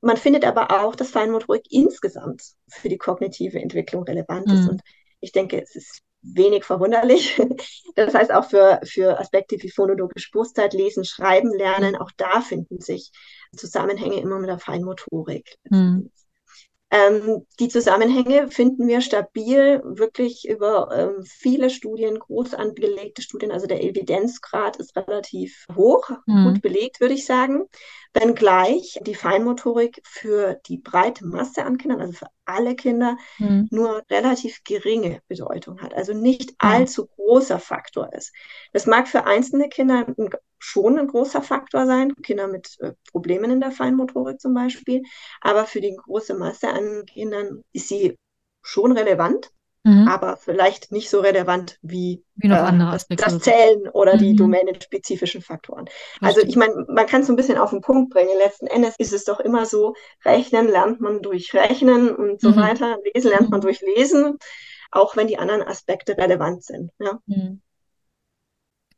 Man 0.00 0.16
findet 0.16 0.44
aber 0.44 0.82
auch, 0.82 0.94
dass 0.94 1.10
Feinmotorik 1.10 1.64
insgesamt 1.70 2.42
für 2.68 2.88
die 2.88 2.98
kognitive 2.98 3.58
Entwicklung 3.58 4.04
relevant 4.04 4.46
ist. 4.46 4.62
Mhm. 4.64 4.68
Und 4.68 4.82
ich 5.20 5.32
denke, 5.32 5.60
es 5.60 5.74
ist 5.74 6.02
wenig 6.22 6.64
verwunderlich. 6.64 7.40
Das 7.94 8.12
heißt 8.12 8.30
auch 8.30 8.44
für, 8.44 8.78
für 8.84 9.18
Aspekte 9.18 9.56
wie 9.62 9.70
phonologische 9.70 10.30
Bewusstheit, 10.30 10.74
Lesen, 10.74 11.06
Schreiben, 11.06 11.50
Lernen, 11.56 11.92
mhm. 11.92 11.98
auch 11.98 12.10
da 12.18 12.42
finden 12.42 12.78
sich 12.78 13.10
Zusammenhänge 13.56 14.20
immer 14.20 14.38
mit 14.38 14.50
der 14.50 14.58
Feinmotorik. 14.58 15.56
Mhm. 15.70 16.10
Ähm, 16.90 17.46
die 17.58 17.68
Zusammenhänge 17.68 18.48
finden 18.48 18.86
wir 18.86 19.00
stabil, 19.00 19.80
wirklich 19.84 20.48
über 20.48 20.88
ähm, 20.92 21.24
viele 21.24 21.68
Studien, 21.68 22.18
groß 22.18 22.54
angelegte 22.54 23.22
Studien. 23.22 23.50
Also 23.50 23.66
der 23.66 23.82
Evidenzgrad 23.82 24.76
ist 24.76 24.96
relativ 24.96 25.66
hoch, 25.74 26.10
mhm. 26.26 26.44
gut 26.44 26.62
belegt, 26.62 27.00
würde 27.00 27.14
ich 27.14 27.26
sagen. 27.26 27.64
Wenngleich 28.18 28.98
die 29.02 29.14
Feinmotorik 29.14 30.00
für 30.04 30.58
die 30.66 30.78
breite 30.78 31.26
Masse 31.26 31.64
an 31.64 31.76
Kindern, 31.76 32.00
also 32.00 32.12
für 32.14 32.28
alle 32.46 32.74
Kinder, 32.74 33.18
mhm. 33.38 33.68
nur 33.70 34.02
relativ 34.10 34.64
geringe 34.64 35.20
Bedeutung 35.28 35.82
hat. 35.82 35.92
Also 35.92 36.14
nicht 36.14 36.54
allzu 36.58 37.06
großer 37.06 37.58
Faktor 37.58 38.12
ist. 38.14 38.32
Das 38.72 38.86
mag 38.86 39.06
für 39.06 39.24
einzelne 39.24 39.68
Kinder 39.68 40.06
schon 40.58 40.98
ein 40.98 41.08
großer 41.08 41.42
Faktor 41.42 41.86
sein, 41.86 42.14
Kinder 42.22 42.48
mit 42.48 42.76
äh, 42.80 42.92
Problemen 43.10 43.50
in 43.50 43.60
der 43.60 43.70
Feinmotorik 43.70 44.40
zum 44.40 44.54
Beispiel. 44.54 45.02
Aber 45.42 45.66
für 45.66 45.82
die 45.82 45.94
große 45.94 46.34
Masse 46.34 46.68
an 46.68 47.04
Kindern 47.06 47.62
ist 47.72 47.88
sie 47.88 48.16
schon 48.62 48.92
relevant, 48.92 49.50
mhm. 49.86 50.08
aber 50.08 50.36
vielleicht 50.36 50.90
nicht 50.90 51.08
so 51.08 51.20
relevant 51.20 51.78
wie, 51.80 52.24
wie 52.34 52.48
noch 52.48 52.56
äh, 52.56 52.60
andere 52.60 52.90
Aspekte. 52.90 53.24
Das, 53.24 53.34
das 53.34 53.42
Zählen 53.42 53.88
oder 53.88 54.14
mhm. 54.14 54.18
die 54.18 54.36
domänenspezifischen 54.36 55.42
Faktoren. 55.42 55.86
Also 56.20 56.40
ich 56.40 56.56
meine, 56.56 56.84
man 56.88 57.06
kann 57.06 57.20
es 57.20 57.28
so 57.28 57.32
ein 57.32 57.36
bisschen 57.36 57.56
auf 57.56 57.70
den 57.70 57.80
Punkt 57.80 58.12
bringen. 58.12 58.36
Letzten 58.38 58.66
Endes 58.66 58.96
ist 58.98 59.12
es 59.12 59.24
doch 59.24 59.40
immer 59.40 59.64
so, 59.64 59.94
Rechnen 60.24 60.68
lernt 60.68 61.00
man 61.00 61.22
durch 61.22 61.54
Rechnen 61.54 62.14
und 62.14 62.40
so 62.40 62.50
mhm. 62.50 62.56
weiter, 62.56 62.98
Lesen 63.14 63.30
lernt 63.30 63.50
man 63.50 63.60
mhm. 63.60 63.64
durch 63.64 63.80
Lesen, 63.80 64.38
auch 64.90 65.16
wenn 65.16 65.28
die 65.28 65.38
anderen 65.38 65.62
Aspekte 65.62 66.18
relevant 66.18 66.64
sind. 66.64 66.90
Ja. 66.98 67.20
Mhm. 67.26 67.62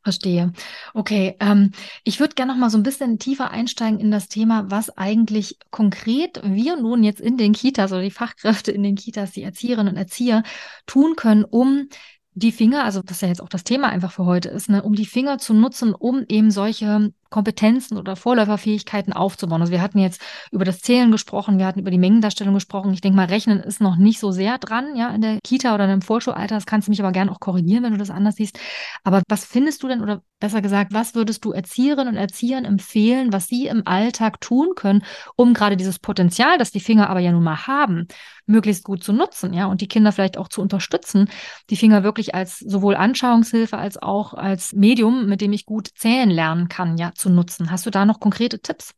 Verstehe. 0.01 0.53
Okay, 0.93 1.35
ähm, 1.41 1.71
ich 2.05 2.21
würde 2.21 2.33
gerne 2.33 2.53
noch 2.53 2.59
mal 2.59 2.69
so 2.69 2.77
ein 2.77 2.83
bisschen 2.83 3.19
tiefer 3.19 3.51
einsteigen 3.51 3.99
in 3.99 4.11
das 4.11 4.29
Thema, 4.29 4.71
was 4.71 4.97
eigentlich 4.97 5.57
konkret 5.71 6.39
wir 6.43 6.77
nun 6.77 7.03
jetzt 7.03 7.19
in 7.19 7.37
den 7.37 7.51
Kitas 7.51 7.91
oder 7.91 8.01
die 8.01 8.11
Fachkräfte 8.11 8.71
in 8.71 8.81
den 8.81 8.95
Kitas, 8.95 9.31
die 9.31 9.43
Erzieherinnen 9.43 9.93
und 9.93 9.99
Erzieher 9.99 10.43
tun 10.85 11.15
können, 11.17 11.43
um 11.43 11.89
die 12.33 12.53
Finger, 12.53 12.85
also 12.85 13.01
das 13.01 13.19
ja 13.19 13.27
jetzt 13.27 13.41
auch 13.41 13.49
das 13.49 13.65
Thema 13.65 13.89
einfach 13.89 14.13
für 14.13 14.25
heute 14.25 14.47
ist, 14.47 14.69
ne, 14.69 14.81
um 14.83 14.95
die 14.95 15.05
Finger 15.05 15.37
zu 15.37 15.53
nutzen, 15.53 15.93
um 15.93 16.23
eben 16.29 16.51
solche 16.51 17.11
Kompetenzen 17.29 17.97
oder 17.97 18.15
Vorläuferfähigkeiten 18.15 19.13
aufzubauen. 19.13 19.61
Also 19.61 19.71
wir 19.71 19.81
hatten 19.81 19.99
jetzt 19.99 20.21
über 20.51 20.65
das 20.65 20.79
Zählen 20.79 21.11
gesprochen, 21.11 21.59
wir 21.59 21.65
hatten 21.65 21.79
über 21.79 21.91
die 21.91 21.97
Mengendarstellung 21.97 22.53
gesprochen. 22.53 22.93
Ich 22.93 23.01
denke 23.01 23.15
mal, 23.15 23.27
Rechnen 23.27 23.59
ist 23.59 23.81
noch 23.81 23.97
nicht 23.97 24.19
so 24.19 24.31
sehr 24.31 24.57
dran, 24.57 24.95
ja, 24.95 25.09
in 25.09 25.21
der 25.21 25.39
Kita 25.43 25.75
oder 25.75 25.83
einem 25.83 26.01
Vorschulalter. 26.01 26.55
Das 26.55 26.65
kannst 26.65 26.87
du 26.87 26.91
mich 26.91 26.99
aber 26.99 27.11
gerne 27.11 27.31
auch 27.31 27.39
korrigieren, 27.39 27.83
wenn 27.83 27.93
du 27.93 27.97
das 27.97 28.09
anders 28.09 28.35
siehst. 28.35 28.59
Aber 29.03 29.21
was 29.27 29.45
findest 29.45 29.83
du 29.83 29.87
denn 29.87 30.01
oder 30.01 30.21
besser 30.39 30.61
gesagt, 30.61 30.93
was 30.93 31.15
würdest 31.15 31.43
du 31.43 31.51
Erzieherinnen 31.51 32.13
und 32.13 32.19
Erziehern 32.19 32.65
empfehlen, 32.65 33.33
was 33.33 33.47
sie 33.47 33.67
im 33.67 33.85
Alltag 33.85 34.39
tun 34.39 34.69
können, 34.75 35.03
um 35.35 35.53
gerade 35.53 35.77
dieses 35.77 35.99
Potenzial, 35.99 36.57
das 36.57 36.71
die 36.71 36.79
Finger 36.79 37.09
aber 37.09 37.19
ja 37.19 37.31
nun 37.31 37.43
mal 37.43 37.67
haben, 37.67 38.07
möglichst 38.45 38.83
gut 38.83 39.03
zu 39.03 39.13
nutzen, 39.13 39.53
ja, 39.53 39.67
und 39.67 39.81
die 39.81 39.87
Kinder 39.87 40.11
vielleicht 40.11 40.37
auch 40.37 40.47
zu 40.47 40.61
unterstützen, 40.61 41.29
die 41.69 41.75
Finger 41.75 42.03
wirklich 42.03 42.33
als 42.33 42.59
sowohl 42.59 42.95
Anschauungshilfe 42.95 43.77
als 43.77 44.01
auch 44.01 44.33
als 44.33 44.73
Medium, 44.73 45.27
mit 45.27 45.41
dem 45.41 45.53
ich 45.53 45.65
gut 45.65 45.89
zählen 45.95 46.29
lernen 46.29 46.69
kann, 46.69 46.97
ja, 46.97 47.11
zu 47.19 47.29
nutzen. 47.29 47.71
Hast 47.71 47.85
du 47.85 47.89
da 47.89 48.05
noch 48.05 48.19
konkrete 48.19 48.59
Tipps? 48.59 48.93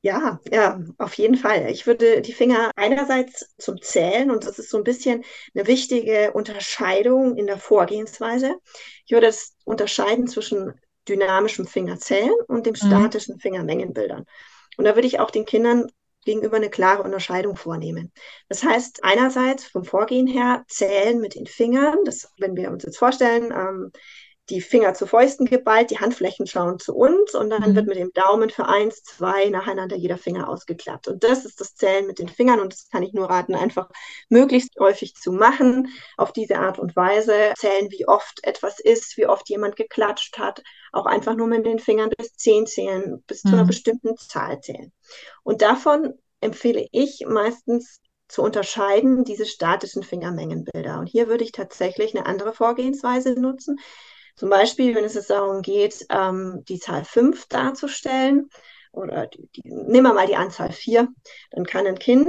Ja, 0.00 0.38
ja, 0.50 0.80
auf 0.98 1.14
jeden 1.14 1.36
Fall. 1.36 1.68
Ich 1.70 1.86
würde 1.86 2.22
die 2.22 2.32
Finger 2.32 2.70
einerseits 2.76 3.54
zum 3.58 3.82
Zählen, 3.82 4.30
und 4.30 4.46
das 4.46 4.60
ist 4.60 4.70
so 4.70 4.78
ein 4.78 4.84
bisschen 4.84 5.24
eine 5.54 5.66
wichtige 5.66 6.30
Unterscheidung 6.32 7.36
in 7.36 7.46
der 7.46 7.58
Vorgehensweise. 7.58 8.54
Ich 9.06 9.12
würde 9.12 9.26
es 9.26 9.56
unterscheiden 9.64 10.28
zwischen 10.28 10.74
dynamischem 11.08 11.66
Fingerzählen 11.66 12.34
und 12.46 12.66
dem 12.66 12.74
mhm. 12.80 12.86
statischen 12.86 13.34
mhm. 13.36 13.40
Fingermengenbildern. 13.40 14.24
Und 14.76 14.84
da 14.84 14.94
würde 14.94 15.08
ich 15.08 15.18
auch 15.18 15.32
den 15.32 15.46
Kindern 15.46 15.88
gegenüber 16.24 16.56
eine 16.58 16.70
klare 16.70 17.02
Unterscheidung 17.02 17.56
vornehmen. 17.56 18.12
Das 18.48 18.62
heißt, 18.62 19.02
einerseits 19.02 19.64
vom 19.64 19.84
Vorgehen 19.84 20.26
her 20.26 20.64
zählen 20.68 21.20
mit 21.20 21.34
den 21.34 21.46
Fingern, 21.46 22.04
das, 22.04 22.30
wenn 22.38 22.54
wir 22.54 22.70
uns 22.70 22.84
jetzt 22.84 22.98
vorstellen, 22.98 23.52
ähm, 23.52 23.90
die 24.50 24.60
Finger 24.60 24.94
zu 24.94 25.06
Fäusten 25.06 25.46
geballt, 25.46 25.90
die 25.90 25.98
Handflächen 25.98 26.46
schauen 26.46 26.78
zu 26.78 26.94
uns 26.94 27.34
und 27.34 27.50
dann 27.50 27.70
mhm. 27.70 27.74
wird 27.74 27.86
mit 27.86 27.98
dem 27.98 28.12
Daumen 28.12 28.50
für 28.50 28.66
eins, 28.66 29.02
zwei 29.02 29.48
nacheinander 29.50 29.96
jeder 29.96 30.16
Finger 30.16 30.48
ausgeklappt. 30.48 31.08
Und 31.08 31.22
das 31.24 31.44
ist 31.44 31.60
das 31.60 31.74
Zählen 31.74 32.06
mit 32.06 32.18
den 32.18 32.28
Fingern 32.28 32.60
und 32.60 32.72
das 32.72 32.88
kann 32.88 33.02
ich 33.02 33.12
nur 33.12 33.28
raten, 33.28 33.54
einfach 33.54 33.88
möglichst 34.28 34.78
häufig 34.78 35.14
zu 35.14 35.32
machen. 35.32 35.88
Auf 36.16 36.32
diese 36.32 36.58
Art 36.58 36.78
und 36.78 36.96
Weise 36.96 37.52
zählen, 37.56 37.90
wie 37.90 38.08
oft 38.08 38.44
etwas 38.44 38.80
ist, 38.80 39.16
wie 39.16 39.26
oft 39.26 39.48
jemand 39.48 39.76
geklatscht 39.76 40.38
hat. 40.38 40.62
Auch 40.92 41.06
einfach 41.06 41.34
nur 41.34 41.46
mit 41.46 41.66
den 41.66 41.78
Fingern 41.78 42.10
bis 42.16 42.34
zehn 42.34 42.66
zählen, 42.66 43.22
bis 43.26 43.44
mhm. 43.44 43.48
zu 43.48 43.54
einer 43.54 43.64
mhm. 43.64 43.68
bestimmten 43.68 44.16
Zahl 44.16 44.60
zählen. 44.60 44.92
Und 45.42 45.62
davon 45.62 46.14
empfehle 46.40 46.86
ich 46.92 47.24
meistens 47.26 48.00
zu 48.28 48.42
unterscheiden 48.42 49.24
diese 49.24 49.46
statischen 49.46 50.02
Fingermengenbilder. 50.02 50.98
Und 50.98 51.06
hier 51.06 51.28
würde 51.28 51.44
ich 51.44 51.52
tatsächlich 51.52 52.14
eine 52.14 52.26
andere 52.26 52.52
Vorgehensweise 52.52 53.40
nutzen. 53.40 53.80
Zum 54.38 54.50
Beispiel, 54.50 54.94
wenn 54.94 55.04
es 55.04 55.14
jetzt 55.14 55.30
darum 55.30 55.62
geht, 55.62 56.06
ähm, 56.10 56.62
die 56.68 56.78
Zahl 56.78 57.04
5 57.04 57.46
darzustellen, 57.48 58.48
oder 58.92 59.26
die, 59.26 59.48
die, 59.56 59.62
nehmen 59.64 60.06
wir 60.06 60.14
mal 60.14 60.28
die 60.28 60.36
Anzahl 60.36 60.70
4, 60.70 61.08
dann 61.50 61.66
kann 61.66 61.88
ein 61.88 61.98
Kind, 61.98 62.28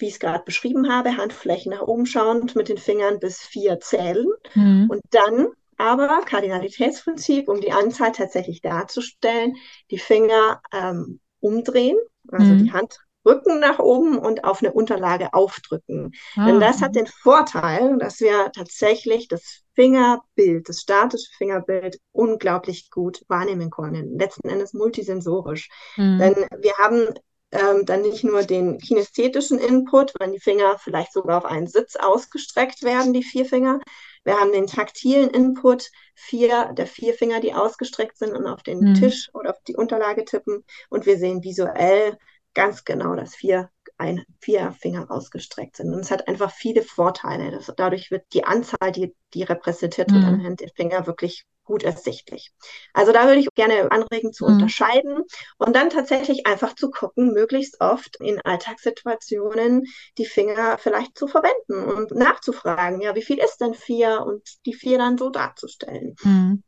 wie 0.00 0.06
ich 0.06 0.14
es 0.14 0.20
gerade 0.20 0.42
beschrieben 0.44 0.92
habe, 0.92 1.16
Handflächen 1.16 1.70
nach 1.70 1.82
oben 1.82 2.06
schauend 2.06 2.56
mit 2.56 2.68
den 2.68 2.76
Fingern 2.76 3.20
bis 3.20 3.38
4 3.38 3.78
zählen 3.78 4.26
mhm. 4.54 4.88
und 4.90 5.00
dann 5.10 5.48
aber 5.76 6.22
Kardinalitätsprinzip, 6.26 7.48
um 7.48 7.60
die 7.60 7.70
Anzahl 7.70 8.10
tatsächlich 8.10 8.60
darzustellen, 8.60 9.54
die 9.92 9.98
Finger 9.98 10.60
ähm, 10.72 11.20
umdrehen, 11.38 11.96
also 12.32 12.46
mhm. 12.46 12.64
die 12.64 12.72
Hand 12.72 12.98
Rücken 13.24 13.60
nach 13.60 13.78
oben 13.78 14.18
und 14.18 14.44
auf 14.44 14.62
eine 14.62 14.72
Unterlage 14.72 15.34
aufdrücken. 15.34 16.12
Ah. 16.36 16.46
Denn 16.46 16.60
das 16.60 16.80
hat 16.80 16.94
den 16.94 17.06
Vorteil, 17.06 17.98
dass 17.98 18.20
wir 18.20 18.50
tatsächlich 18.52 19.28
das 19.28 19.64
Fingerbild, 19.78 20.68
das 20.68 20.80
statische 20.80 21.30
Fingerbild 21.38 22.00
unglaublich 22.10 22.90
gut 22.90 23.24
wahrnehmen 23.28 23.70
können. 23.70 24.18
Letzten 24.18 24.48
Endes 24.48 24.72
multisensorisch. 24.72 25.68
Mhm. 25.96 26.18
Denn 26.18 26.34
wir 26.34 26.72
haben 26.78 27.14
ähm, 27.52 27.86
dann 27.86 28.02
nicht 28.02 28.24
nur 28.24 28.42
den 28.42 28.78
kinästhetischen 28.78 29.60
Input, 29.60 30.14
wenn 30.18 30.32
die 30.32 30.40
Finger 30.40 30.80
vielleicht 30.80 31.12
sogar 31.12 31.38
auf 31.38 31.44
einen 31.44 31.68
Sitz 31.68 31.94
ausgestreckt 31.94 32.82
werden, 32.82 33.12
die 33.12 33.22
vier 33.22 33.46
Finger. 33.46 33.78
Wir 34.24 34.40
haben 34.40 34.50
den 34.50 34.66
taktilen 34.66 35.30
Input, 35.30 35.90
vier 36.16 36.72
der 36.72 36.88
vier 36.88 37.14
Finger, 37.14 37.38
die 37.38 37.54
ausgestreckt 37.54 38.18
sind 38.18 38.32
und 38.32 38.48
auf 38.48 38.64
den 38.64 38.80
mhm. 38.80 38.94
Tisch 38.94 39.30
oder 39.32 39.50
auf 39.50 39.62
die 39.68 39.76
Unterlage 39.76 40.24
tippen. 40.24 40.64
Und 40.90 41.06
wir 41.06 41.18
sehen 41.18 41.44
visuell 41.44 42.18
ganz 42.52 42.84
genau, 42.84 43.14
dass 43.14 43.36
vier, 43.36 43.70
ein, 43.98 44.24
vier 44.40 44.72
Finger 44.72 45.10
ausgestreckt 45.10 45.76
sind. 45.76 45.92
Und 45.92 46.00
es 46.00 46.10
hat 46.10 46.28
einfach 46.28 46.52
viele 46.52 46.82
Vorteile. 46.82 47.50
Das, 47.50 47.72
dadurch 47.76 48.10
wird 48.10 48.24
die 48.32 48.44
Anzahl, 48.44 48.92
die, 48.92 49.14
die 49.34 49.42
repräsentiert 49.42 50.12
wird 50.12 50.22
mhm. 50.22 50.28
anhand 50.28 50.60
der 50.60 50.70
Finger, 50.74 51.06
wirklich 51.06 51.44
gut 51.64 51.82
ersichtlich. 51.82 52.50
Also 52.94 53.12
da 53.12 53.26
würde 53.26 53.40
ich 53.40 53.48
gerne 53.54 53.92
anregen 53.92 54.32
zu 54.32 54.46
mhm. 54.46 54.54
unterscheiden 54.54 55.22
und 55.58 55.76
dann 55.76 55.90
tatsächlich 55.90 56.46
einfach 56.46 56.74
zu 56.74 56.90
gucken, 56.90 57.34
möglichst 57.34 57.80
oft 57.80 58.16
in 58.20 58.40
Alltagssituationen 58.40 59.84
die 60.16 60.24
Finger 60.24 60.78
vielleicht 60.78 61.18
zu 61.18 61.26
verwenden 61.28 61.84
und 61.84 62.12
nachzufragen, 62.12 63.02
ja, 63.02 63.14
wie 63.14 63.22
viel 63.22 63.38
ist 63.38 63.58
denn 63.58 63.74
vier 63.74 64.24
und 64.26 64.64
die 64.64 64.74
vier 64.74 64.96
dann 64.96 65.18
so 65.18 65.28
darzustellen. 65.28 66.16
Mhm. 66.22 66.62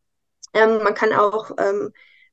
Ähm, 0.53 0.83
man 0.83 0.95
kann 0.95 1.14
auch 1.14 1.53
ähm, 1.59 1.93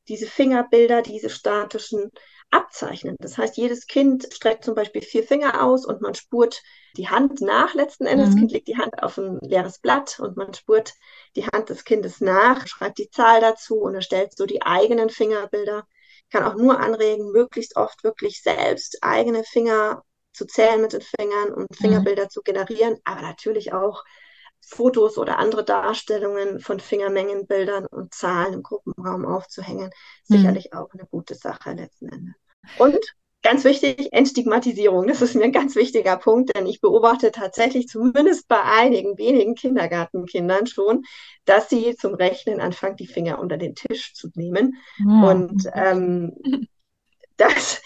diese 0.09 0.27
Fingerbilder, 0.27 1.01
diese 1.01 1.29
statischen 1.29 2.11
abzeichnen. 2.51 3.15
Das 3.19 3.37
heißt, 3.37 3.57
jedes 3.57 3.87
Kind 3.87 4.27
streckt 4.31 4.63
zum 4.63 4.75
Beispiel 4.75 5.01
vier 5.01 5.23
Finger 5.23 5.63
aus 5.63 5.85
und 5.85 6.01
man 6.01 6.15
spurt 6.15 6.61
die 6.95 7.09
Hand 7.09 7.41
nach 7.41 7.73
letzten 7.73 8.05
Endes. 8.05 8.29
Mhm. 8.29 8.31
Das 8.31 8.39
Kind 8.39 8.51
legt 8.51 8.67
die 8.67 8.77
Hand 8.77 9.03
auf 9.03 9.17
ein 9.17 9.39
leeres 9.41 9.79
Blatt 9.79 10.19
und 10.19 10.37
man 10.37 10.53
spurt 10.53 10.93
die 11.35 11.45
Hand 11.45 11.69
des 11.69 11.83
Kindes 11.83 12.21
nach, 12.21 12.67
schreibt 12.67 12.97
die 12.97 13.09
Zahl 13.09 13.41
dazu 13.41 13.75
und 13.75 13.95
erstellt 13.95 14.35
so 14.35 14.45
die 14.45 14.61
eigenen 14.61 15.09
Fingerbilder. 15.09 15.85
Ich 16.23 16.29
kann 16.29 16.43
auch 16.43 16.55
nur 16.55 16.79
anregen, 16.79 17.31
möglichst 17.31 17.75
oft 17.75 18.03
wirklich 18.03 18.41
selbst 18.41 18.97
eigene 19.01 19.43
Finger 19.43 20.03
zu 20.33 20.45
zählen 20.45 20.81
mit 20.81 20.93
den 20.93 21.01
Fingern 21.01 21.53
und 21.53 21.69
mhm. 21.71 21.75
Fingerbilder 21.75 22.25
mhm. 22.25 22.29
zu 22.29 22.41
generieren, 22.41 22.97
aber 23.03 23.21
natürlich 23.21 23.73
auch 23.73 24.03
Fotos 24.61 25.17
oder 25.17 25.39
andere 25.39 25.63
Darstellungen 25.63 26.59
von 26.59 26.79
Fingermengenbildern 26.79 27.85
und 27.85 28.13
Zahlen 28.13 28.53
im 28.53 28.63
Gruppenraum 28.63 29.25
aufzuhängen, 29.25 29.91
sicherlich 30.23 30.69
mhm. 30.71 30.79
auch 30.79 30.93
eine 30.93 31.05
gute 31.05 31.35
Sache 31.35 31.71
letzten 31.71 32.09
Endes. 32.09 32.35
Und 32.77 32.99
Ganz 33.43 33.63
wichtig, 33.63 34.11
Entstigmatisierung. 34.11 35.07
Das 35.07 35.21
ist 35.21 35.35
mir 35.35 35.45
ein 35.45 35.51
ganz 35.53 35.75
wichtiger 35.75 36.17
Punkt, 36.17 36.53
denn 36.53 36.65
ich 36.65 36.81
beobachte 36.81 37.31
tatsächlich 37.31 37.87
zumindest 37.87 38.47
bei 38.47 38.61
einigen 38.61 39.17
wenigen 39.17 39.55
Kindergartenkindern 39.55 40.65
schon, 40.67 41.05
dass 41.45 41.69
sie 41.69 41.95
zum 41.95 42.15
Rechnen 42.15 42.59
anfangen, 42.59 42.97
die 42.97 43.07
Finger 43.07 43.39
unter 43.39 43.55
den 43.55 43.73
Tisch 43.73 44.13
zu 44.13 44.29
nehmen. 44.33 44.75
Ja. 44.97 45.29
Und 45.31 45.63
ähm, 45.73 46.33
das, 47.37 47.81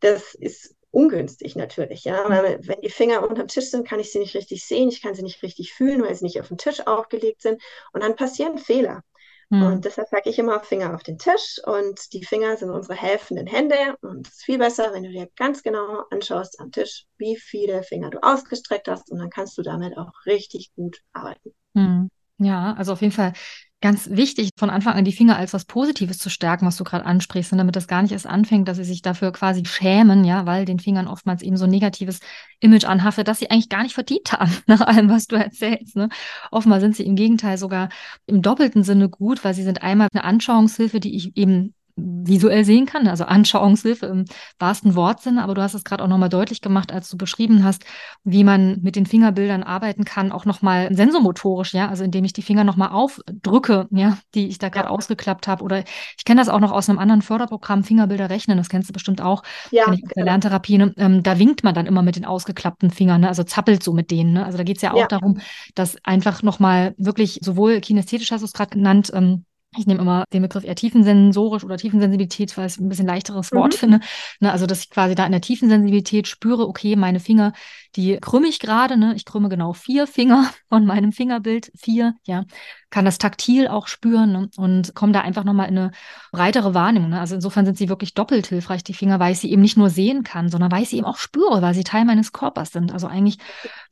das 0.00 0.34
ist 0.34 0.74
ungünstig 0.90 1.56
natürlich, 1.56 2.04
ja. 2.04 2.28
Weil 2.28 2.60
wenn 2.66 2.80
die 2.80 2.90
Finger 2.90 3.22
unter 3.22 3.42
dem 3.42 3.48
Tisch 3.48 3.70
sind, 3.70 3.86
kann 3.86 4.00
ich 4.00 4.12
sie 4.12 4.18
nicht 4.18 4.34
richtig 4.34 4.64
sehen, 4.64 4.88
ich 4.88 5.02
kann 5.02 5.14
sie 5.14 5.22
nicht 5.22 5.42
richtig 5.42 5.72
fühlen, 5.72 6.02
weil 6.02 6.14
sie 6.14 6.24
nicht 6.24 6.40
auf 6.40 6.48
dem 6.48 6.58
Tisch 6.58 6.86
aufgelegt 6.86 7.42
sind. 7.42 7.62
Und 7.92 8.02
dann 8.02 8.16
passieren 8.16 8.58
Fehler. 8.58 9.02
Mhm. 9.50 9.62
Und 9.62 9.84
deshalb 9.84 10.08
sage 10.08 10.30
ich 10.30 10.38
immer 10.38 10.60
Finger 10.60 10.94
auf 10.94 11.02
den 11.02 11.18
Tisch 11.18 11.60
und 11.64 12.12
die 12.12 12.24
Finger 12.24 12.56
sind 12.56 12.70
unsere 12.70 12.94
helfenden 12.94 13.46
Hände 13.46 13.96
und 14.00 14.26
es 14.26 14.34
ist 14.34 14.44
viel 14.44 14.58
besser, 14.58 14.92
wenn 14.92 15.02
du 15.02 15.10
dir 15.10 15.28
ganz 15.36 15.62
genau 15.62 16.04
anschaust 16.10 16.60
am 16.60 16.70
Tisch, 16.70 17.06
wie 17.18 17.36
viele 17.36 17.82
Finger 17.82 18.10
du 18.10 18.22
ausgestreckt 18.22 18.88
hast 18.88 19.10
und 19.10 19.18
dann 19.18 19.30
kannst 19.30 19.58
du 19.58 19.62
damit 19.62 19.98
auch 19.98 20.12
richtig 20.24 20.72
gut 20.76 21.02
arbeiten. 21.12 21.52
Mhm. 21.74 22.10
Ja, 22.38 22.74
also 22.74 22.92
auf 22.92 23.00
jeden 23.02 23.12
Fall 23.12 23.32
ganz 23.80 24.10
wichtig, 24.10 24.50
von 24.56 24.68
Anfang 24.68 24.94
an 24.94 25.04
die 25.04 25.12
Finger 25.12 25.36
als 25.36 25.52
was 25.52 25.64
Positives 25.64 26.18
zu 26.18 26.28
stärken, 26.28 26.66
was 26.66 26.76
du 26.76 26.84
gerade 26.84 27.06
ansprichst, 27.06 27.52
und 27.52 27.58
damit 27.58 27.76
das 27.76 27.88
gar 27.88 28.02
nicht 28.02 28.12
erst 28.12 28.26
anfängt, 28.26 28.68
dass 28.68 28.76
sie 28.76 28.84
sich 28.84 29.02
dafür 29.02 29.32
quasi 29.32 29.64
schämen, 29.64 30.24
ja, 30.24 30.44
weil 30.46 30.64
den 30.64 30.78
Fingern 30.78 31.08
oftmals 31.08 31.42
eben 31.42 31.56
so 31.56 31.64
ein 31.64 31.70
negatives 31.70 32.20
Image 32.60 32.84
anhaftet, 32.84 33.28
dass 33.28 33.38
sie 33.38 33.50
eigentlich 33.50 33.68
gar 33.70 33.82
nicht 33.82 33.94
verdient 33.94 34.32
haben, 34.32 34.52
nach 34.66 34.82
allem, 34.82 35.08
was 35.08 35.26
du 35.26 35.36
erzählst. 35.36 35.96
Ne? 35.96 36.08
Oftmals 36.50 36.82
sind 36.82 36.96
sie 36.96 37.04
im 37.04 37.16
Gegenteil 37.16 37.56
sogar 37.56 37.88
im 38.26 38.42
doppelten 38.42 38.82
Sinne 38.82 39.08
gut, 39.08 39.44
weil 39.44 39.54
sie 39.54 39.64
sind 39.64 39.82
einmal 39.82 40.08
eine 40.12 40.24
Anschauungshilfe, 40.24 41.00
die 41.00 41.16
ich 41.16 41.36
eben 41.36 41.74
visuell 42.02 42.64
sehen 42.64 42.86
kann, 42.86 43.06
also 43.06 43.24
Anschauungshilfe 43.24 44.06
im 44.06 44.24
wahrsten 44.58 44.94
Wortsinne. 44.94 45.42
Aber 45.42 45.54
du 45.54 45.62
hast 45.62 45.74
es 45.74 45.84
gerade 45.84 46.04
auch 46.04 46.08
nochmal 46.08 46.28
deutlich 46.28 46.60
gemacht, 46.60 46.92
als 46.92 47.08
du 47.08 47.16
beschrieben 47.16 47.64
hast, 47.64 47.84
wie 48.24 48.44
man 48.44 48.80
mit 48.82 48.96
den 48.96 49.06
Fingerbildern 49.06 49.62
arbeiten 49.62 50.04
kann, 50.04 50.32
auch 50.32 50.44
nochmal 50.44 50.94
sensomotorisch, 50.94 51.74
ja, 51.74 51.88
also 51.88 52.04
indem 52.04 52.24
ich 52.24 52.32
die 52.32 52.42
Finger 52.42 52.64
nochmal 52.64 52.90
aufdrücke, 52.90 53.88
ja, 53.90 54.18
die 54.34 54.48
ich 54.48 54.58
da 54.58 54.68
gerade 54.68 54.88
ja. 54.88 54.90
ausgeklappt 54.90 55.48
habe. 55.48 55.64
Oder 55.64 55.84
ich 56.16 56.24
kenne 56.24 56.40
das 56.40 56.48
auch 56.48 56.60
noch 56.60 56.72
aus 56.72 56.88
einem 56.88 56.98
anderen 56.98 57.22
Förderprogramm, 57.22 57.84
Fingerbilder 57.84 58.30
rechnen, 58.30 58.58
das 58.58 58.68
kennst 58.68 58.88
du 58.88 58.92
bestimmt 58.92 59.20
auch, 59.20 59.42
ja, 59.70 59.92
ich 59.92 60.04
aus 60.04 60.10
der 60.16 60.24
Lerntherapie. 60.24 60.78
Ne? 60.78 60.94
Ähm, 60.96 61.22
da 61.22 61.38
winkt 61.38 61.64
man 61.64 61.74
dann 61.74 61.86
immer 61.86 62.02
mit 62.02 62.16
den 62.16 62.24
ausgeklappten 62.24 62.90
Fingern, 62.90 63.22
ne? 63.22 63.28
also 63.28 63.42
zappelt 63.42 63.82
so 63.82 63.92
mit 63.92 64.10
denen. 64.10 64.32
Ne? 64.32 64.44
Also 64.44 64.58
da 64.58 64.64
geht 64.64 64.76
es 64.76 64.82
ja 64.82 64.92
auch 64.92 64.98
ja. 64.98 65.06
darum, 65.06 65.40
dass 65.74 65.96
einfach 66.04 66.42
nochmal 66.42 66.94
wirklich 66.98 67.40
sowohl 67.42 67.80
kinästhetisch 67.80 68.30
hast 68.32 68.40
du 68.40 68.46
es 68.46 68.52
gerade 68.52 68.70
genannt, 68.70 69.10
ähm, 69.14 69.44
ich 69.76 69.86
nehme 69.86 70.00
immer 70.00 70.24
den 70.32 70.42
Begriff 70.42 70.64
eher 70.64 70.74
tiefensensorisch 70.74 71.62
oder 71.62 71.76
Tiefensensibilität, 71.76 72.56
weil 72.56 72.66
ich 72.66 72.78
ein 72.78 72.88
bisschen 72.88 73.06
leichteres 73.06 73.52
Wort 73.52 73.74
mhm. 73.74 73.78
finde. 73.78 74.00
Ne, 74.40 74.50
also, 74.50 74.66
dass 74.66 74.80
ich 74.80 74.90
quasi 74.90 75.14
da 75.14 75.24
in 75.24 75.32
der 75.32 75.40
Tiefensensibilität 75.40 76.26
spüre, 76.26 76.66
okay, 76.66 76.96
meine 76.96 77.20
Finger, 77.20 77.52
die 77.94 78.18
krümme 78.20 78.48
ich 78.48 78.58
gerade, 78.58 78.96
ne? 78.96 79.14
Ich 79.14 79.24
krümme 79.24 79.48
genau 79.48 79.72
vier 79.72 80.08
Finger 80.08 80.50
von 80.68 80.86
meinem 80.86 81.12
Fingerbild, 81.12 81.70
vier, 81.76 82.14
ja, 82.24 82.44
kann 82.90 83.04
das 83.04 83.18
taktil 83.18 83.68
auch 83.68 83.86
spüren 83.86 84.32
ne? 84.32 84.50
und 84.56 84.94
komme 84.96 85.12
da 85.12 85.20
einfach 85.20 85.44
nochmal 85.44 85.68
in 85.68 85.78
eine 85.78 85.90
breitere 86.32 86.74
Wahrnehmung. 86.74 87.10
Ne? 87.10 87.20
Also 87.20 87.36
insofern 87.36 87.64
sind 87.64 87.78
sie 87.78 87.88
wirklich 87.88 88.14
doppelt 88.14 88.48
hilfreich, 88.48 88.82
die 88.82 88.94
Finger, 88.94 89.20
weil 89.20 89.32
ich 89.32 89.38
sie 89.38 89.52
eben 89.52 89.62
nicht 89.62 89.76
nur 89.76 89.90
sehen 89.90 90.24
kann, 90.24 90.48
sondern 90.48 90.72
weil 90.72 90.82
ich 90.82 90.88
sie 90.88 90.96
eben 90.96 91.06
auch 91.06 91.18
spüre, 91.18 91.62
weil 91.62 91.74
sie 91.74 91.84
Teil 91.84 92.04
meines 92.04 92.32
Körpers 92.32 92.72
sind. 92.72 92.92
Also 92.92 93.06
eigentlich 93.06 93.38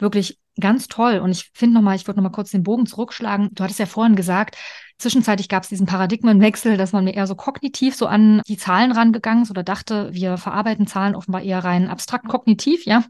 wirklich 0.00 0.38
ganz 0.60 0.88
toll. 0.88 1.18
Und 1.18 1.30
ich 1.30 1.50
finde 1.54 1.74
nochmal, 1.74 1.94
ich 1.94 2.06
würde 2.06 2.18
nochmal 2.18 2.32
kurz 2.32 2.50
den 2.50 2.64
Bogen 2.64 2.86
zurückschlagen. 2.86 3.50
Du 3.52 3.62
hattest 3.62 3.78
ja 3.78 3.86
vorhin 3.86 4.16
gesagt, 4.16 4.56
Zwischenzeitlich 4.98 5.48
gab 5.48 5.62
es 5.62 5.68
diesen 5.68 5.86
Paradigmenwechsel, 5.86 6.76
dass 6.76 6.92
man 6.92 7.04
mir 7.04 7.14
eher 7.14 7.26
so 7.26 7.36
kognitiv 7.36 7.94
so 7.94 8.06
an 8.06 8.42
die 8.48 8.56
Zahlen 8.56 8.90
rangegangen 8.90 9.44
ist 9.44 9.50
oder 9.50 9.62
dachte, 9.62 10.12
wir 10.12 10.38
verarbeiten 10.38 10.86
Zahlen 10.86 11.14
offenbar 11.14 11.42
eher 11.42 11.62
rein 11.62 11.88
abstrakt 11.88 12.26
kognitiv, 12.28 12.84
ja. 12.84 13.04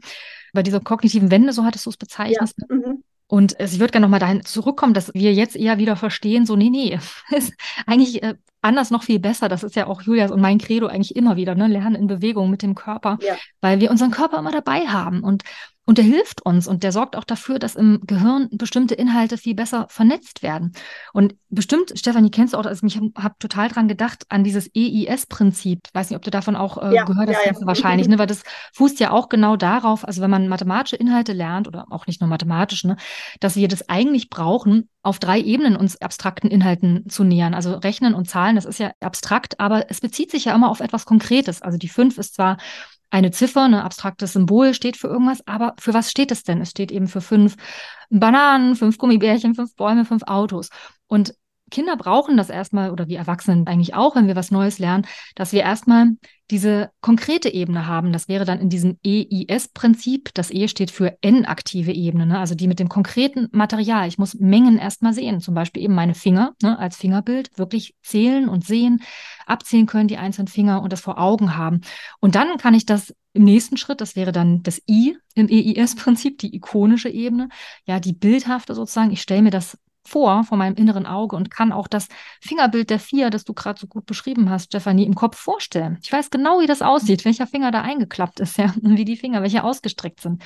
Bei 0.53 0.63
dieser 0.63 0.79
kognitiven 0.79 1.31
Wende, 1.31 1.53
so 1.53 1.63
hattest 1.63 1.85
du 1.85 1.89
es 1.89 1.97
bezeichnet. 1.97 2.53
Ja. 2.57 2.75
Mhm. 2.75 3.03
Und 3.27 3.55
ich 3.59 3.79
würde 3.79 3.91
gerne 3.91 4.05
nochmal 4.05 4.19
dahin 4.19 4.43
zurückkommen, 4.43 4.95
dass 4.95 5.13
wir 5.13 5.33
jetzt 5.33 5.55
eher 5.55 5.77
wieder 5.77 5.95
verstehen, 5.95 6.47
so, 6.47 6.55
nee, 6.55 6.71
nee, 6.71 6.97
ist 7.35 7.53
eigentlich 7.85 8.23
äh, 8.23 8.35
anders 8.61 8.89
noch 8.89 9.03
viel 9.03 9.19
besser. 9.19 9.49
Das 9.49 9.63
ist 9.63 9.75
ja 9.75 9.87
auch 9.87 10.01
Julias 10.01 10.31
und 10.31 10.41
mein 10.41 10.57
Credo 10.57 10.87
eigentlich 10.87 11.15
immer 11.15 11.35
wieder, 11.35 11.55
ne? 11.55 11.67
Lernen 11.67 11.95
in 11.95 12.07
Bewegung 12.07 12.49
mit 12.49 12.61
dem 12.61 12.75
Körper, 12.75 13.17
ja. 13.21 13.35
weil 13.61 13.79
wir 13.79 13.91
unseren 13.91 14.11
Körper 14.11 14.39
immer 14.39 14.51
dabei 14.51 14.87
haben. 14.87 15.23
Und 15.23 15.43
und 15.89 15.97
der 15.97 16.05
hilft 16.05 16.45
uns 16.45 16.67
und 16.67 16.83
der 16.83 16.91
sorgt 16.91 17.15
auch 17.15 17.23
dafür, 17.23 17.57
dass 17.57 17.73
im 17.73 18.01
Gehirn 18.05 18.47
bestimmte 18.51 18.93
Inhalte 18.93 19.39
viel 19.39 19.55
besser 19.55 19.87
vernetzt 19.89 20.43
werden. 20.43 20.73
Und 21.13 21.33
bestimmt, 21.49 21.93
Stefanie, 21.95 22.29
kennst 22.29 22.53
du 22.53 22.59
auch, 22.59 22.65
also 22.67 22.85
ich 22.85 22.95
habe 22.95 23.33
total 23.39 23.69
dran 23.69 23.87
gedacht, 23.87 24.23
an 24.29 24.43
dieses 24.43 24.69
EIS-Prinzip. 24.75 25.79
Weiß 25.91 26.11
nicht, 26.11 26.17
ob 26.17 26.21
du 26.21 26.29
davon 26.29 26.55
auch 26.55 26.77
äh, 26.77 26.93
ja, 26.93 27.05
gehört 27.05 27.29
hast, 27.29 27.43
ja, 27.43 27.53
ja. 27.53 27.65
wahrscheinlich, 27.65 28.07
ne? 28.07 28.19
weil 28.19 28.27
das 28.27 28.43
fußt 28.75 28.99
ja 28.99 29.09
auch 29.09 29.29
genau 29.29 29.55
darauf, 29.55 30.07
also 30.07 30.21
wenn 30.21 30.29
man 30.29 30.47
mathematische 30.47 30.95
Inhalte 30.95 31.33
lernt 31.33 31.67
oder 31.67 31.87
auch 31.89 32.05
nicht 32.05 32.21
nur 32.21 32.29
mathematisch, 32.29 32.83
ne, 32.83 32.95
dass 33.39 33.55
wir 33.55 33.67
das 33.67 33.89
eigentlich 33.89 34.29
brauchen, 34.29 34.89
auf 35.01 35.17
drei 35.17 35.39
Ebenen 35.39 35.75
uns 35.75 35.99
abstrakten 35.99 36.51
Inhalten 36.51 37.09
zu 37.09 37.23
nähern. 37.23 37.55
Also 37.55 37.73
Rechnen 37.73 38.13
und 38.13 38.29
Zahlen, 38.29 38.57
das 38.57 38.65
ist 38.65 38.77
ja 38.77 38.91
abstrakt, 38.99 39.59
aber 39.59 39.89
es 39.89 40.01
bezieht 40.01 40.29
sich 40.29 40.45
ja 40.45 40.53
immer 40.53 40.69
auf 40.69 40.81
etwas 40.81 41.05
Konkretes. 41.05 41.63
Also 41.63 41.79
die 41.79 41.89
fünf 41.89 42.19
ist 42.19 42.35
zwar 42.35 42.57
eine 43.09 43.31
Ziffer, 43.31 43.63
ein 43.63 43.73
abstraktes 43.73 44.33
Symbol 44.33 44.73
steht 44.73 44.97
für 44.97 45.07
irgendwas, 45.07 45.45
aber 45.47 45.75
für 45.79 45.93
was 45.93 46.11
steht 46.11 46.31
es 46.31 46.43
denn? 46.43 46.61
Es 46.61 46.71
steht 46.71 46.91
eben 46.91 47.07
für 47.07 47.21
fünf 47.21 47.55
Bananen, 48.09 48.75
fünf 48.75 48.97
Gummibärchen, 48.97 49.55
fünf 49.55 49.75
Bäume, 49.75 50.05
fünf 50.05 50.23
Autos. 50.23 50.69
Und 51.07 51.33
Kinder 51.69 51.95
brauchen 51.97 52.37
das 52.37 52.49
erstmal, 52.49 52.91
oder 52.91 53.07
wir 53.07 53.17
Erwachsenen 53.17 53.67
eigentlich 53.67 53.93
auch, 53.93 54.15
wenn 54.15 54.27
wir 54.27 54.35
was 54.35 54.51
Neues 54.51 54.79
lernen, 54.79 55.05
dass 55.35 55.53
wir 55.53 55.61
erstmal 55.61 56.11
diese 56.51 56.89
konkrete 57.01 57.53
Ebene 57.53 57.85
haben. 57.85 58.11
Das 58.11 58.27
wäre 58.27 58.43
dann 58.43 58.59
in 58.59 58.69
diesem 58.69 58.97
EIS-Prinzip. 59.05 60.33
Das 60.33 60.51
E 60.51 60.67
steht 60.67 60.89
für 60.89 61.17
N-aktive 61.21 61.91
Ebene, 61.91 62.25
ne? 62.25 62.39
also 62.39 62.55
die 62.55 62.67
mit 62.67 62.79
dem 62.79 62.89
konkreten 62.89 63.47
Material. 63.51 64.07
Ich 64.07 64.17
muss 64.17 64.33
Mengen 64.33 64.77
erstmal 64.77 65.13
sehen, 65.13 65.41
zum 65.41 65.53
Beispiel 65.53 65.83
eben 65.83 65.93
meine 65.93 66.15
Finger 66.15 66.53
ne? 66.61 66.79
als 66.79 66.97
Fingerbild, 66.97 67.51
wirklich 67.57 67.95
zählen 68.01 68.49
und 68.49 68.65
sehen, 68.65 69.01
abzählen 69.45 69.85
können 69.85 70.07
die 70.07 70.17
einzelnen 70.17 70.47
Finger 70.47 70.81
und 70.81 70.91
das 70.91 71.01
vor 71.01 71.19
Augen 71.19 71.55
haben. 71.55 71.81
Und 72.19 72.35
dann 72.35 72.57
kann 72.57 72.73
ich 72.73 72.85
das 72.85 73.13
im 73.33 73.43
nächsten 73.43 73.77
Schritt, 73.77 74.01
das 74.01 74.15
wäre 74.15 74.31
dann 74.31 74.63
das 74.63 74.81
I 74.89 75.15
im 75.35 75.47
EIS-Prinzip, 75.47 76.39
die 76.39 76.55
ikonische 76.55 77.09
Ebene, 77.09 77.49
ja, 77.85 77.99
die 77.99 78.13
bildhafte 78.13 78.73
sozusagen. 78.73 79.11
Ich 79.11 79.21
stelle 79.21 79.43
mir 79.43 79.51
das 79.51 79.77
vor, 80.09 80.43
vor 80.43 80.57
meinem 80.57 80.75
inneren 80.75 81.05
Auge 81.05 81.35
und 81.35 81.51
kann 81.51 81.71
auch 81.71 81.87
das 81.87 82.07
Fingerbild 82.41 82.89
der 82.89 82.99
vier, 82.99 83.29
das 83.29 83.45
du 83.45 83.53
gerade 83.53 83.79
so 83.79 83.87
gut 83.87 84.05
beschrieben 84.05 84.49
hast, 84.49 84.65
Stefanie, 84.65 85.05
im 85.05 85.15
Kopf 85.15 85.37
vorstellen. 85.37 85.97
Ich 86.01 86.11
weiß 86.11 86.31
genau, 86.31 86.59
wie 86.59 86.67
das 86.67 86.81
aussieht, 86.81 87.25
welcher 87.25 87.47
Finger 87.47 87.71
da 87.71 87.81
eingeklappt 87.81 88.39
ist, 88.39 88.57
ja, 88.57 88.73
und 88.81 88.97
wie 88.97 89.05
die 89.05 89.17
Finger, 89.17 89.41
welche 89.41 89.63
ausgestreckt 89.63 90.21
sind. 90.21 90.41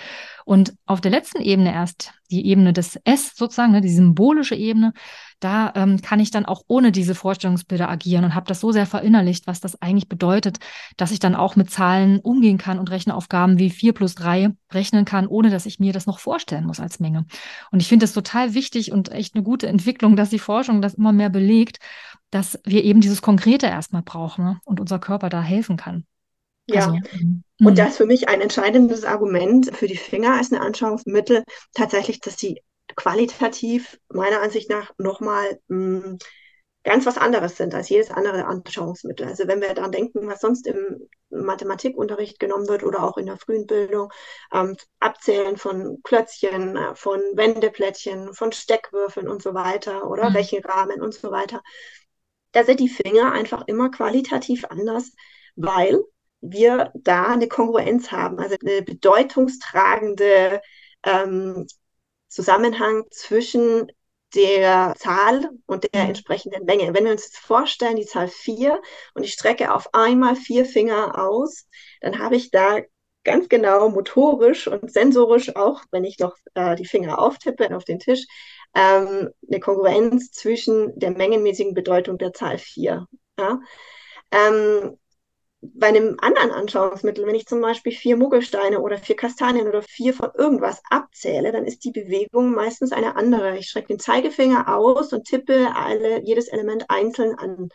Und 0.45 0.73
auf 0.85 1.01
der 1.01 1.11
letzten 1.11 1.41
Ebene 1.41 1.73
erst, 1.73 2.13
die 2.31 2.45
Ebene 2.47 2.73
des 2.73 2.99
S 3.03 3.35
sozusagen, 3.35 3.71
ne, 3.71 3.81
die 3.81 3.89
symbolische 3.89 4.55
Ebene, 4.55 4.93
da 5.39 5.71
ähm, 5.75 6.01
kann 6.01 6.19
ich 6.19 6.31
dann 6.31 6.45
auch 6.45 6.61
ohne 6.67 6.91
diese 6.91 7.15
Vorstellungsbilder 7.15 7.89
agieren 7.89 8.23
und 8.23 8.35
habe 8.35 8.47
das 8.47 8.59
so 8.59 8.71
sehr 8.71 8.85
verinnerlicht, 8.85 9.45
was 9.45 9.59
das 9.59 9.81
eigentlich 9.81 10.07
bedeutet, 10.07 10.59
dass 10.97 11.11
ich 11.11 11.19
dann 11.19 11.35
auch 11.35 11.55
mit 11.55 11.69
Zahlen 11.69 12.19
umgehen 12.19 12.57
kann 12.57 12.79
und 12.79 12.89
Rechenaufgaben 12.89 13.59
wie 13.59 13.69
4 13.69 13.93
plus 13.93 14.15
3 14.15 14.51
rechnen 14.71 15.05
kann, 15.05 15.27
ohne 15.27 15.49
dass 15.49 15.65
ich 15.65 15.79
mir 15.79 15.93
das 15.93 16.05
noch 16.05 16.19
vorstellen 16.19 16.65
muss 16.65 16.79
als 16.79 16.99
Menge. 16.99 17.25
Und 17.71 17.81
ich 17.81 17.87
finde 17.87 18.05
es 18.05 18.13
total 18.13 18.53
wichtig 18.53 18.91
und 18.91 19.11
echt 19.11 19.35
eine 19.35 19.43
gute 19.43 19.67
Entwicklung, 19.67 20.15
dass 20.15 20.29
die 20.29 20.39
Forschung 20.39 20.81
das 20.81 20.93
immer 20.93 21.11
mehr 21.11 21.29
belegt, 21.29 21.79
dass 22.31 22.59
wir 22.65 22.83
eben 22.83 23.01
dieses 23.01 23.21
Konkrete 23.21 23.67
erstmal 23.67 24.01
brauchen 24.01 24.45
ne? 24.45 24.59
und 24.65 24.79
unser 24.79 24.99
Körper 24.99 25.29
da 25.29 25.41
helfen 25.41 25.77
kann. 25.77 26.05
Ja, 26.67 26.85
also, 26.85 26.97
und 27.59 27.71
mhm. 27.71 27.75
das 27.75 27.89
ist 27.91 27.97
für 27.97 28.05
mich 28.05 28.29
ein 28.29 28.41
entscheidendes 28.41 29.03
Argument 29.03 29.75
für 29.75 29.87
die 29.87 29.97
Finger 29.97 30.35
als 30.35 30.51
ein 30.51 30.59
Anschauungsmittel, 30.59 31.43
tatsächlich, 31.73 32.19
dass 32.19 32.37
sie 32.37 32.61
qualitativ 32.95 33.99
meiner 34.09 34.41
Ansicht 34.41 34.69
nach 34.69 34.91
nochmal 34.97 35.59
hm, 35.69 36.17
ganz 36.83 37.05
was 37.05 37.17
anderes 37.17 37.55
sind 37.57 37.73
als 37.73 37.89
jedes 37.89 38.11
andere 38.11 38.45
Anschauungsmittel. 38.45 39.27
Also 39.27 39.47
wenn 39.47 39.61
wir 39.61 39.73
daran 39.73 39.91
denken, 39.91 40.27
was 40.27 40.41
sonst 40.41 40.67
im 40.67 41.07
Mathematikunterricht 41.29 42.39
genommen 42.39 42.67
wird 42.67 42.83
oder 42.83 43.03
auch 43.03 43.17
in 43.17 43.25
der 43.25 43.37
frühen 43.37 43.65
Bildung, 43.65 44.11
ähm, 44.53 44.75
Abzählen 44.99 45.57
von 45.57 46.01
Klötzchen, 46.03 46.75
äh, 46.75 46.95
von 46.95 47.21
Wendeplättchen, 47.33 48.33
von 48.33 48.51
Steckwürfeln 48.51 49.27
und 49.29 49.41
so 49.41 49.53
weiter 49.53 50.09
oder 50.09 50.29
mhm. 50.29 50.35
Rechenrahmen 50.35 51.01
und 51.01 51.13
so 51.13 51.31
weiter, 51.31 51.61
da 52.51 52.63
sind 52.63 52.79
die 52.79 52.89
Finger 52.89 53.31
einfach 53.31 53.63
immer 53.67 53.89
qualitativ 53.89 54.65
anders, 54.65 55.11
weil 55.55 56.03
wir 56.43 56.91
da 56.93 57.27
eine 57.27 57.47
Kongruenz 57.47 58.11
haben, 58.11 58.39
also 58.39 58.55
eine 58.61 58.81
bedeutungstragende 58.81 60.61
ähm, 61.05 61.65
Zusammenhang 62.27 63.05
zwischen 63.11 63.91
der 64.35 64.95
Zahl 64.97 65.49
und 65.65 65.83
der 65.83 66.03
mhm. 66.03 66.09
entsprechenden 66.09 66.65
Menge. 66.65 66.93
Wenn 66.93 67.05
wir 67.05 67.11
uns 67.11 67.25
jetzt 67.25 67.37
vorstellen, 67.37 67.95
die 67.95 68.05
Zahl 68.05 68.27
4 68.27 68.81
und 69.13 69.23
ich 69.23 69.33
strecke 69.33 69.73
auf 69.73 69.93
einmal 69.93 70.35
vier 70.35 70.65
Finger 70.65 71.23
aus, 71.23 71.67
dann 72.01 72.19
habe 72.19 72.35
ich 72.35 72.51
da 72.51 72.79
ganz 73.23 73.47
genau 73.47 73.89
motorisch 73.89 74.67
und 74.67 74.91
sensorisch 74.91 75.55
auch, 75.55 75.83
wenn 75.91 76.03
ich 76.03 76.19
noch 76.19 76.35
äh, 76.55 76.75
die 76.75 76.85
Finger 76.85 77.19
auftippe 77.19 77.73
auf 77.75 77.85
den 77.85 77.99
Tisch, 77.99 78.25
ähm, 78.75 79.29
eine 79.47 79.59
Kongruenz 79.59 80.31
zwischen 80.31 80.97
der 80.99 81.11
mengenmäßigen 81.11 81.73
Bedeutung 81.73 82.17
der 82.17 82.33
Zahl 82.33 82.57
4. 82.57 83.07
Ja? 83.39 83.59
Ähm, 84.31 84.97
bei 85.75 85.87
einem 85.87 86.17
anderen 86.21 86.51
Anschauungsmittel, 86.51 87.25
wenn 87.25 87.35
ich 87.35 87.45
zum 87.47 87.61
Beispiel 87.61 87.91
vier 87.93 88.17
Muggelsteine 88.17 88.79
oder 88.81 88.97
vier 88.97 89.15
Kastanien 89.15 89.67
oder 89.67 89.81
vier 89.81 90.13
von 90.13 90.29
irgendwas 90.37 90.81
abzähle, 90.89 91.51
dann 91.51 91.65
ist 91.65 91.83
die 91.85 91.91
Bewegung 91.91 92.51
meistens 92.51 92.91
eine 92.91 93.15
andere. 93.15 93.57
Ich 93.57 93.69
strecke 93.69 93.87
den 93.87 93.99
Zeigefinger 93.99 94.75
aus 94.75 95.13
und 95.13 95.25
tippe 95.25 95.73
alle, 95.75 96.21
jedes 96.23 96.47
Element 96.47 96.85
einzeln 96.89 97.35
an. 97.37 97.69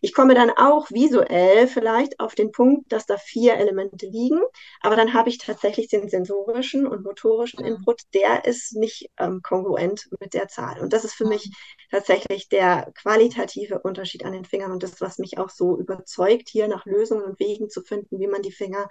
Ich 0.00 0.14
komme 0.14 0.34
dann 0.34 0.50
auch 0.50 0.90
visuell 0.90 1.66
vielleicht 1.66 2.20
auf 2.20 2.34
den 2.34 2.52
Punkt, 2.52 2.92
dass 2.92 3.06
da 3.06 3.16
vier 3.16 3.54
Elemente 3.54 4.06
liegen, 4.06 4.40
aber 4.80 4.96
dann 4.96 5.14
habe 5.14 5.28
ich 5.28 5.38
tatsächlich 5.38 5.88
den 5.88 6.08
sensorischen 6.08 6.86
und 6.86 7.04
motorischen. 7.04 7.64
Input, 7.64 8.02
der 8.14 8.44
ist 8.44 8.74
nicht 8.76 9.10
ähm, 9.18 9.40
kongruent 9.42 10.08
mit 10.20 10.34
der 10.34 10.48
Zahl. 10.48 10.80
Und 10.80 10.92
das 10.92 11.04
ist 11.04 11.14
für 11.14 11.26
mich 11.26 11.50
tatsächlich 11.90 12.48
der 12.48 12.92
qualitative 12.94 13.80
Unterschied 13.80 14.24
an 14.24 14.32
den 14.32 14.44
Fingern 14.44 14.72
und 14.72 14.82
das, 14.82 15.00
was 15.00 15.18
mich 15.18 15.38
auch 15.38 15.50
so 15.50 15.78
überzeugt, 15.78 16.48
hier 16.48 16.68
nach 16.68 16.86
Lösungen 16.86 17.24
und 17.24 17.40
Wegen 17.40 17.68
zu 17.68 17.82
finden, 17.82 18.18
wie 18.18 18.26
man 18.26 18.42
die 18.42 18.52
Finger 18.52 18.88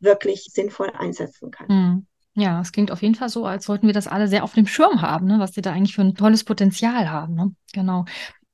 wirklich 0.00 0.48
sinnvoll 0.52 0.90
einsetzen 0.90 1.50
kann. 1.50 1.66
Mhm. 1.68 2.06
Ja, 2.34 2.60
es 2.60 2.70
klingt 2.70 2.92
auf 2.92 3.02
jeden 3.02 3.16
Fall 3.16 3.28
so, 3.28 3.46
als 3.46 3.64
sollten 3.64 3.88
wir 3.88 3.94
das 3.94 4.06
alle 4.06 4.28
sehr 4.28 4.44
auf 4.44 4.54
dem 4.54 4.66
Schirm 4.66 5.02
haben, 5.02 5.26
ne? 5.26 5.40
was 5.40 5.54
sie 5.54 5.60
da 5.60 5.72
eigentlich 5.72 5.96
für 5.96 6.02
ein 6.02 6.14
tolles 6.14 6.44
Potenzial 6.44 7.10
haben. 7.10 7.34
Ne? 7.34 7.52
Genau. 7.72 8.04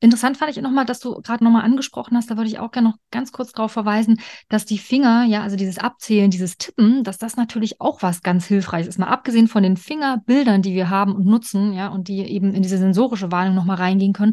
Interessant 0.00 0.36
fand 0.36 0.50
ich 0.50 0.60
nochmal, 0.60 0.84
dass 0.84 1.00
du 1.00 1.14
gerade 1.22 1.42
nochmal 1.42 1.64
angesprochen 1.64 2.16
hast, 2.16 2.30
da 2.30 2.36
würde 2.36 2.48
ich 2.48 2.58
auch 2.58 2.72
gerne 2.72 2.90
noch 2.90 2.96
ganz 3.10 3.32
kurz 3.32 3.52
darauf 3.52 3.72
verweisen, 3.72 4.20
dass 4.50 4.66
die 4.66 4.76
Finger, 4.76 5.24
ja, 5.24 5.42
also 5.42 5.56
dieses 5.56 5.78
Abzählen, 5.78 6.30
dieses 6.30 6.58
Tippen, 6.58 7.04
dass 7.04 7.16
das 7.16 7.36
natürlich 7.36 7.80
auch 7.80 8.02
was 8.02 8.22
ganz 8.22 8.44
hilfreich 8.44 8.86
ist. 8.86 8.98
Mal 8.98 9.06
abgesehen 9.06 9.48
von 9.48 9.62
den 9.62 9.78
Fingerbildern, 9.78 10.60
die 10.60 10.74
wir 10.74 10.90
haben 10.90 11.14
und 11.14 11.24
nutzen, 11.24 11.72
ja, 11.72 11.88
und 11.88 12.08
die 12.08 12.18
eben 12.18 12.52
in 12.52 12.62
diese 12.62 12.76
sensorische 12.76 13.32
Wahrnehmung 13.32 13.56
nochmal 13.56 13.78
reingehen 13.78 14.12
können, 14.12 14.32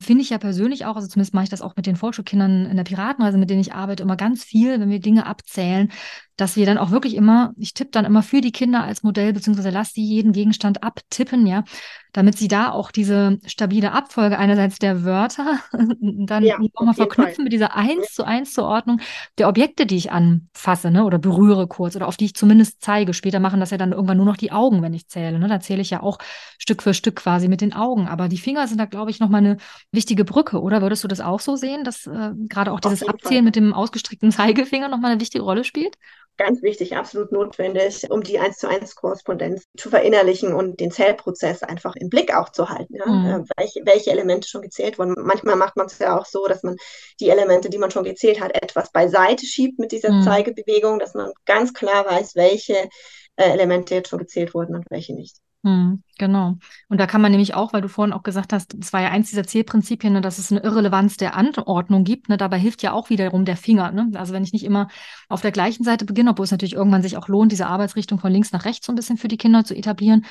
finde 0.00 0.22
ich 0.22 0.30
ja 0.30 0.38
persönlich 0.38 0.86
auch, 0.86 0.96
also 0.96 1.06
zumindest 1.06 1.34
mache 1.34 1.44
ich 1.44 1.50
das 1.50 1.62
auch 1.62 1.76
mit 1.76 1.86
den 1.86 1.94
Volksschulkindern 1.96 2.66
in 2.66 2.76
der 2.76 2.84
Piratenreise, 2.84 3.38
mit 3.38 3.48
denen 3.48 3.60
ich 3.60 3.74
arbeite, 3.74 4.02
immer 4.02 4.16
ganz 4.16 4.42
viel, 4.42 4.80
wenn 4.80 4.90
wir 4.90 4.98
Dinge 4.98 5.26
abzählen, 5.26 5.92
dass 6.36 6.56
wir 6.56 6.66
dann 6.66 6.78
auch 6.78 6.90
wirklich 6.90 7.14
immer, 7.14 7.52
ich 7.56 7.74
tippe 7.74 7.90
dann 7.90 8.04
immer 8.04 8.22
für 8.22 8.40
die 8.40 8.52
Kinder 8.52 8.82
als 8.82 9.02
Modell, 9.02 9.32
beziehungsweise 9.32 9.70
lasse 9.70 9.94
die 9.94 10.06
jeden 10.06 10.32
Gegenstand 10.32 10.82
abtippen, 10.82 11.46
ja, 11.46 11.64
damit 12.12 12.36
sie 12.36 12.48
da 12.48 12.70
auch 12.70 12.90
diese 12.90 13.38
stabile 13.46 13.92
Abfolge 13.92 14.38
einerseits 14.38 14.78
der 14.78 15.04
Wörter 15.04 15.58
dann 16.00 16.44
ja, 16.44 16.58
nochmal 16.58 16.94
verknüpfen 16.94 17.34
Fall. 17.36 17.44
mit 17.44 17.52
dieser 17.52 17.74
eins 17.74 18.14
zu 18.14 18.24
eins 18.24 18.52
Zuordnung 18.52 19.00
der 19.38 19.48
Objekte, 19.48 19.86
die 19.86 19.96
ich 19.96 20.12
anfasse, 20.12 20.90
ne, 20.90 21.04
oder 21.04 21.18
berühre 21.18 21.66
kurz 21.66 21.96
oder 21.96 22.08
auf 22.08 22.16
die 22.16 22.26
ich 22.26 22.34
zumindest 22.34 22.82
zeige. 22.82 23.14
Später 23.14 23.40
machen 23.40 23.60
das 23.60 23.70
ja 23.70 23.78
dann 23.78 23.92
irgendwann 23.92 24.18
nur 24.18 24.26
noch 24.26 24.36
die 24.36 24.52
Augen, 24.52 24.82
wenn 24.82 24.94
ich 24.94 25.08
zähle, 25.08 25.38
ne, 25.38 25.48
da 25.48 25.60
zähle 25.60 25.80
ich 25.80 25.90
ja 25.90 26.02
auch 26.02 26.18
Stück 26.58 26.82
für 26.82 26.94
Stück 26.94 27.16
quasi 27.16 27.48
mit 27.48 27.60
den 27.60 27.72
Augen. 27.72 28.08
Aber 28.08 28.28
die 28.28 28.38
Finger 28.38 28.66
sind 28.68 28.78
da, 28.78 28.84
glaube 28.84 29.10
ich, 29.10 29.20
nochmal 29.20 29.40
eine 29.40 29.56
wichtige 29.90 30.24
Brücke, 30.24 30.60
oder? 30.60 30.82
Würdest 30.82 31.04
du 31.04 31.08
das 31.08 31.20
auch 31.20 31.40
so 31.40 31.56
sehen, 31.56 31.84
dass 31.84 32.06
äh, 32.06 32.32
gerade 32.48 32.72
auch 32.72 32.80
dieses 32.80 33.02
Abzählen 33.06 33.36
Fall. 33.36 33.42
mit 33.42 33.56
dem 33.56 33.72
ausgestreckten 33.72 34.30
Zeigefinger 34.30 34.88
nochmal 34.88 35.12
eine 35.12 35.20
wichtige 35.20 35.44
Rolle 35.44 35.64
spielt? 35.64 35.96
Ganz 36.42 36.62
wichtig, 36.62 36.96
absolut 36.96 37.32
notwendig, 37.32 38.10
um 38.10 38.22
die 38.22 38.38
1 38.38 38.58
zu 38.58 38.68
1 38.68 38.94
Korrespondenz 38.94 39.66
zu 39.76 39.90
verinnerlichen 39.90 40.54
und 40.54 40.80
den 40.80 40.90
Zählprozess 40.90 41.62
einfach 41.62 41.96
im 41.96 42.08
Blick 42.08 42.34
auch 42.34 42.50
zu 42.50 42.68
halten. 42.68 42.96
Ja? 42.96 43.06
Mhm. 43.06 43.26
Äh, 43.26 43.44
welche, 43.56 43.80
welche, 43.84 44.10
Elemente 44.10 44.48
schon 44.48 44.62
gezählt 44.62 44.98
wurden. 44.98 45.14
Manchmal 45.18 45.56
macht 45.56 45.76
man 45.76 45.86
es 45.86 45.98
ja 45.98 46.18
auch 46.18 46.26
so, 46.26 46.46
dass 46.46 46.62
man 46.62 46.76
die 47.20 47.30
Elemente, 47.30 47.70
die 47.70 47.78
man 47.78 47.90
schon 47.90 48.04
gezählt 48.04 48.40
hat, 48.40 48.54
etwas 48.54 48.92
beiseite 48.92 49.46
schiebt 49.46 49.78
mit 49.78 49.92
dieser 49.92 50.12
mhm. 50.12 50.22
Zeigebewegung, 50.22 50.98
dass 50.98 51.14
man 51.14 51.32
ganz 51.46 51.72
klar 51.72 52.06
weiß, 52.06 52.36
welche 52.36 52.88
äh, 53.36 53.50
Elemente 53.50 53.94
jetzt 53.94 54.10
schon 54.10 54.18
gezählt 54.18 54.54
wurden 54.54 54.74
und 54.74 54.84
welche 54.90 55.14
nicht. 55.14 55.36
Hm, 55.64 56.02
genau. 56.22 56.56
Und 56.88 57.00
da 57.00 57.08
kann 57.08 57.20
man 57.20 57.32
nämlich 57.32 57.54
auch, 57.54 57.72
weil 57.72 57.80
du 57.80 57.88
vorhin 57.88 58.12
auch 58.12 58.22
gesagt 58.22 58.52
hast, 58.52 58.76
das 58.78 58.92
war 58.92 59.02
ja 59.02 59.10
eins 59.10 59.30
dieser 59.30 59.44
Zählprinzipien, 59.44 60.12
ne, 60.12 60.20
dass 60.20 60.38
es 60.38 60.52
eine 60.52 60.62
Irrelevanz 60.62 61.16
der 61.16 61.34
Anordnung 61.34 62.04
gibt. 62.04 62.28
Ne, 62.28 62.36
dabei 62.36 62.60
hilft 62.60 62.80
ja 62.84 62.92
auch 62.92 63.10
wiederum 63.10 63.44
der 63.44 63.56
Finger. 63.56 63.90
Ne? 63.90 64.12
Also 64.14 64.32
wenn 64.32 64.44
ich 64.44 64.52
nicht 64.52 64.64
immer 64.64 64.86
auf 65.28 65.40
der 65.40 65.50
gleichen 65.50 65.82
Seite 65.82 66.04
beginne, 66.04 66.30
obwohl 66.30 66.44
es 66.44 66.52
natürlich 66.52 66.74
irgendwann 66.74 67.02
sich 67.02 67.16
auch 67.16 67.26
lohnt, 67.26 67.50
diese 67.50 67.66
Arbeitsrichtung 67.66 68.20
von 68.20 68.30
links 68.30 68.52
nach 68.52 68.64
rechts 68.64 68.86
so 68.86 68.92
ein 68.92 68.96
bisschen 68.96 69.16
für 69.16 69.26
die 69.26 69.36
Kinder 69.36 69.64
zu 69.64 69.74
etablieren. 69.74 70.24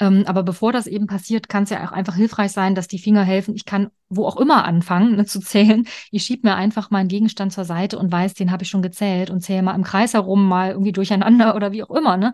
Ähm, 0.00 0.24
aber 0.26 0.42
bevor 0.42 0.70
das 0.70 0.86
eben 0.86 1.06
passiert, 1.06 1.48
kann 1.48 1.62
es 1.62 1.70
ja 1.70 1.88
auch 1.88 1.92
einfach 1.92 2.14
hilfreich 2.14 2.52
sein, 2.52 2.74
dass 2.74 2.88
die 2.88 2.98
Finger 2.98 3.24
helfen. 3.24 3.54
Ich 3.54 3.64
kann 3.64 3.88
wo 4.10 4.26
auch 4.26 4.36
immer 4.36 4.64
anfangen 4.64 5.16
ne, 5.16 5.26
zu 5.26 5.40
zählen. 5.40 5.86
Ich 6.10 6.24
schiebe 6.24 6.48
mir 6.48 6.54
einfach 6.54 6.90
meinen 6.90 7.08
Gegenstand 7.08 7.52
zur 7.52 7.64
Seite 7.64 7.98
und 7.98 8.10
weiß, 8.10 8.34
den 8.34 8.50
habe 8.50 8.62
ich 8.62 8.68
schon 8.68 8.82
gezählt 8.82 9.30
und 9.30 9.42
zähle 9.42 9.62
mal 9.62 9.74
im 9.74 9.84
Kreis 9.84 10.14
herum, 10.14 10.46
mal 10.46 10.70
irgendwie 10.70 10.92
durcheinander 10.92 11.54
oder 11.56 11.72
wie 11.72 11.82
auch 11.82 11.90
immer. 11.90 12.16
Ne? 12.16 12.32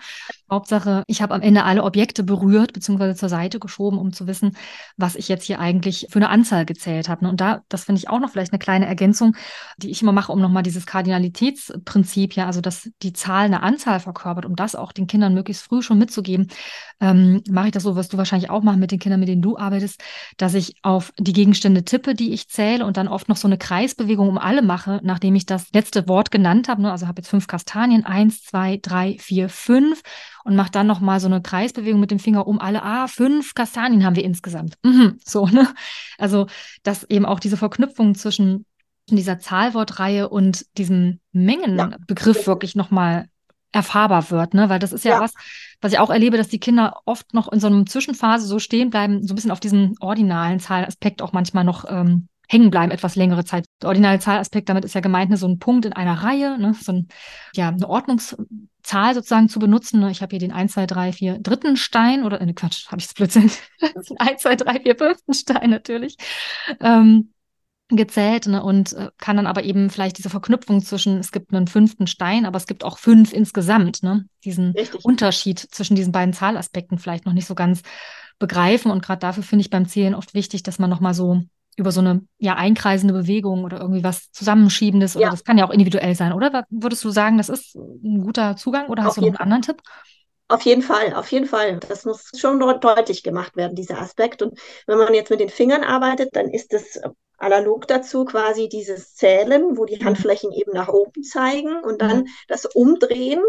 Hauptsache, 0.50 1.02
ich 1.06 1.22
habe 1.22 1.34
am 1.34 1.42
Ende 1.42 1.64
alle 1.64 1.82
Objekte 1.82 2.22
berührt 2.22 2.72
bzw. 3.08 3.18
zur 3.24 3.28
Seite 3.28 3.58
geschoben, 3.58 3.98
um 3.98 4.12
zu 4.12 4.26
wissen, 4.26 4.56
was 4.96 5.14
ich 5.14 5.28
jetzt 5.28 5.44
hier 5.44 5.60
eigentlich 5.60 6.08
für 6.10 6.18
eine 6.18 6.28
Anzahl 6.28 6.66
gezählt 6.66 7.08
habe. 7.08 7.24
Ne? 7.24 7.30
Und 7.30 7.40
da, 7.40 7.62
das 7.68 7.84
finde 7.84 7.98
ich 8.00 8.08
auch 8.08 8.20
noch 8.20 8.30
vielleicht 8.30 8.52
eine 8.52 8.58
kleine 8.58 8.86
Ergänzung, 8.86 9.36
die 9.78 9.90
ich 9.90 10.02
immer 10.02 10.12
mache, 10.12 10.32
um 10.32 10.40
nochmal 10.40 10.62
dieses 10.62 10.86
Kardinalitätsprinzip, 10.86 12.34
ja, 12.34 12.46
also 12.46 12.60
dass 12.60 12.90
die 13.02 13.12
Zahl 13.12 13.46
eine 13.46 13.62
Anzahl 13.62 14.00
verkörpert, 14.00 14.44
um 14.44 14.56
das 14.56 14.74
auch 14.74 14.92
den 14.92 15.06
Kindern 15.06 15.34
möglichst 15.34 15.64
früh 15.64 15.82
schon 15.82 15.98
mitzugeben, 15.98 16.48
ähm, 17.00 17.42
mache 17.48 17.66
ich 17.66 17.72
das 17.72 17.82
so, 17.82 17.96
was 17.96 18.08
du 18.08 18.18
wahrscheinlich 18.18 18.50
auch 18.50 18.62
machen 18.62 18.80
mit 18.80 18.90
den 18.90 18.98
Kindern, 18.98 19.20
mit 19.20 19.28
denen 19.28 19.42
du 19.42 19.56
arbeitest, 19.56 20.02
dass 20.36 20.54
ich 20.54 20.76
auf 20.82 21.12
die 21.18 21.32
Gegenstände 21.32 21.54
Gegenstände 21.54 21.84
tippe, 21.84 22.14
die 22.14 22.32
ich 22.32 22.48
zähle 22.48 22.84
und 22.84 22.96
dann 22.96 23.08
oft 23.08 23.28
noch 23.28 23.36
so 23.36 23.48
eine 23.48 23.58
Kreisbewegung 23.58 24.28
um 24.28 24.38
alle 24.38 24.62
mache, 24.62 25.00
nachdem 25.02 25.34
ich 25.34 25.46
das 25.46 25.72
letzte 25.72 26.08
Wort 26.08 26.30
genannt 26.30 26.68
habe. 26.68 26.82
Ne? 26.82 26.90
Also 26.90 27.06
habe 27.06 27.20
jetzt 27.20 27.28
fünf 27.28 27.46
Kastanien, 27.46 28.04
eins, 28.04 28.42
zwei, 28.42 28.78
drei, 28.82 29.16
vier, 29.18 29.48
fünf 29.48 30.02
und 30.44 30.56
mache 30.56 30.70
dann 30.70 30.86
nochmal 30.86 31.20
so 31.20 31.26
eine 31.26 31.42
Kreisbewegung 31.42 31.98
mit 31.98 32.10
dem 32.10 32.18
Finger 32.18 32.46
um 32.46 32.60
alle. 32.60 32.82
Ah, 32.82 33.08
fünf 33.08 33.54
Kastanien 33.54 34.04
haben 34.04 34.16
wir 34.16 34.24
insgesamt. 34.24 34.76
Mhm, 34.84 35.18
so, 35.24 35.46
ne? 35.46 35.74
Also, 36.18 36.46
dass 36.82 37.04
eben 37.04 37.26
auch 37.26 37.40
diese 37.40 37.56
Verknüpfung 37.56 38.14
zwischen 38.14 38.66
dieser 39.08 39.38
Zahlwortreihe 39.38 40.28
und 40.28 40.66
diesem 40.78 41.20
Mengenbegriff 41.32 42.42
ja. 42.42 42.46
wirklich 42.46 42.76
nochmal 42.76 43.26
erfahrbar 43.72 44.30
wird, 44.30 44.54
ne? 44.54 44.68
Weil 44.68 44.78
das 44.78 44.92
ist 44.92 45.04
ja, 45.04 45.14
ja, 45.14 45.20
was, 45.20 45.32
was 45.80 45.92
ich 45.92 45.98
auch 45.98 46.10
erlebe, 46.10 46.36
dass 46.36 46.48
die 46.48 46.60
Kinder 46.60 47.00
oft 47.06 47.34
noch 47.34 47.50
in 47.50 47.58
so 47.58 47.66
einer 47.66 47.84
Zwischenphase 47.86 48.46
so 48.46 48.58
stehen 48.58 48.90
bleiben, 48.90 49.26
so 49.26 49.32
ein 49.32 49.34
bisschen 49.34 49.50
auf 49.50 49.60
diesen 49.60 49.96
ordinalen 49.98 50.60
Zahlaspekt 50.60 51.22
auch 51.22 51.32
manchmal 51.32 51.64
noch 51.64 51.84
ähm, 51.88 52.28
hängen 52.48 52.70
bleiben, 52.70 52.92
etwas 52.92 53.16
längere 53.16 53.44
Zeit. 53.44 53.64
Der 53.82 53.88
ordinale 53.88 54.18
Zahlaspekt, 54.18 54.68
damit 54.68 54.84
ist 54.84 54.94
ja 54.94 55.00
gemeint, 55.00 55.30
ne, 55.30 55.36
so 55.36 55.46
ein 55.46 55.58
Punkt 55.58 55.84
in 55.86 55.92
einer 55.92 56.22
Reihe, 56.22 56.58
ne, 56.58 56.74
so 56.74 56.92
ein, 56.92 57.08
ja, 57.54 57.68
eine 57.68 57.88
Ordnungszahl 57.88 59.14
sozusagen 59.14 59.48
zu 59.48 59.58
benutzen. 59.58 60.00
Ne? 60.00 60.10
Ich 60.10 60.22
habe 60.22 60.30
hier 60.30 60.40
den 60.40 60.52
1, 60.52 60.72
2, 60.72 60.86
3, 60.86 61.12
4 61.12 61.38
dritten 61.38 61.76
Stein 61.76 62.24
oder, 62.24 62.44
ne, 62.44 62.54
Quatsch, 62.54 62.88
habe 62.88 63.00
ich 63.00 63.06
das 63.08 63.14
Blödsinn. 63.14 63.50
1, 63.80 64.42
2, 64.42 64.56
3, 64.56 64.80
4 64.80 64.96
fünften 64.96 65.34
Stein 65.34 65.70
natürlich. 65.70 66.16
Ähm, 66.80 67.30
gezählt 67.88 68.46
ne, 68.46 68.62
und 68.62 68.94
äh, 68.94 69.10
kann 69.18 69.36
dann 69.36 69.46
aber 69.46 69.62
eben 69.62 69.90
vielleicht 69.90 70.16
diese 70.16 70.30
Verknüpfung 70.30 70.82
zwischen, 70.82 71.18
es 71.18 71.32
gibt 71.32 71.52
einen 71.52 71.66
fünften 71.66 72.06
Stein, 72.06 72.46
aber 72.46 72.56
es 72.56 72.66
gibt 72.66 72.82
auch 72.82 72.96
fünf 72.98 73.32
insgesamt, 73.32 74.02
ne, 74.02 74.26
diesen 74.42 74.70
Richtig. 74.70 75.04
Unterschied 75.04 75.58
zwischen 75.58 75.94
diesen 75.94 76.12
beiden 76.12 76.32
Zahlaspekten 76.32 76.98
vielleicht 76.98 77.26
noch 77.26 77.34
nicht 77.34 77.46
so 77.46 77.54
ganz 77.54 77.82
begreifen. 78.38 78.90
Und 78.90 79.02
gerade 79.02 79.20
dafür 79.20 79.42
finde 79.42 79.62
ich 79.62 79.70
beim 79.70 79.86
Zählen 79.86 80.14
oft 80.14 80.34
wichtig, 80.34 80.62
dass 80.62 80.78
man 80.78 80.90
nochmal 80.90 81.14
so 81.14 81.42
über 81.76 81.92
so 81.92 82.00
eine 82.00 82.22
ja 82.38 82.54
einkreisende 82.54 83.14
Bewegung 83.14 83.64
oder 83.64 83.80
irgendwie 83.80 84.04
was 84.04 84.30
Zusammenschiebendes 84.32 85.16
oder 85.16 85.30
das 85.30 85.44
kann 85.44 85.58
ja 85.58 85.66
auch 85.66 85.70
individuell 85.70 86.14
sein, 86.14 86.32
oder? 86.32 86.64
Würdest 86.70 87.04
du 87.04 87.10
sagen, 87.10 87.38
das 87.38 87.48
ist 87.48 87.74
ein 87.74 88.22
guter 88.22 88.56
Zugang 88.56 88.88
oder 88.88 89.04
hast 89.04 89.10
Auf 89.10 89.14
du 89.16 89.20
noch 89.22 89.28
einen 89.28 89.52
anderen 89.52 89.62
Tipp? 89.62 89.82
Auf 90.48 90.62
jeden 90.62 90.82
Fall, 90.82 91.14
auf 91.14 91.32
jeden 91.32 91.46
Fall. 91.46 91.80
Das 91.88 92.04
muss 92.04 92.30
schon 92.36 92.60
deutlich 92.60 93.22
gemacht 93.22 93.56
werden, 93.56 93.74
dieser 93.74 93.98
Aspekt. 94.00 94.42
Und 94.42 94.58
wenn 94.86 94.98
man 94.98 95.14
jetzt 95.14 95.30
mit 95.30 95.40
den 95.40 95.48
Fingern 95.48 95.82
arbeitet, 95.82 96.36
dann 96.36 96.50
ist 96.50 96.74
es 96.74 97.00
analog 97.38 97.88
dazu 97.88 98.24
quasi 98.24 98.68
dieses 98.68 99.14
Zählen, 99.14 99.76
wo 99.76 99.84
die 99.84 99.96
mhm. 99.96 100.04
Handflächen 100.04 100.52
eben 100.52 100.72
nach 100.72 100.88
oben 100.88 101.22
zeigen 101.22 101.82
und 101.82 102.00
dann 102.00 102.18
mhm. 102.18 102.28
das 102.48 102.66
Umdrehen, 102.66 103.40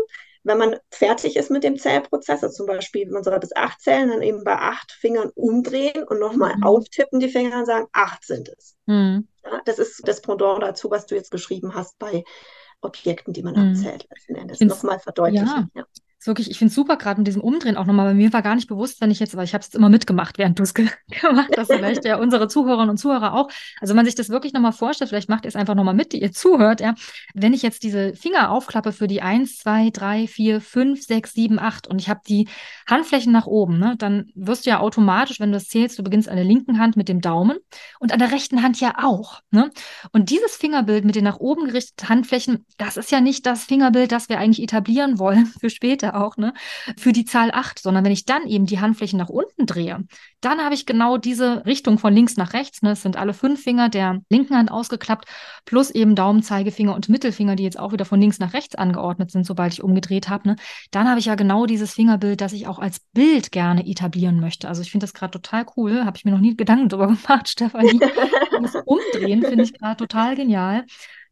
wenn 0.46 0.60
man 0.60 0.76
fertig 0.92 1.36
ist 1.36 1.50
mit 1.50 1.64
dem 1.64 1.78
Zählprozess, 1.78 2.44
also 2.44 2.56
zum 2.56 2.68
Beispiel, 2.68 3.10
man 3.10 3.24
soll 3.24 3.40
bis 3.40 3.56
acht 3.56 3.82
zählen, 3.82 4.10
dann 4.10 4.22
eben 4.22 4.44
bei 4.44 4.56
acht 4.56 4.92
Fingern 4.92 5.32
umdrehen 5.34 6.04
und 6.04 6.20
nochmal 6.20 6.56
mhm. 6.56 6.64
auftippen 6.64 7.20
die 7.20 7.30
Finger 7.30 7.60
und 7.60 7.66
sagen, 7.66 7.88
acht 7.92 8.24
sind 8.24 8.50
es. 8.50 8.78
Mhm. 8.86 9.28
Ja, 9.44 9.62
das 9.66 9.80
ist 9.80 10.08
das 10.08 10.22
Pendant 10.22 10.62
dazu, 10.62 10.92
was 10.92 11.08
du 11.08 11.16
jetzt 11.16 11.32
beschrieben 11.32 11.74
hast 11.74 11.98
bei 11.98 12.24
Objekten, 12.82 13.34
die 13.34 13.42
man 13.42 13.56
mhm. 13.56 13.72
abzählt, 13.72 14.08
letzten 14.10 14.36
Endes. 14.36 14.60
Nochmal 14.60 15.00
verdeutlichen. 15.00 15.48
Ja. 15.74 15.82
ja 15.82 15.86
wirklich, 16.28 16.50
ich 16.50 16.58
finde 16.58 16.70
es 16.70 16.76
super, 16.76 16.98
gerade 16.98 17.20
mit 17.20 17.28
diesem 17.28 17.42
Umdrehen 17.42 17.78
auch 17.78 17.86
nochmal. 17.86 18.08
Bei 18.08 18.14
mir 18.14 18.34
war 18.34 18.42
gar 18.42 18.56
nicht 18.56 18.68
bewusst, 18.68 19.02
wenn 19.02 19.12
ich 19.12 19.20
jetzt, 19.20 19.34
aber 19.34 19.44
ich 19.44 19.54
habe 19.54 19.64
es 19.64 19.74
immer 19.74 19.90
mitgemacht, 19.90 20.38
während 20.38 20.60
du 20.60 20.64
es 20.64 20.74
ge 20.74 20.88
gemacht 21.22 21.52
hast, 21.58 21.72
vielleicht 21.72 22.06
ja 22.06 22.18
unsere 22.18 22.48
Zuhörerinnen 22.48 22.90
und 22.90 22.98
Zuhörer 22.98 23.34
auch. 23.34 23.50
Also 23.80 23.92
wenn 23.92 23.98
man 23.98 24.06
sich 24.06 24.16
das 24.16 24.30
wirklich 24.30 24.54
nochmal 24.54 24.72
vorstellt, 24.72 25.10
vielleicht 25.10 25.30
macht 25.30 25.46
ihr 25.46 25.50
es 25.50 25.56
einfach 25.56 25.76
nochmal 25.76 25.94
mit, 25.94 26.14
die 26.14 26.22
ihr 26.22 26.32
zuhört, 26.32 26.82
ja. 26.82 26.96
Wenn 27.34 27.54
ich 27.54 27.62
jetzt 27.62 27.84
diese 27.84 28.14
Finger 28.16 28.52
aufklappe 28.52 28.92
für 28.92 29.08
die 29.08 29.22
1, 29.22 29.58
2, 29.58 29.90
3, 29.92 30.28
4, 30.28 30.62
5, 30.62 31.04
6, 31.04 31.34
7, 31.34 31.60
8 31.60 31.88
und 31.88 32.00
ich 32.00 32.10
habe 32.10 32.22
die 32.28 32.48
Handflächen 32.88 33.32
nach 33.32 33.48
oben, 33.48 33.80
ne, 33.80 33.96
dann 33.98 34.32
wirst 34.36 34.66
du 34.66 34.70
ja 34.70 34.80
automatisch, 34.80 35.40
wenn 35.40 35.52
du 35.52 35.58
das 35.58 35.68
zählst, 35.68 35.98
du 36.00 36.04
beginnst 36.04 36.30
an 36.30 36.36
der 36.36 36.46
linken 36.46 36.80
Hand 36.80 36.98
mit 36.98 37.10
dem 37.10 37.22
Daumen 37.22 37.58
und 38.00 38.12
an 38.12 38.20
der 38.20 38.32
rechten 38.32 38.62
Hand 38.64 38.80
ja 38.80 38.96
auch. 39.04 39.42
Ne? 39.52 39.72
Und 40.12 40.30
dieses 40.30 40.56
Fingerbild 40.56 41.06
mit 41.06 41.16
den 41.16 41.24
nach 41.24 41.40
oben 41.40 41.68
gerichteten 41.68 42.10
Handflächen, 42.10 42.66
das 42.78 42.98
ist 42.98 43.12
ja 43.12 43.22
nicht 43.22 43.46
das 43.46 43.66
Fingerbild, 43.66 44.12
das 44.12 44.30
wir 44.30 44.40
eigentlich 44.40 44.64
etablieren 44.64 45.20
wollen 45.20 45.48
für 45.60 45.70
später 45.70 46.15
auch, 46.16 46.38
ne, 46.38 46.54
für 46.98 47.12
die 47.12 47.26
Zahl 47.26 47.52
8, 47.52 47.80
sondern 47.80 48.04
wenn 48.06 48.12
ich 48.12 48.26
dann 48.26 48.48
eben 48.48 48.66
die 48.66 48.80
Handflächen 48.80 49.20
nach 49.20 49.30
unten 49.30 49.66
drehe, 49.66 50.06
dann 50.42 50.60
habe 50.60 50.76
ich 50.76 50.86
genau 50.86 51.18
diese 51.18 51.66
Richtung 51.66 51.98
von 51.98 52.14
links 52.14 52.38
nach 52.38 52.54
rechts. 52.54 52.82
Ne? 52.84 52.92
Es 52.92 53.02
sind 53.02 53.18
alle 53.18 53.34
fünf 53.34 53.64
Finger 53.64 53.90
der 53.90 54.22
linken 54.30 54.56
Hand 54.56 54.72
ausgeklappt, 54.72 55.28
plus 55.66 55.90
eben 55.90 56.16
Daumen, 56.16 56.44
Zeigefinger 56.44 56.94
und 56.94 57.10
Mittelfinger, 57.10 57.56
die 57.56 57.64
jetzt 57.64 57.80
auch 57.80 57.94
wieder 57.94 58.06
von 58.06 58.22
links 58.22 58.40
nach 58.40 58.54
rechts 58.54 58.76
angeordnet 58.76 59.32
sind, 59.32 59.46
sobald 59.46 59.74
ich 59.74 59.84
umgedreht 59.84 60.30
habe. 60.30 60.50
Ne? 60.50 60.56
Dann 60.92 61.10
habe 61.10 61.20
ich 61.20 61.26
ja 61.26 61.36
genau 61.36 61.66
dieses 61.66 61.94
Fingerbild, 61.94 62.42
das 62.42 62.54
ich 62.54 62.68
auch 62.68 62.80
als 62.80 63.00
Bild 63.14 63.52
gerne 63.52 63.88
etablieren 63.88 64.40
möchte. 64.40 64.68
Also 64.68 64.84
ich 64.84 64.92
finde 64.92 65.06
das 65.06 65.14
gerade 65.14 65.32
total 65.32 65.66
cool. 65.78 66.06
Habe 66.06 66.18
ich 66.18 66.26
mir 66.26 66.32
noch 66.32 66.40
nie 66.40 66.56
Gedanken 66.56 66.90
darüber 66.90 67.08
gemacht, 67.24 67.50
Stefanie. 67.50 68.00
das 68.62 68.76
Umdrehen 68.86 69.42
finde 69.42 69.64
ich 69.64 69.74
gerade 69.74 69.98
total 69.98 70.36
genial. 70.36 70.86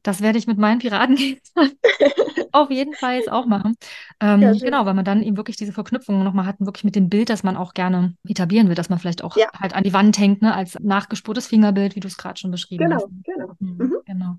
Das 0.03 0.21
werde 0.21 0.37
ich 0.37 0.47
mit 0.47 0.57
meinen 0.57 0.79
Piraten 0.79 1.17
auf 2.51 2.69
jeden 2.69 2.93
Fall 2.93 3.15
jetzt 3.15 3.31
auch 3.31 3.45
machen. 3.45 3.75
Ähm, 4.19 4.41
ja, 4.41 4.51
genau, 4.51 4.85
weil 4.85 4.93
man 4.93 5.05
dann 5.05 5.23
eben 5.23 5.37
wirklich 5.37 5.55
diese 5.55 5.71
Verknüpfungen 5.71 6.23
nochmal 6.23 6.45
hat, 6.45 6.57
wirklich 6.59 6.83
mit 6.83 6.95
dem 6.95 7.09
Bild, 7.09 7.29
das 7.29 7.43
man 7.43 7.57
auch 7.57 7.73
gerne 7.73 8.13
etablieren 8.27 8.67
will, 8.67 8.75
dass 8.75 8.89
man 8.89 8.99
vielleicht 8.99 9.23
auch 9.23 9.35
ja. 9.37 9.47
halt 9.57 9.73
an 9.73 9.83
die 9.83 9.93
Wand 9.93 10.17
hängt, 10.19 10.41
ne, 10.41 10.53
als 10.53 10.77
nachgespurtes 10.79 11.47
Fingerbild, 11.47 11.95
wie 11.95 12.01
du 12.01 12.07
es 12.07 12.17
gerade 12.17 12.37
schon 12.37 12.51
beschrieben 12.51 12.83
genau, 12.83 12.97
hast. 12.97 13.07
Genau, 13.23 13.55
mhm. 13.59 13.77
mhm. 13.77 13.95
genau. 14.05 14.37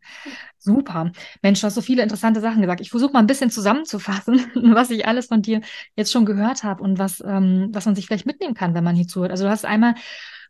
Super. 0.58 1.12
Mensch, 1.42 1.60
du 1.60 1.66
hast 1.66 1.74
so 1.74 1.80
viele 1.80 2.02
interessante 2.02 2.40
Sachen 2.40 2.60
gesagt. 2.60 2.80
Ich 2.80 2.90
versuche 2.90 3.12
mal 3.12 3.20
ein 3.20 3.26
bisschen 3.26 3.50
zusammenzufassen, 3.50 4.46
was 4.74 4.90
ich 4.90 5.06
alles 5.06 5.26
von 5.26 5.42
dir 5.42 5.62
jetzt 5.96 6.12
schon 6.12 6.26
gehört 6.26 6.62
habe 6.62 6.82
und 6.82 6.98
was, 6.98 7.22
ähm, 7.26 7.70
was 7.72 7.86
man 7.86 7.94
sich 7.94 8.06
vielleicht 8.06 8.26
mitnehmen 8.26 8.54
kann, 8.54 8.74
wenn 8.74 8.84
man 8.84 8.94
hier 8.94 9.08
zuhört. 9.08 9.30
Also 9.30 9.44
du 9.44 9.50
hast 9.50 9.64
einmal 9.64 9.94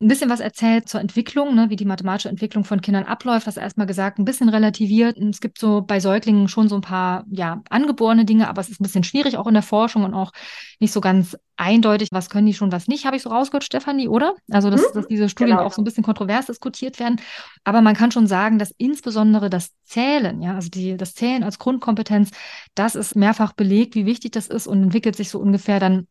ein 0.05 0.09
bisschen 0.09 0.29
was 0.29 0.41
erzählt 0.41 0.87
zur 0.87 1.01
Entwicklung, 1.01 1.55
ne, 1.55 1.71
wie 1.71 1.77
die 1.77 1.87
mathematische 1.87 2.29
Entwicklung 2.29 2.65
von 2.65 2.83
Kindern 2.83 3.05
abläuft. 3.05 3.47
Hast 3.47 3.57
erstmal 3.57 3.87
gesagt, 3.87 4.19
ein 4.19 4.27
bisschen 4.27 4.51
relativiert. 4.51 5.17
Es 5.17 5.41
gibt 5.41 5.59
so 5.59 5.81
bei 5.81 5.99
Säuglingen 5.99 6.49
schon 6.49 6.69
so 6.69 6.75
ein 6.75 6.83
paar, 6.83 7.25
ja, 7.31 7.63
angeborene 7.71 8.27
Dinge, 8.27 8.49
aber 8.49 8.61
es 8.61 8.69
ist 8.69 8.81
ein 8.81 8.85
bisschen 8.85 9.05
schwierig 9.05 9.39
auch 9.39 9.47
in 9.47 9.55
der 9.55 9.63
Forschung 9.63 10.05
und 10.05 10.13
auch 10.13 10.33
nicht 10.79 10.93
so 10.93 11.01
ganz 11.01 11.39
eindeutig, 11.57 12.09
was 12.13 12.29
können 12.29 12.47
die 12.47 12.53
schon, 12.53 12.71
was 12.71 12.87
nicht, 12.87 13.07
habe 13.07 13.17
ich 13.17 13.23
so 13.23 13.31
rausgehört, 13.31 13.65
Stefanie, 13.65 14.09
oder? 14.09 14.35
Also, 14.51 14.69
dass, 14.69 14.83
mhm. 14.83 14.95
dass 14.95 15.07
diese 15.07 15.29
Studien 15.31 15.57
genau. 15.57 15.67
auch 15.67 15.73
so 15.73 15.81
ein 15.81 15.85
bisschen 15.85 16.05
kontrovers 16.05 16.47
diskutiert 16.47 16.99
werden. 16.99 17.21
Aber 17.63 17.81
man 17.81 17.95
kann 17.95 18.11
schon 18.11 18.27
sagen, 18.27 18.59
dass 18.59 18.75
insbesondere 18.77 19.49
das 19.49 19.71
Zählen, 19.85 20.43
ja, 20.43 20.55
also 20.55 20.69
die, 20.69 20.99
das 20.99 21.15
Zählen 21.15 21.43
als 21.43 21.59
Grundkompetenz, 21.59 22.31
das 22.75 22.95
ist 22.95 23.17
mehrfach 23.17 23.55
belegt, 23.55 23.95
wie 23.95 24.05
wichtig 24.05 24.33
das 24.33 24.49
ist 24.49 24.67
und 24.67 24.83
entwickelt 24.83 25.17
sich 25.17 25.31
so 25.31 25.39
ungefähr 25.39 25.81
dann 25.81 26.09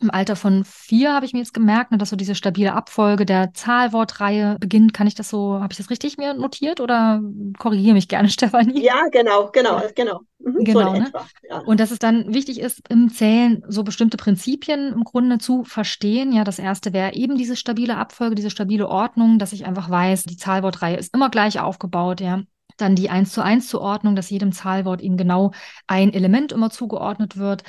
im 0.00 0.10
Alter 0.12 0.36
von 0.36 0.64
vier 0.64 1.12
habe 1.12 1.26
ich 1.26 1.32
mir 1.32 1.40
jetzt 1.40 1.54
gemerkt, 1.54 1.90
ne, 1.90 1.98
dass 1.98 2.10
so 2.10 2.16
diese 2.16 2.36
stabile 2.36 2.72
Abfolge 2.74 3.26
der 3.26 3.52
Zahlwortreihe 3.52 4.56
beginnt. 4.60 4.94
Kann 4.94 5.08
ich 5.08 5.16
das 5.16 5.28
so, 5.28 5.54
habe 5.54 5.72
ich 5.72 5.76
das 5.76 5.90
richtig 5.90 6.18
mir 6.18 6.34
notiert 6.34 6.80
oder 6.80 7.20
korrigiere 7.58 7.94
mich 7.94 8.06
gerne, 8.06 8.28
Stefanie? 8.28 8.84
Ja, 8.84 9.08
genau, 9.10 9.50
genau, 9.52 9.82
genau. 9.96 10.20
Mhm, 10.38 10.64
genau, 10.64 10.94
so 10.94 11.00
ne? 11.00 11.12
ja. 11.50 11.58
Und 11.58 11.80
dass 11.80 11.90
es 11.90 11.98
dann 11.98 12.32
wichtig 12.32 12.60
ist, 12.60 12.88
im 12.88 13.10
Zählen 13.10 13.64
so 13.66 13.82
bestimmte 13.82 14.16
Prinzipien 14.16 14.92
im 14.92 15.02
Grunde 15.02 15.38
zu 15.38 15.64
verstehen. 15.64 16.32
Ja, 16.32 16.44
das 16.44 16.60
erste 16.60 16.92
wäre 16.92 17.14
eben 17.14 17.36
diese 17.36 17.56
stabile 17.56 17.96
Abfolge, 17.96 18.36
diese 18.36 18.50
stabile 18.50 18.88
Ordnung, 18.88 19.40
dass 19.40 19.52
ich 19.52 19.66
einfach 19.66 19.90
weiß, 19.90 20.24
die 20.24 20.36
Zahlwortreihe 20.36 20.96
ist 20.96 21.12
immer 21.12 21.28
gleich 21.28 21.58
aufgebaut, 21.58 22.20
ja. 22.20 22.42
Dann 22.76 22.94
die 22.94 23.10
1 23.10 23.32
zu 23.32 23.42
1 23.42 23.66
Zuordnung, 23.68 24.14
dass 24.14 24.30
jedem 24.30 24.52
Zahlwort 24.52 25.00
eben 25.00 25.16
genau 25.16 25.50
ein 25.88 26.12
Element 26.12 26.52
immer 26.52 26.70
zugeordnet 26.70 27.36
wird. 27.36 27.64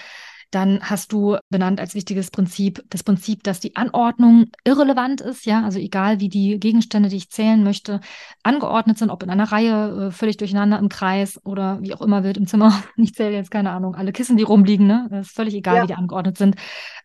Dann 0.51 0.79
hast 0.81 1.11
du 1.11 1.37
benannt 1.49 1.79
als 1.79 1.93
wichtiges 1.93 2.31
Prinzip 2.31 2.83
das 2.89 3.03
Prinzip, 3.03 3.43
dass 3.43 3.59
die 3.59 3.75
Anordnung 3.75 4.47
irrelevant 4.63 5.21
ist, 5.21 5.45
ja, 5.45 5.63
also 5.63 5.77
egal 5.79 6.19
wie 6.19 6.29
die 6.29 6.59
Gegenstände, 6.59 7.09
die 7.09 7.17
ich 7.17 7.29
zählen 7.29 7.63
möchte, 7.63 8.01
angeordnet 8.41 8.97
sind, 8.97 9.11
ob 9.11 9.21
in 9.21 9.29
einer 9.29 9.51
Reihe, 9.51 10.07
äh, 10.07 10.11
völlig 10.11 10.37
durcheinander 10.37 10.79
im 10.79 10.89
Kreis 10.89 11.39
oder 11.45 11.79
wie 11.81 11.93
auch 11.93 12.01
immer 12.01 12.23
wild 12.23 12.37
im 12.37 12.47
Zimmer. 12.47 12.83
Ich 12.97 13.13
zähle 13.13 13.35
jetzt 13.35 13.51
keine 13.51 13.71
Ahnung, 13.71 13.95
alle 13.95 14.11
Kissen, 14.11 14.35
die 14.35 14.43
rumliegen, 14.43 14.85
ne? 14.85 15.07
Das 15.09 15.27
ist 15.27 15.35
völlig 15.35 15.53
egal, 15.53 15.77
ja. 15.77 15.83
wie 15.83 15.87
die 15.87 15.95
angeordnet 15.95 16.37
sind. 16.37 16.55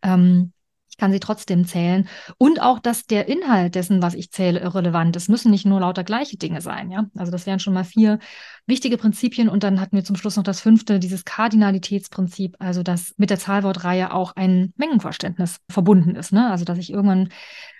Ähm, 0.02 0.53
ich 0.94 0.98
kann 0.98 1.10
sie 1.10 1.18
trotzdem 1.18 1.66
zählen. 1.66 2.08
Und 2.38 2.62
auch, 2.62 2.78
dass 2.78 3.04
der 3.04 3.26
Inhalt 3.26 3.74
dessen, 3.74 4.00
was 4.00 4.14
ich 4.14 4.30
zähle, 4.30 4.60
irrelevant 4.60 5.16
ist. 5.16 5.28
Müssen 5.28 5.50
nicht 5.50 5.66
nur 5.66 5.80
lauter 5.80 6.04
gleiche 6.04 6.36
Dinge 6.36 6.60
sein, 6.60 6.92
ja. 6.92 7.06
Also 7.16 7.32
das 7.32 7.46
wären 7.46 7.58
schon 7.58 7.74
mal 7.74 7.82
vier 7.82 8.20
wichtige 8.66 8.96
Prinzipien. 8.96 9.48
Und 9.48 9.64
dann 9.64 9.80
hatten 9.80 9.96
wir 9.96 10.04
zum 10.04 10.14
Schluss 10.14 10.36
noch 10.36 10.44
das 10.44 10.60
fünfte, 10.60 11.00
dieses 11.00 11.24
Kardinalitätsprinzip, 11.24 12.54
also 12.60 12.84
dass 12.84 13.12
mit 13.16 13.30
der 13.30 13.40
Zahlwortreihe 13.40 14.12
auch 14.12 14.36
ein 14.36 14.72
Mengenverständnis 14.76 15.58
verbunden 15.68 16.14
ist. 16.14 16.32
Ne? 16.32 16.48
Also 16.48 16.64
dass 16.64 16.78
ich 16.78 16.90
irgendwann 16.90 17.30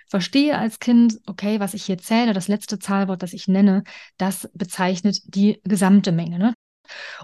verstehe 0.09 0.57
als 0.57 0.79
Kind, 0.79 1.17
okay, 1.25 1.61
was 1.61 1.73
ich 1.73 1.85
hier 1.85 1.97
zähle, 1.97 2.33
das 2.33 2.49
letzte 2.49 2.79
Zahlwort, 2.79 3.23
das 3.23 3.31
ich 3.31 3.47
nenne, 3.47 3.83
das 4.17 4.49
bezeichnet 4.53 5.21
die 5.23 5.61
gesamte 5.63 6.11
Menge. 6.11 6.37
Ne? 6.37 6.53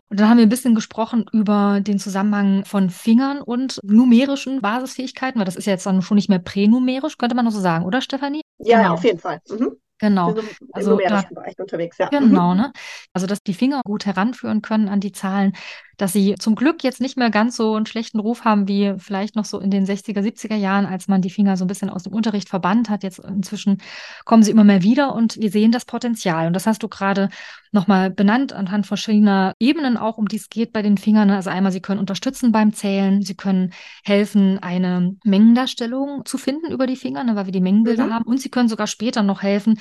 Und 0.10 0.20
dann 0.20 0.30
haben 0.30 0.38
wir 0.38 0.46
ein 0.46 0.50
bisschen 0.50 0.76
gesprochen 0.76 1.26
über 1.32 1.80
den 1.82 2.00
Zusammenhang 2.00 2.66
von 2.66 2.90
Fingern 2.90 3.42
und 3.42 3.80
numerischen 3.84 4.62
Basisfähigkeiten, 4.62 5.40
weil 5.40 5.46
das 5.46 5.56
ist 5.56 5.66
ja 5.66 5.74
jetzt 5.74 5.86
dann 5.86 6.02
schon 6.02 6.16
nicht 6.16 6.30
mehr 6.30 6.40
pränumerisch, 6.40 7.18
könnte 7.18 7.36
man 7.36 7.46
noch 7.46 7.52
so 7.52 7.60
sagen, 7.60 7.86
oder 7.86 8.02
Stefanie? 8.02 8.42
Ja, 8.60 8.82
genau. 8.82 8.94
auf 8.94 9.04
jeden 9.04 9.20
Fall. 9.20 9.40
Mhm. 9.50 9.78
Genau. 10.02 10.32
Im 10.32 10.46
also 10.72 10.92
numerischen 10.92 11.36
da, 11.36 11.42
Bereich 11.42 11.60
unterwegs, 11.60 11.98
ja. 12.00 12.10
Genau, 12.10 12.56
ne? 12.56 12.74
Also, 13.14 13.28
dass 13.28 13.44
die 13.44 13.54
Finger 13.54 13.82
gut 13.86 14.08
heranführen 14.08 14.64
können 14.64 14.90
an 14.90 15.00
die 15.00 15.12
Zahlen, 15.12 15.54
dass 16.02 16.14
sie 16.14 16.34
zum 16.40 16.56
Glück 16.56 16.84
jetzt 16.84 17.00
nicht 17.00 17.16
mehr 17.16 17.30
ganz 17.30 17.56
so 17.56 17.76
einen 17.76 17.86
schlechten 17.86 18.20
Ruf 18.20 18.44
haben 18.44 18.68
wie 18.68 18.96
vielleicht 18.98 19.36
noch 19.36 19.46
so 19.46 19.60
in 19.60 19.70
den 19.70 19.86
60er, 19.86 20.20
70er 20.20 20.56
Jahren, 20.56 20.88
als 20.88 21.08
man 21.08 21.22
die 21.22 21.30
Finger 21.30 21.58
so 21.58 21.64
ein 21.64 21.68
bisschen 21.68 21.92
aus 21.92 22.04
dem 22.04 22.14
Unterricht 22.14 22.50
verbannt 22.50 22.90
hat. 22.90 23.04
Jetzt 23.04 23.20
inzwischen 23.20 23.78
kommen 24.26 24.42
sie 24.42 24.50
immer 24.50 24.64
mehr 24.64 24.82
wieder 24.82 25.14
und 25.14 25.40
wir 25.40 25.52
sehen 25.52 25.72
das 25.72 25.86
Potenzial. 25.86 26.48
Und 26.48 26.54
das 26.54 26.66
hast 26.66 26.82
du 26.82 26.88
gerade 26.88 27.30
nochmal 27.72 28.10
benannt 28.10 28.52
anhand 28.52 28.88
verschiedener 28.88 29.54
Ebenen 29.60 29.96
auch, 29.96 30.18
um 30.18 30.28
die 30.28 30.38
es 30.38 30.50
geht 30.50 30.74
bei 30.74 30.82
den 30.82 30.98
Fingern. 30.98 31.30
Also 31.30 31.52
einmal, 31.52 31.72
sie 31.72 31.82
können 31.82 32.00
unterstützen 32.00 32.52
beim 32.52 32.74
Zählen, 32.74 33.22
sie 33.22 33.36
können 33.36 33.72
helfen, 34.04 34.58
eine 34.58 35.16
Mengendarstellung 35.24 36.26
zu 36.26 36.40
finden 36.40 36.72
über 36.72 36.88
die 36.88 36.96
Finger, 36.96 37.24
ne, 37.24 37.36
weil 37.36 37.46
wir 37.46 37.54
die 37.54 37.62
Mengenbilder 37.62 38.08
mhm. 38.08 38.14
haben 38.16 38.26
und 38.26 38.42
sie 38.42 38.50
können 38.50 38.70
sogar 38.70 38.88
später 38.88 39.22
noch 39.22 39.44
helfen, 39.44 39.80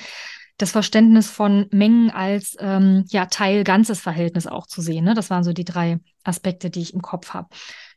das 0.57 0.71
Verständnis 0.71 1.29
von 1.29 1.67
Mengen 1.71 2.11
als 2.11 2.55
ähm, 2.59 3.05
ja, 3.09 3.25
Teil-ganzes 3.25 3.99
Verhältnis 3.99 4.47
auch 4.47 4.67
zu 4.67 4.81
sehen. 4.81 5.05
Ne? 5.05 5.13
Das 5.13 5.29
waren 5.29 5.43
so 5.43 5.53
die 5.53 5.65
drei 5.65 5.99
Aspekte, 6.23 6.69
die 6.69 6.81
ich 6.81 6.93
im 6.93 7.01
Kopf 7.01 7.33
habe. 7.33 7.47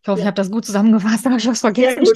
Ich 0.02 0.08
hoffe, 0.08 0.20
ja. 0.20 0.24
ich 0.24 0.26
habe 0.26 0.36
das 0.36 0.50
gut 0.50 0.64
zusammengefasst, 0.64 1.26
habe 1.26 1.36
ich 1.36 1.46
was 1.46 1.60
vergessen. 1.60 2.04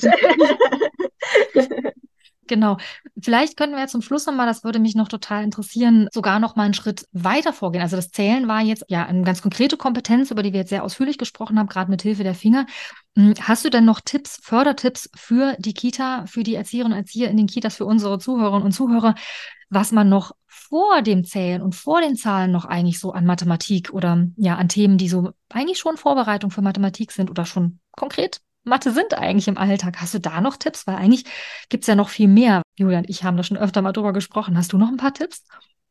Genau. 2.49 2.79
Vielleicht 3.21 3.57
könnten 3.57 3.77
wir 3.77 3.87
zum 3.87 4.03
Schluss 4.03 4.27
nochmal, 4.27 4.47
das 4.47 4.65
würde 4.65 4.79
mich 4.79 4.95
noch 4.95 5.09
total 5.09 5.45
interessieren, 5.45 6.09
sogar 6.13 6.41
noch 6.41 6.57
mal 6.57 6.65
einen 6.65 6.75
Schritt 6.75 7.07
weiter 7.13 7.53
vorgehen. 7.53 7.83
Also 7.83 7.97
das 7.97 8.11
Zählen 8.11 8.49
war 8.49 8.63
jetzt 8.63 8.85
ja 8.89 9.07
eine 9.07 9.23
ganz 9.23 9.43
konkrete 9.43 9.77
Kompetenz, 9.77 10.31
über 10.31 10.43
die 10.43 10.53
wir 10.53 10.61
jetzt 10.61 10.71
sehr 10.71 10.83
ausführlich 10.83 11.19
gesprochen 11.19 11.59
haben, 11.59 11.69
gerade 11.69 11.91
mit 11.91 12.03
Hilfe 12.03 12.25
der 12.25 12.35
Finger. 12.35 12.67
Hm, 13.17 13.35
hast 13.41 13.65
du 13.65 13.71
denn 13.71 13.85
noch 13.85 14.01
Tipps, 14.01 14.41
Fördertipps 14.43 15.11
für 15.15 15.55
die 15.59 15.75
Kita, 15.75 16.27
für 16.27 16.43
die 16.43 16.55
Erzieherinnen 16.55 16.97
und 16.97 17.05
Erzieher 17.05 17.31
in 17.31 17.37
den 17.37 17.47
Kitas, 17.47 17.77
für 17.77 17.85
unsere 17.85 18.19
Zuhörerinnen 18.19 18.67
und 18.67 18.73
Zuhörer, 18.73 19.15
was 19.71 19.93
man 19.93 20.09
noch 20.09 20.33
vor 20.47 21.03
dem 21.03 21.25
Zählen 21.25 21.63
und 21.63 21.75
vor 21.75 22.01
den 22.01 22.17
Zahlen 22.17 22.51
noch 22.51 22.65
eigentlich 22.65 22.99
so 22.99 23.13
an 23.13 23.27
Mathematik 23.27 23.93
oder 23.93 24.27
ja 24.37 24.57
an 24.57 24.69
Themen, 24.69 24.99
die 24.99 25.09
so 25.09 25.31
eigentlich 25.51 25.79
schon 25.79 25.97
Vorbereitung 25.97 26.51
für 26.51 26.63
Mathematik 26.63 27.13
sind 27.13 27.31
oder 27.31 27.45
schon 27.45 27.81
konkret 27.93 28.41
Mathe 28.69 28.93
sind 28.93 29.15
eigentlich 29.15 29.49
im 29.49 29.59
Alltag. 29.59 30.01
Hast 30.01 30.15
du 30.15 30.21
da 30.21 30.41
noch 30.41 30.57
Tipps? 30.57 30.87
Weil 30.87 30.97
eigentlich 30.97 31.25
gibt 31.69 31.85
es 31.85 31.89
ja 31.89 31.95
noch 31.95 32.09
viel 32.09 32.29
mehr. 32.29 32.63
Julian 32.77 33.05
ich 33.09 33.25
haben 33.25 33.37
da 33.37 33.43
schon 33.43 33.57
öfter 33.57 33.83
mal 33.83 33.93
drüber 33.93 34.13
gesprochen. 34.13 34.57
Hast 34.57 34.73
du 34.73 34.79
noch 34.79 34.89
ein 34.89 34.97
paar 34.97 35.15
Tipps? 35.15 35.45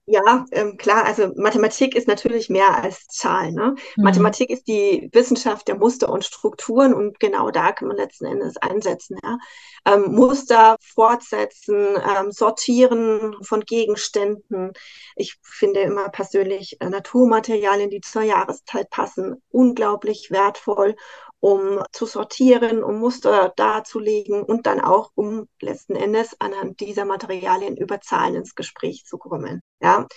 Ja, 0.09 0.45
ähm, 0.51 0.77
klar, 0.77 1.03
also 1.03 1.33
Mathematik 1.35 1.93
ist 1.93 2.07
natürlich 2.07 2.49
mehr 2.49 2.81
als 2.81 3.07
Zahlen. 3.07 3.55
Ne? 3.55 3.75
Mhm. 3.97 4.03
Mathematik 4.05 4.49
ist 4.49 4.65
die 4.65 5.09
Wissenschaft 5.11 5.67
der 5.67 5.75
Muster 5.75 6.07
und 6.07 6.23
Strukturen 6.23 6.93
und 6.93 7.19
genau 7.19 7.51
da 7.51 7.73
kann 7.73 7.89
man 7.89 7.97
letzten 7.97 8.23
Endes 8.23 8.55
einsetzen. 8.55 9.17
Ja? 9.21 9.37
Ähm, 9.85 10.13
Muster 10.13 10.77
fortsetzen, 10.79 11.97
ähm, 11.97 12.31
sortieren 12.31 13.35
von 13.41 13.59
Gegenständen. 13.65 14.71
Ich 15.17 15.35
finde 15.41 15.81
immer 15.81 16.07
persönlich 16.07 16.77
äh, 16.79 16.89
Naturmaterialien, 16.89 17.89
die 17.89 17.99
zur 17.99 18.21
Jahreszeit 18.21 18.89
passen, 18.89 19.43
unglaublich 19.49 20.31
wertvoll 20.31 20.95
um 21.39 21.81
zu 21.91 22.05
sortieren, 22.05 22.83
um 22.83 22.99
Muster 22.99 23.53
darzulegen 23.55 24.43
und 24.43 24.65
dann 24.65 24.81
auch, 24.81 25.11
um 25.15 25.47
letzten 25.61 25.95
Endes 25.95 26.35
anhand 26.39 26.79
dieser 26.79 27.05
Materialien 27.05 27.77
über 27.77 28.01
Zahlen 28.01 28.35
ins 28.35 28.55
Gespräch 28.55 29.05
zu 29.05 29.17
kommen. 29.17 29.61
Ja, 29.81 30.07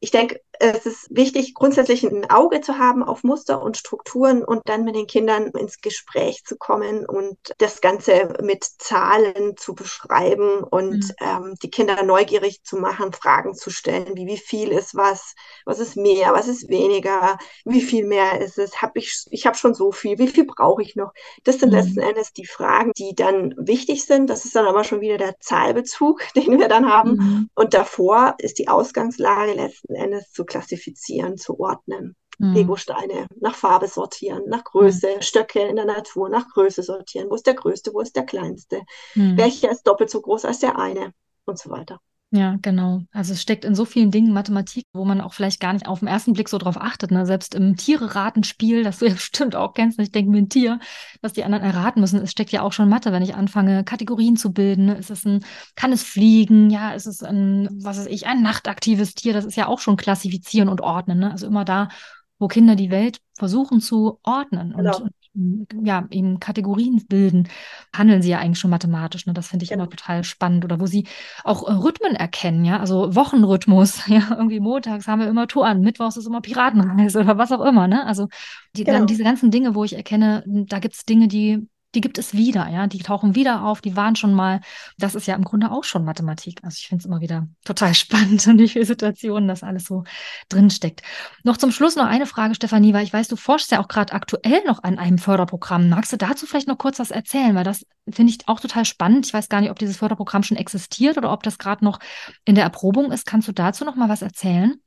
ich 0.00 0.10
denke, 0.10 0.40
es 0.58 0.86
ist 0.86 1.06
wichtig, 1.10 1.54
grundsätzlich 1.54 2.04
ein 2.04 2.30
Auge 2.30 2.60
zu 2.60 2.78
haben 2.78 3.02
auf 3.02 3.24
Muster 3.24 3.62
und 3.62 3.76
Strukturen 3.76 4.44
und 4.44 4.62
dann 4.66 4.84
mit 4.84 4.96
den 4.96 5.06
Kindern 5.06 5.48
ins 5.48 5.80
Gespräch 5.80 6.44
zu 6.44 6.56
kommen 6.56 7.06
und 7.06 7.36
das 7.58 7.80
Ganze 7.80 8.34
mit 8.42 8.64
Zahlen 8.64 9.56
zu 9.56 9.74
beschreiben 9.74 10.62
und 10.64 11.04
mhm. 11.04 11.10
ähm, 11.20 11.54
die 11.62 11.70
Kinder 11.70 12.02
neugierig 12.02 12.62
zu 12.64 12.76
machen, 12.76 13.12
Fragen 13.12 13.54
zu 13.54 13.70
stellen, 13.70 14.16
wie 14.16 14.26
wie 14.26 14.38
viel 14.38 14.68
ist 14.68 14.94
was, 14.94 15.34
was 15.64 15.78
ist 15.78 15.96
mehr, 15.96 16.32
was 16.32 16.48
ist 16.48 16.68
weniger, 16.68 17.38
wie 17.64 17.82
viel 17.82 18.06
mehr 18.06 18.40
ist 18.40 18.58
es, 18.58 18.80
habe 18.80 18.98
ich, 18.98 19.26
ich 19.30 19.46
habe 19.46 19.56
schon 19.56 19.74
so 19.74 19.92
viel, 19.92 20.18
wie 20.18 20.28
viel 20.28 20.44
brauche 20.44 20.82
ich 20.82 20.96
noch? 20.96 21.12
Das 21.44 21.58
sind 21.58 21.70
mhm. 21.70 21.76
letzten 21.76 22.00
Endes 22.00 22.32
die 22.32 22.46
Fragen, 22.46 22.92
die 22.96 23.14
dann 23.14 23.54
wichtig 23.58 24.04
sind. 24.04 24.28
Das 24.30 24.44
ist 24.44 24.56
dann 24.56 24.66
aber 24.66 24.84
schon 24.84 25.00
wieder 25.00 25.18
der 25.18 25.38
Zahlbezug, 25.40 26.22
den 26.36 26.58
wir 26.58 26.68
dann 26.68 26.90
haben. 26.90 27.10
Mhm. 27.12 27.50
Und 27.54 27.74
davor 27.74 28.34
ist 28.38 28.58
die 28.58 28.68
Ausgangslage 28.68 29.52
letzten 29.52 29.94
Endes 29.94 30.32
zu 30.32 30.41
klassifizieren, 30.44 31.36
zu 31.38 31.58
ordnen. 31.60 32.16
mhm. 32.38 32.52
Legosteine 32.54 33.26
nach 33.40 33.54
Farbe 33.54 33.88
sortieren, 33.88 34.44
nach 34.48 34.64
Größe, 34.64 35.16
mhm. 35.16 35.22
Stöcke 35.22 35.60
in 35.60 35.76
der 35.76 35.84
Natur 35.84 36.28
nach 36.28 36.48
Größe 36.48 36.82
sortieren. 36.82 37.30
Wo 37.30 37.34
ist 37.34 37.46
der 37.46 37.54
größte, 37.54 37.92
wo 37.94 38.00
ist 38.00 38.16
der 38.16 38.24
kleinste? 38.26 38.82
Mhm. 39.14 39.36
Welcher 39.36 39.70
ist 39.70 39.84
doppelt 39.84 40.10
so 40.10 40.20
groß 40.20 40.44
als 40.44 40.60
der 40.60 40.78
eine? 40.78 41.12
Und 41.44 41.58
so 41.58 41.70
weiter. 41.70 42.00
Ja, 42.34 42.56
genau. 42.62 43.02
Also 43.12 43.34
es 43.34 43.42
steckt 43.42 43.62
in 43.62 43.74
so 43.74 43.84
vielen 43.84 44.10
Dingen 44.10 44.32
Mathematik, 44.32 44.86
wo 44.94 45.04
man 45.04 45.20
auch 45.20 45.34
vielleicht 45.34 45.60
gar 45.60 45.74
nicht 45.74 45.86
auf 45.86 45.98
den 45.98 46.08
ersten 46.08 46.32
Blick 46.32 46.48
so 46.48 46.56
drauf 46.56 46.78
achtet. 46.80 47.10
Ne? 47.10 47.26
Selbst 47.26 47.54
im 47.54 47.76
Tiere-Ratenspiel, 47.76 48.82
das 48.84 49.00
du 49.00 49.06
ja 49.06 49.12
bestimmt 49.12 49.54
auch 49.54 49.74
kennst, 49.74 49.98
ich 50.00 50.12
denke 50.12 50.30
mir 50.30 50.38
ein 50.38 50.48
Tier, 50.48 50.80
was 51.20 51.34
die 51.34 51.44
anderen 51.44 51.62
erraten 51.62 52.00
müssen. 52.00 52.22
Es 52.22 52.30
steckt 52.30 52.50
ja 52.50 52.62
auch 52.62 52.72
schon 52.72 52.88
Mathe, 52.88 53.12
wenn 53.12 53.22
ich 53.22 53.34
anfange, 53.34 53.84
Kategorien 53.84 54.38
zu 54.38 54.54
bilden. 54.54 54.86
Ne? 54.86 54.94
Ist 54.94 55.10
es 55.10 55.26
ein, 55.26 55.44
kann 55.76 55.92
es 55.92 56.02
fliegen? 56.02 56.70
Ja, 56.70 56.92
ist 56.92 57.06
es 57.06 57.22
ein, 57.22 57.68
was 57.82 57.98
weiß 57.98 58.06
ich, 58.06 58.26
ein 58.26 58.40
nachtaktives 58.40 59.14
Tier? 59.14 59.34
Das 59.34 59.44
ist 59.44 59.56
ja 59.56 59.68
auch 59.68 59.80
schon 59.80 59.98
klassifizieren 59.98 60.70
und 60.70 60.80
ordnen. 60.80 61.18
Ne? 61.18 61.32
Also 61.32 61.46
immer 61.46 61.66
da, 61.66 61.90
wo 62.38 62.48
Kinder 62.48 62.76
die 62.76 62.90
Welt 62.90 63.20
versuchen 63.34 63.82
zu 63.82 64.20
ordnen 64.22 64.72
genau. 64.74 65.02
und, 65.02 65.12
ja, 65.34 66.06
eben 66.10 66.40
Kategorien 66.40 67.04
bilden, 67.08 67.48
handeln 67.94 68.20
sie 68.22 68.30
ja 68.30 68.38
eigentlich 68.38 68.58
schon 68.58 68.70
mathematisch. 68.70 69.26
Ne? 69.26 69.32
Das 69.32 69.48
finde 69.48 69.64
ich 69.64 69.70
genau. 69.70 69.84
immer 69.84 69.90
total 69.90 70.24
spannend. 70.24 70.64
Oder 70.64 70.78
wo 70.78 70.86
sie 70.86 71.06
auch 71.44 71.66
äh, 71.66 71.72
Rhythmen 71.72 72.14
erkennen, 72.14 72.64
ja, 72.64 72.80
also 72.80 73.14
Wochenrhythmus, 73.14 74.06
ja, 74.08 74.22
irgendwie 74.30 74.60
montags 74.60 75.06
haben 75.06 75.20
wir 75.20 75.28
immer 75.28 75.46
Touren, 75.46 75.80
mittwochs 75.80 76.16
ist 76.16 76.26
immer 76.26 76.40
Piratenreise 76.40 77.20
oder 77.20 77.38
was 77.38 77.52
auch 77.52 77.64
immer, 77.64 77.88
ne? 77.88 78.06
Also 78.06 78.28
die, 78.76 78.84
genau. 78.84 78.98
dann, 78.98 79.06
diese 79.06 79.24
ganzen 79.24 79.50
Dinge, 79.50 79.74
wo 79.74 79.84
ich 79.84 79.94
erkenne, 79.94 80.44
da 80.46 80.78
gibt 80.78 80.94
es 80.94 81.04
Dinge, 81.04 81.28
die 81.28 81.66
die 81.94 82.00
gibt 82.00 82.18
es 82.18 82.34
wieder, 82.34 82.68
ja, 82.68 82.86
die 82.86 82.98
tauchen 82.98 83.34
wieder 83.34 83.64
auf, 83.64 83.80
die 83.80 83.96
waren 83.96 84.16
schon 84.16 84.34
mal, 84.34 84.60
das 84.98 85.14
ist 85.14 85.26
ja 85.26 85.34
im 85.34 85.44
Grunde 85.44 85.70
auch 85.70 85.84
schon 85.84 86.04
Mathematik. 86.04 86.60
Also 86.62 86.76
ich 86.78 86.88
finde 86.88 87.02
es 87.02 87.06
immer 87.06 87.20
wieder 87.20 87.48
total 87.64 87.94
spannend, 87.94 88.46
in 88.46 88.58
wie 88.58 88.68
viele 88.68 88.84
Situationen 88.84 89.48
das 89.48 89.62
alles 89.62 89.84
so 89.84 90.04
drinsteckt. 90.48 91.02
Noch 91.44 91.56
zum 91.56 91.70
Schluss 91.70 91.96
noch 91.96 92.06
eine 92.06 92.26
Frage, 92.26 92.54
Stefanie, 92.54 92.94
weil 92.94 93.04
ich 93.04 93.12
weiß, 93.12 93.28
du 93.28 93.36
forschst 93.36 93.70
ja 93.70 93.80
auch 93.80 93.88
gerade 93.88 94.12
aktuell 94.12 94.62
noch 94.66 94.82
an 94.82 94.98
einem 94.98 95.18
Förderprogramm. 95.18 95.88
Magst 95.88 96.12
du 96.12 96.16
dazu 96.16 96.46
vielleicht 96.46 96.68
noch 96.68 96.78
kurz 96.78 96.98
was 96.98 97.10
erzählen? 97.10 97.54
Weil 97.54 97.64
das 97.64 97.86
finde 98.08 98.32
ich 98.32 98.48
auch 98.48 98.60
total 98.60 98.84
spannend. 98.84 99.26
Ich 99.26 99.34
weiß 99.34 99.48
gar 99.48 99.60
nicht, 99.60 99.70
ob 99.70 99.78
dieses 99.78 99.96
Förderprogramm 99.98 100.42
schon 100.42 100.56
existiert 100.56 101.18
oder 101.18 101.32
ob 101.32 101.42
das 101.42 101.58
gerade 101.58 101.84
noch 101.84 101.98
in 102.44 102.54
der 102.54 102.64
Erprobung 102.64 103.12
ist. 103.12 103.26
Kannst 103.26 103.48
du 103.48 103.52
dazu 103.52 103.84
noch 103.84 103.96
mal 103.96 104.08
was 104.08 104.22
erzählen? 104.22 104.80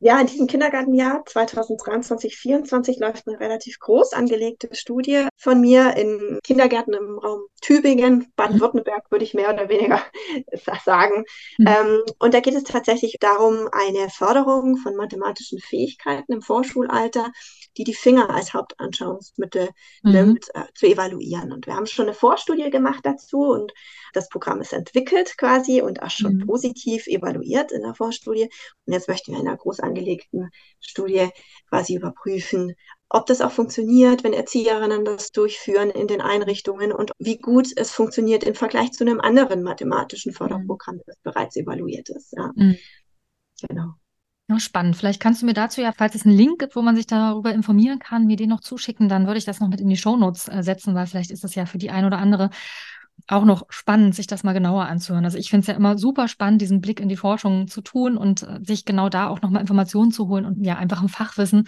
Ja, 0.00 0.20
in 0.20 0.26
diesem 0.26 0.46
Kindergartenjahr 0.46 1.24
2023, 1.24 2.36
2024 2.36 2.98
läuft 2.98 3.26
eine 3.26 3.40
relativ 3.40 3.78
groß 3.78 4.12
angelegte 4.12 4.68
Studie 4.72 5.28
von 5.36 5.60
mir 5.60 5.96
in 5.96 6.40
Kindergärten 6.42 6.94
im 6.94 7.18
Raum 7.18 7.46
Tübingen, 7.62 8.30
Baden-Württemberg 8.36 9.10
würde 9.10 9.24
ich 9.24 9.32
mehr 9.32 9.54
oder 9.54 9.68
weniger 9.68 10.02
sagen. 10.84 11.24
Mhm. 11.58 11.66
Ähm, 11.66 12.02
und 12.18 12.34
da 12.34 12.40
geht 12.40 12.54
es 12.54 12.64
tatsächlich 12.64 13.16
darum, 13.20 13.68
eine 13.72 14.10
Förderung 14.10 14.76
von 14.76 14.94
mathematischen 14.96 15.58
Fähigkeiten 15.60 16.32
im 16.32 16.42
Vorschulalter, 16.42 17.30
die 17.76 17.84
die 17.84 17.94
Finger 17.94 18.30
als 18.30 18.54
Hauptanschauungsmittel 18.54 19.70
mhm. 20.02 20.12
nimmt, 20.12 20.54
äh, 20.54 20.64
zu 20.74 20.86
evaluieren. 20.86 21.52
Und 21.52 21.66
wir 21.66 21.74
haben 21.74 21.86
schon 21.86 22.06
eine 22.06 22.14
Vorstudie 22.14 22.70
gemacht 22.70 23.00
dazu 23.04 23.40
und 23.40 23.72
das 24.12 24.28
Programm 24.28 24.60
ist 24.60 24.72
entwickelt 24.72 25.36
quasi 25.36 25.82
und 25.82 26.02
auch 26.02 26.10
schon 26.10 26.36
mhm. 26.36 26.46
positiv 26.46 27.06
evaluiert 27.06 27.72
in 27.72 27.82
der 27.82 27.94
Vorstudie. 27.94 28.48
Und 28.86 28.92
jetzt 28.92 29.08
möchten 29.08 29.32
wir 29.32 29.40
in 29.40 29.48
einer 29.48 29.56
groß 29.56 29.80
angelegten 29.80 30.50
Studie 30.80 31.28
quasi 31.68 31.96
überprüfen, 31.96 32.74
ob 33.08 33.26
das 33.26 33.40
auch 33.40 33.52
funktioniert, 33.52 34.24
wenn 34.24 34.32
Erzieherinnen 34.32 35.04
das 35.04 35.30
durchführen 35.30 35.90
in 35.90 36.08
den 36.08 36.20
Einrichtungen 36.20 36.92
und 36.92 37.12
wie 37.18 37.38
gut 37.38 37.68
es 37.76 37.92
funktioniert 37.92 38.42
im 38.42 38.54
Vergleich 38.54 38.92
zu 38.92 39.04
einem 39.04 39.20
anderen 39.20 39.62
mathematischen 39.62 40.32
mhm. 40.32 40.36
Förderprogramm, 40.36 41.00
das 41.06 41.16
bereits 41.22 41.56
evaluiert 41.56 42.08
ist. 42.08 42.32
Ja. 42.32 42.50
Mhm. 42.56 42.76
Genau. 43.68 43.94
Ja, 44.48 44.60
spannend. 44.60 44.96
Vielleicht 44.96 45.20
kannst 45.20 45.40
du 45.40 45.46
mir 45.46 45.54
dazu 45.54 45.80
ja, 45.80 45.92
falls 45.96 46.14
es 46.14 46.26
einen 46.26 46.36
Link 46.36 46.58
gibt, 46.58 46.76
wo 46.76 46.82
man 46.82 46.96
sich 46.96 47.06
darüber 47.06 47.52
informieren 47.52 47.98
kann, 47.98 48.26
mir 48.26 48.36
den 48.36 48.50
noch 48.50 48.60
zuschicken, 48.60 49.08
dann 49.08 49.26
würde 49.26 49.38
ich 49.38 49.46
das 49.46 49.58
noch 49.58 49.68
mit 49.68 49.80
in 49.80 49.88
die 49.88 49.96
Shownotes 49.96 50.48
äh, 50.48 50.62
setzen, 50.62 50.94
weil 50.94 51.06
vielleicht 51.06 51.30
ist 51.30 51.44
das 51.44 51.54
ja 51.54 51.64
für 51.64 51.78
die 51.78 51.90
ein 51.90 52.04
oder 52.04 52.18
andere 52.18 52.50
auch 53.28 53.44
noch 53.44 53.64
spannend, 53.70 54.14
sich 54.14 54.26
das 54.26 54.42
mal 54.42 54.52
genauer 54.52 54.86
anzuhören. 54.86 55.24
Also 55.24 55.38
ich 55.38 55.48
finde 55.48 55.62
es 55.62 55.66
ja 55.68 55.74
immer 55.74 55.96
super 55.96 56.28
spannend, 56.28 56.60
diesen 56.60 56.80
Blick 56.82 57.00
in 57.00 57.08
die 57.08 57.16
Forschung 57.16 57.68
zu 57.68 57.80
tun 57.80 58.18
und 58.18 58.42
äh, 58.42 58.58
sich 58.62 58.84
genau 58.84 59.08
da 59.08 59.28
auch 59.28 59.40
nochmal 59.40 59.62
Informationen 59.62 60.12
zu 60.12 60.28
holen 60.28 60.44
und 60.44 60.62
ja, 60.62 60.76
einfach 60.76 61.00
ein 61.00 61.08
Fachwissen, 61.08 61.66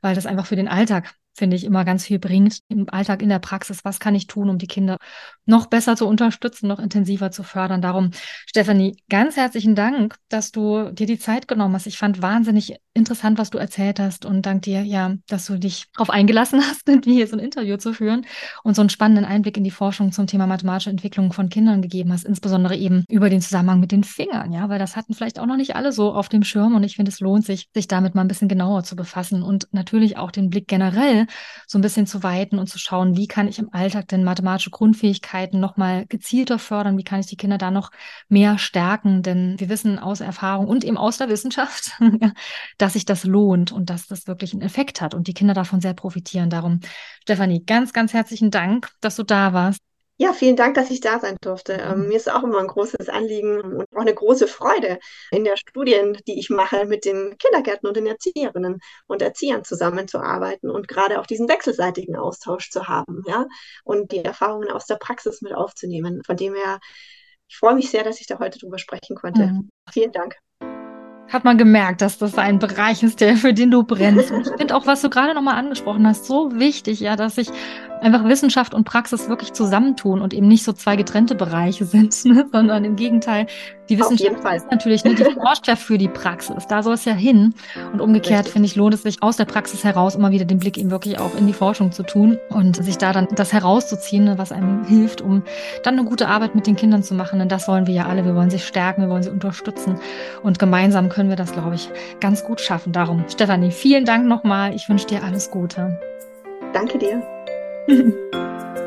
weil 0.00 0.14
das 0.14 0.26
einfach 0.26 0.46
für 0.46 0.56
den 0.56 0.68
Alltag 0.68 1.14
finde 1.34 1.56
ich, 1.56 1.64
immer 1.64 1.84
ganz 1.84 2.04
viel 2.04 2.18
bringt 2.18 2.60
im 2.68 2.88
Alltag, 2.90 3.22
in 3.22 3.28
der 3.28 3.38
Praxis. 3.38 3.84
Was 3.84 4.00
kann 4.00 4.14
ich 4.14 4.26
tun, 4.26 4.50
um 4.50 4.58
die 4.58 4.66
Kinder 4.66 4.98
noch 5.46 5.66
besser 5.66 5.96
zu 5.96 6.06
unterstützen, 6.06 6.68
noch 6.68 6.78
intensiver 6.78 7.30
zu 7.30 7.42
fördern? 7.42 7.82
Darum, 7.82 8.10
Stefanie, 8.46 8.96
ganz 9.08 9.36
herzlichen 9.36 9.74
Dank, 9.74 10.16
dass 10.28 10.52
du 10.52 10.90
dir 10.90 11.06
die 11.06 11.18
Zeit 11.18 11.48
genommen 11.48 11.74
hast. 11.74 11.86
Ich 11.86 11.98
fand 11.98 12.22
wahnsinnig 12.22 12.76
interessant, 12.94 13.38
was 13.38 13.50
du 13.50 13.58
erzählt 13.58 13.98
hast 13.98 14.26
und 14.26 14.44
dank 14.44 14.62
dir, 14.62 14.82
ja, 14.82 15.14
dass 15.26 15.46
du 15.46 15.58
dich 15.58 15.86
darauf 15.94 16.10
eingelassen 16.10 16.60
hast, 16.68 16.86
mit 16.86 17.06
mir 17.06 17.14
hier 17.14 17.26
so 17.26 17.36
ein 17.36 17.44
Interview 17.44 17.76
zu 17.76 17.94
führen 17.94 18.26
und 18.62 18.76
so 18.76 18.82
einen 18.82 18.90
spannenden 18.90 19.24
Einblick 19.24 19.56
in 19.56 19.64
die 19.64 19.70
Forschung 19.70 20.12
zum 20.12 20.26
Thema 20.26 20.46
mathematische 20.46 20.90
Entwicklung 20.90 21.32
von 21.32 21.48
Kindern 21.48 21.80
gegeben 21.80 22.12
hast, 22.12 22.24
insbesondere 22.24 22.76
eben 22.76 23.04
über 23.08 23.30
den 23.30 23.40
Zusammenhang 23.40 23.80
mit 23.80 23.92
den 23.92 24.04
Fingern, 24.04 24.52
ja, 24.52 24.68
weil 24.68 24.78
das 24.78 24.96
hatten 24.96 25.14
vielleicht 25.14 25.38
auch 25.38 25.46
noch 25.46 25.56
nicht 25.56 25.74
alle 25.74 25.92
so 25.92 26.12
auf 26.12 26.28
dem 26.28 26.44
Schirm 26.44 26.74
und 26.74 26.84
ich 26.84 26.96
finde, 26.96 27.10
es 27.10 27.20
lohnt 27.20 27.46
sich, 27.46 27.68
sich 27.72 27.88
damit 27.88 28.14
mal 28.14 28.22
ein 28.22 28.28
bisschen 28.28 28.48
genauer 28.48 28.84
zu 28.84 28.96
befassen 28.96 29.42
und 29.42 29.68
natürlich 29.72 30.18
auch 30.18 30.30
den 30.30 30.50
Blick 30.50 30.68
generell 30.68 31.21
so 31.66 31.78
ein 31.78 31.82
bisschen 31.82 32.06
zu 32.06 32.22
weiten 32.22 32.58
und 32.58 32.68
zu 32.68 32.78
schauen, 32.78 33.16
wie 33.16 33.26
kann 33.26 33.48
ich 33.48 33.58
im 33.58 33.72
Alltag 33.72 34.08
denn 34.08 34.24
mathematische 34.24 34.70
Grundfähigkeiten 34.70 35.60
nochmal 35.60 36.06
gezielter 36.06 36.58
fördern, 36.58 36.98
wie 36.98 37.04
kann 37.04 37.20
ich 37.20 37.26
die 37.26 37.36
Kinder 37.36 37.58
da 37.58 37.70
noch 37.70 37.90
mehr 38.28 38.58
stärken, 38.58 39.22
denn 39.22 39.58
wir 39.58 39.68
wissen 39.68 39.98
aus 39.98 40.20
Erfahrung 40.20 40.66
und 40.68 40.84
eben 40.84 40.96
aus 40.96 41.18
der 41.18 41.28
Wissenschaft, 41.28 41.92
dass 42.78 42.94
sich 42.94 43.04
das 43.04 43.24
lohnt 43.24 43.72
und 43.72 43.90
dass 43.90 44.06
das 44.06 44.26
wirklich 44.26 44.52
einen 44.52 44.62
Effekt 44.62 45.00
hat 45.00 45.14
und 45.14 45.26
die 45.28 45.34
Kinder 45.34 45.54
davon 45.54 45.80
sehr 45.80 45.94
profitieren. 45.94 46.50
Darum, 46.50 46.80
Stefanie, 47.22 47.64
ganz, 47.64 47.92
ganz 47.92 48.12
herzlichen 48.12 48.50
Dank, 48.50 48.90
dass 49.00 49.16
du 49.16 49.22
da 49.22 49.52
warst. 49.52 49.91
Ja, 50.22 50.32
vielen 50.32 50.54
Dank, 50.54 50.76
dass 50.76 50.88
ich 50.92 51.00
da 51.00 51.18
sein 51.18 51.36
durfte. 51.40 51.72
Ähm, 51.72 52.06
mir 52.06 52.16
ist 52.16 52.30
auch 52.30 52.44
immer 52.44 52.60
ein 52.60 52.68
großes 52.68 53.08
Anliegen 53.08 53.60
und 53.60 53.86
auch 53.92 54.02
eine 54.02 54.14
große 54.14 54.46
Freude 54.46 55.00
in 55.32 55.42
der 55.42 55.56
Studien, 55.56 56.16
die 56.28 56.38
ich 56.38 56.48
mache, 56.48 56.84
mit 56.84 57.04
den 57.04 57.36
Kindergärten 57.38 57.88
und 57.88 57.96
den 57.96 58.06
Erzieherinnen 58.06 58.78
und 59.08 59.20
Erziehern 59.20 59.64
zusammenzuarbeiten 59.64 60.70
und 60.70 60.86
gerade 60.86 61.18
auch 61.18 61.26
diesen 61.26 61.48
wechselseitigen 61.48 62.14
Austausch 62.14 62.70
zu 62.70 62.86
haben, 62.86 63.24
ja, 63.26 63.48
und 63.82 64.12
die 64.12 64.24
Erfahrungen 64.24 64.70
aus 64.70 64.86
der 64.86 64.94
Praxis 64.94 65.42
mit 65.42 65.54
aufzunehmen. 65.54 66.22
Von 66.24 66.36
dem 66.36 66.54
her, 66.54 66.78
ich 67.48 67.56
freue 67.56 67.74
mich 67.74 67.90
sehr, 67.90 68.04
dass 68.04 68.20
ich 68.20 68.28
da 68.28 68.38
heute 68.38 68.60
drüber 68.60 68.78
sprechen 68.78 69.16
konnte. 69.16 69.48
Mhm. 69.48 69.70
Vielen 69.90 70.12
Dank 70.12 70.36
hat 71.32 71.44
man 71.44 71.56
gemerkt, 71.56 72.02
dass 72.02 72.18
das 72.18 72.36
ein 72.36 72.58
Bereich 72.58 73.02
ist, 73.02 73.20
der 73.20 73.36
für 73.36 73.54
den 73.54 73.70
du 73.70 73.84
brennst. 73.84 74.30
Und 74.30 74.46
ich 74.46 74.52
finde 74.56 74.76
auch, 74.76 74.86
was 74.86 75.00
du 75.00 75.08
gerade 75.08 75.34
nochmal 75.34 75.56
angesprochen 75.56 76.06
hast, 76.06 76.26
so 76.26 76.50
wichtig, 76.54 77.00
ja, 77.00 77.16
dass 77.16 77.36
sich 77.36 77.48
einfach 78.00 78.24
Wissenschaft 78.24 78.74
und 78.74 78.84
Praxis 78.84 79.28
wirklich 79.28 79.52
zusammentun 79.52 80.20
und 80.20 80.34
eben 80.34 80.48
nicht 80.48 80.64
so 80.64 80.72
zwei 80.72 80.96
getrennte 80.96 81.34
Bereiche 81.34 81.84
sind, 81.86 82.24
ne, 82.24 82.46
sondern 82.52 82.84
im 82.84 82.96
Gegenteil, 82.96 83.46
die 83.92 83.98
Wissenschaft 83.98 84.54
ist 84.56 84.70
natürlich, 84.70 85.04
ne, 85.04 85.14
die 85.14 85.24
forscht 85.34 85.68
ja 85.68 85.76
für 85.76 85.98
die 85.98 86.08
Praxis. 86.08 86.66
Da 86.66 86.82
soll 86.82 86.94
es 86.94 87.04
ja 87.04 87.12
hin. 87.12 87.54
Und 87.92 88.00
umgekehrt, 88.00 88.48
finde 88.48 88.66
ich, 88.66 88.74
lohnt 88.74 88.94
es 88.94 89.02
sich 89.02 89.22
aus 89.22 89.36
der 89.36 89.44
Praxis 89.44 89.84
heraus 89.84 90.14
immer 90.14 90.30
wieder 90.30 90.46
den 90.46 90.58
Blick 90.58 90.78
eben 90.78 90.90
wirklich 90.90 91.18
auch 91.18 91.36
in 91.36 91.46
die 91.46 91.52
Forschung 91.52 91.92
zu 91.92 92.02
tun 92.02 92.38
und 92.48 92.82
sich 92.82 92.96
da 92.96 93.12
dann 93.12 93.28
das 93.34 93.52
herauszuziehen, 93.52 94.38
was 94.38 94.50
einem 94.50 94.84
hilft, 94.86 95.20
um 95.20 95.42
dann 95.82 95.98
eine 95.98 96.08
gute 96.08 96.28
Arbeit 96.28 96.54
mit 96.54 96.66
den 96.66 96.76
Kindern 96.76 97.02
zu 97.02 97.14
machen. 97.14 97.38
Denn 97.38 97.48
das 97.48 97.68
wollen 97.68 97.86
wir 97.86 97.94
ja 97.94 98.06
alle. 98.06 98.24
Wir 98.24 98.34
wollen 98.34 98.50
sie 98.50 98.58
stärken, 98.58 99.02
wir 99.02 99.10
wollen 99.10 99.22
sie 99.22 99.30
unterstützen. 99.30 99.96
Und 100.42 100.58
gemeinsam 100.58 101.10
können 101.10 101.28
wir 101.28 101.36
das, 101.36 101.52
glaube 101.52 101.74
ich, 101.74 101.90
ganz 102.20 102.44
gut 102.44 102.60
schaffen. 102.62 102.92
Darum, 102.92 103.24
Stefanie, 103.28 103.70
vielen 103.70 104.06
Dank 104.06 104.26
nochmal. 104.26 104.74
Ich 104.74 104.88
wünsche 104.88 105.06
dir 105.06 105.22
alles 105.22 105.50
Gute. 105.50 106.00
Danke 106.72 106.98
dir. 106.98 107.22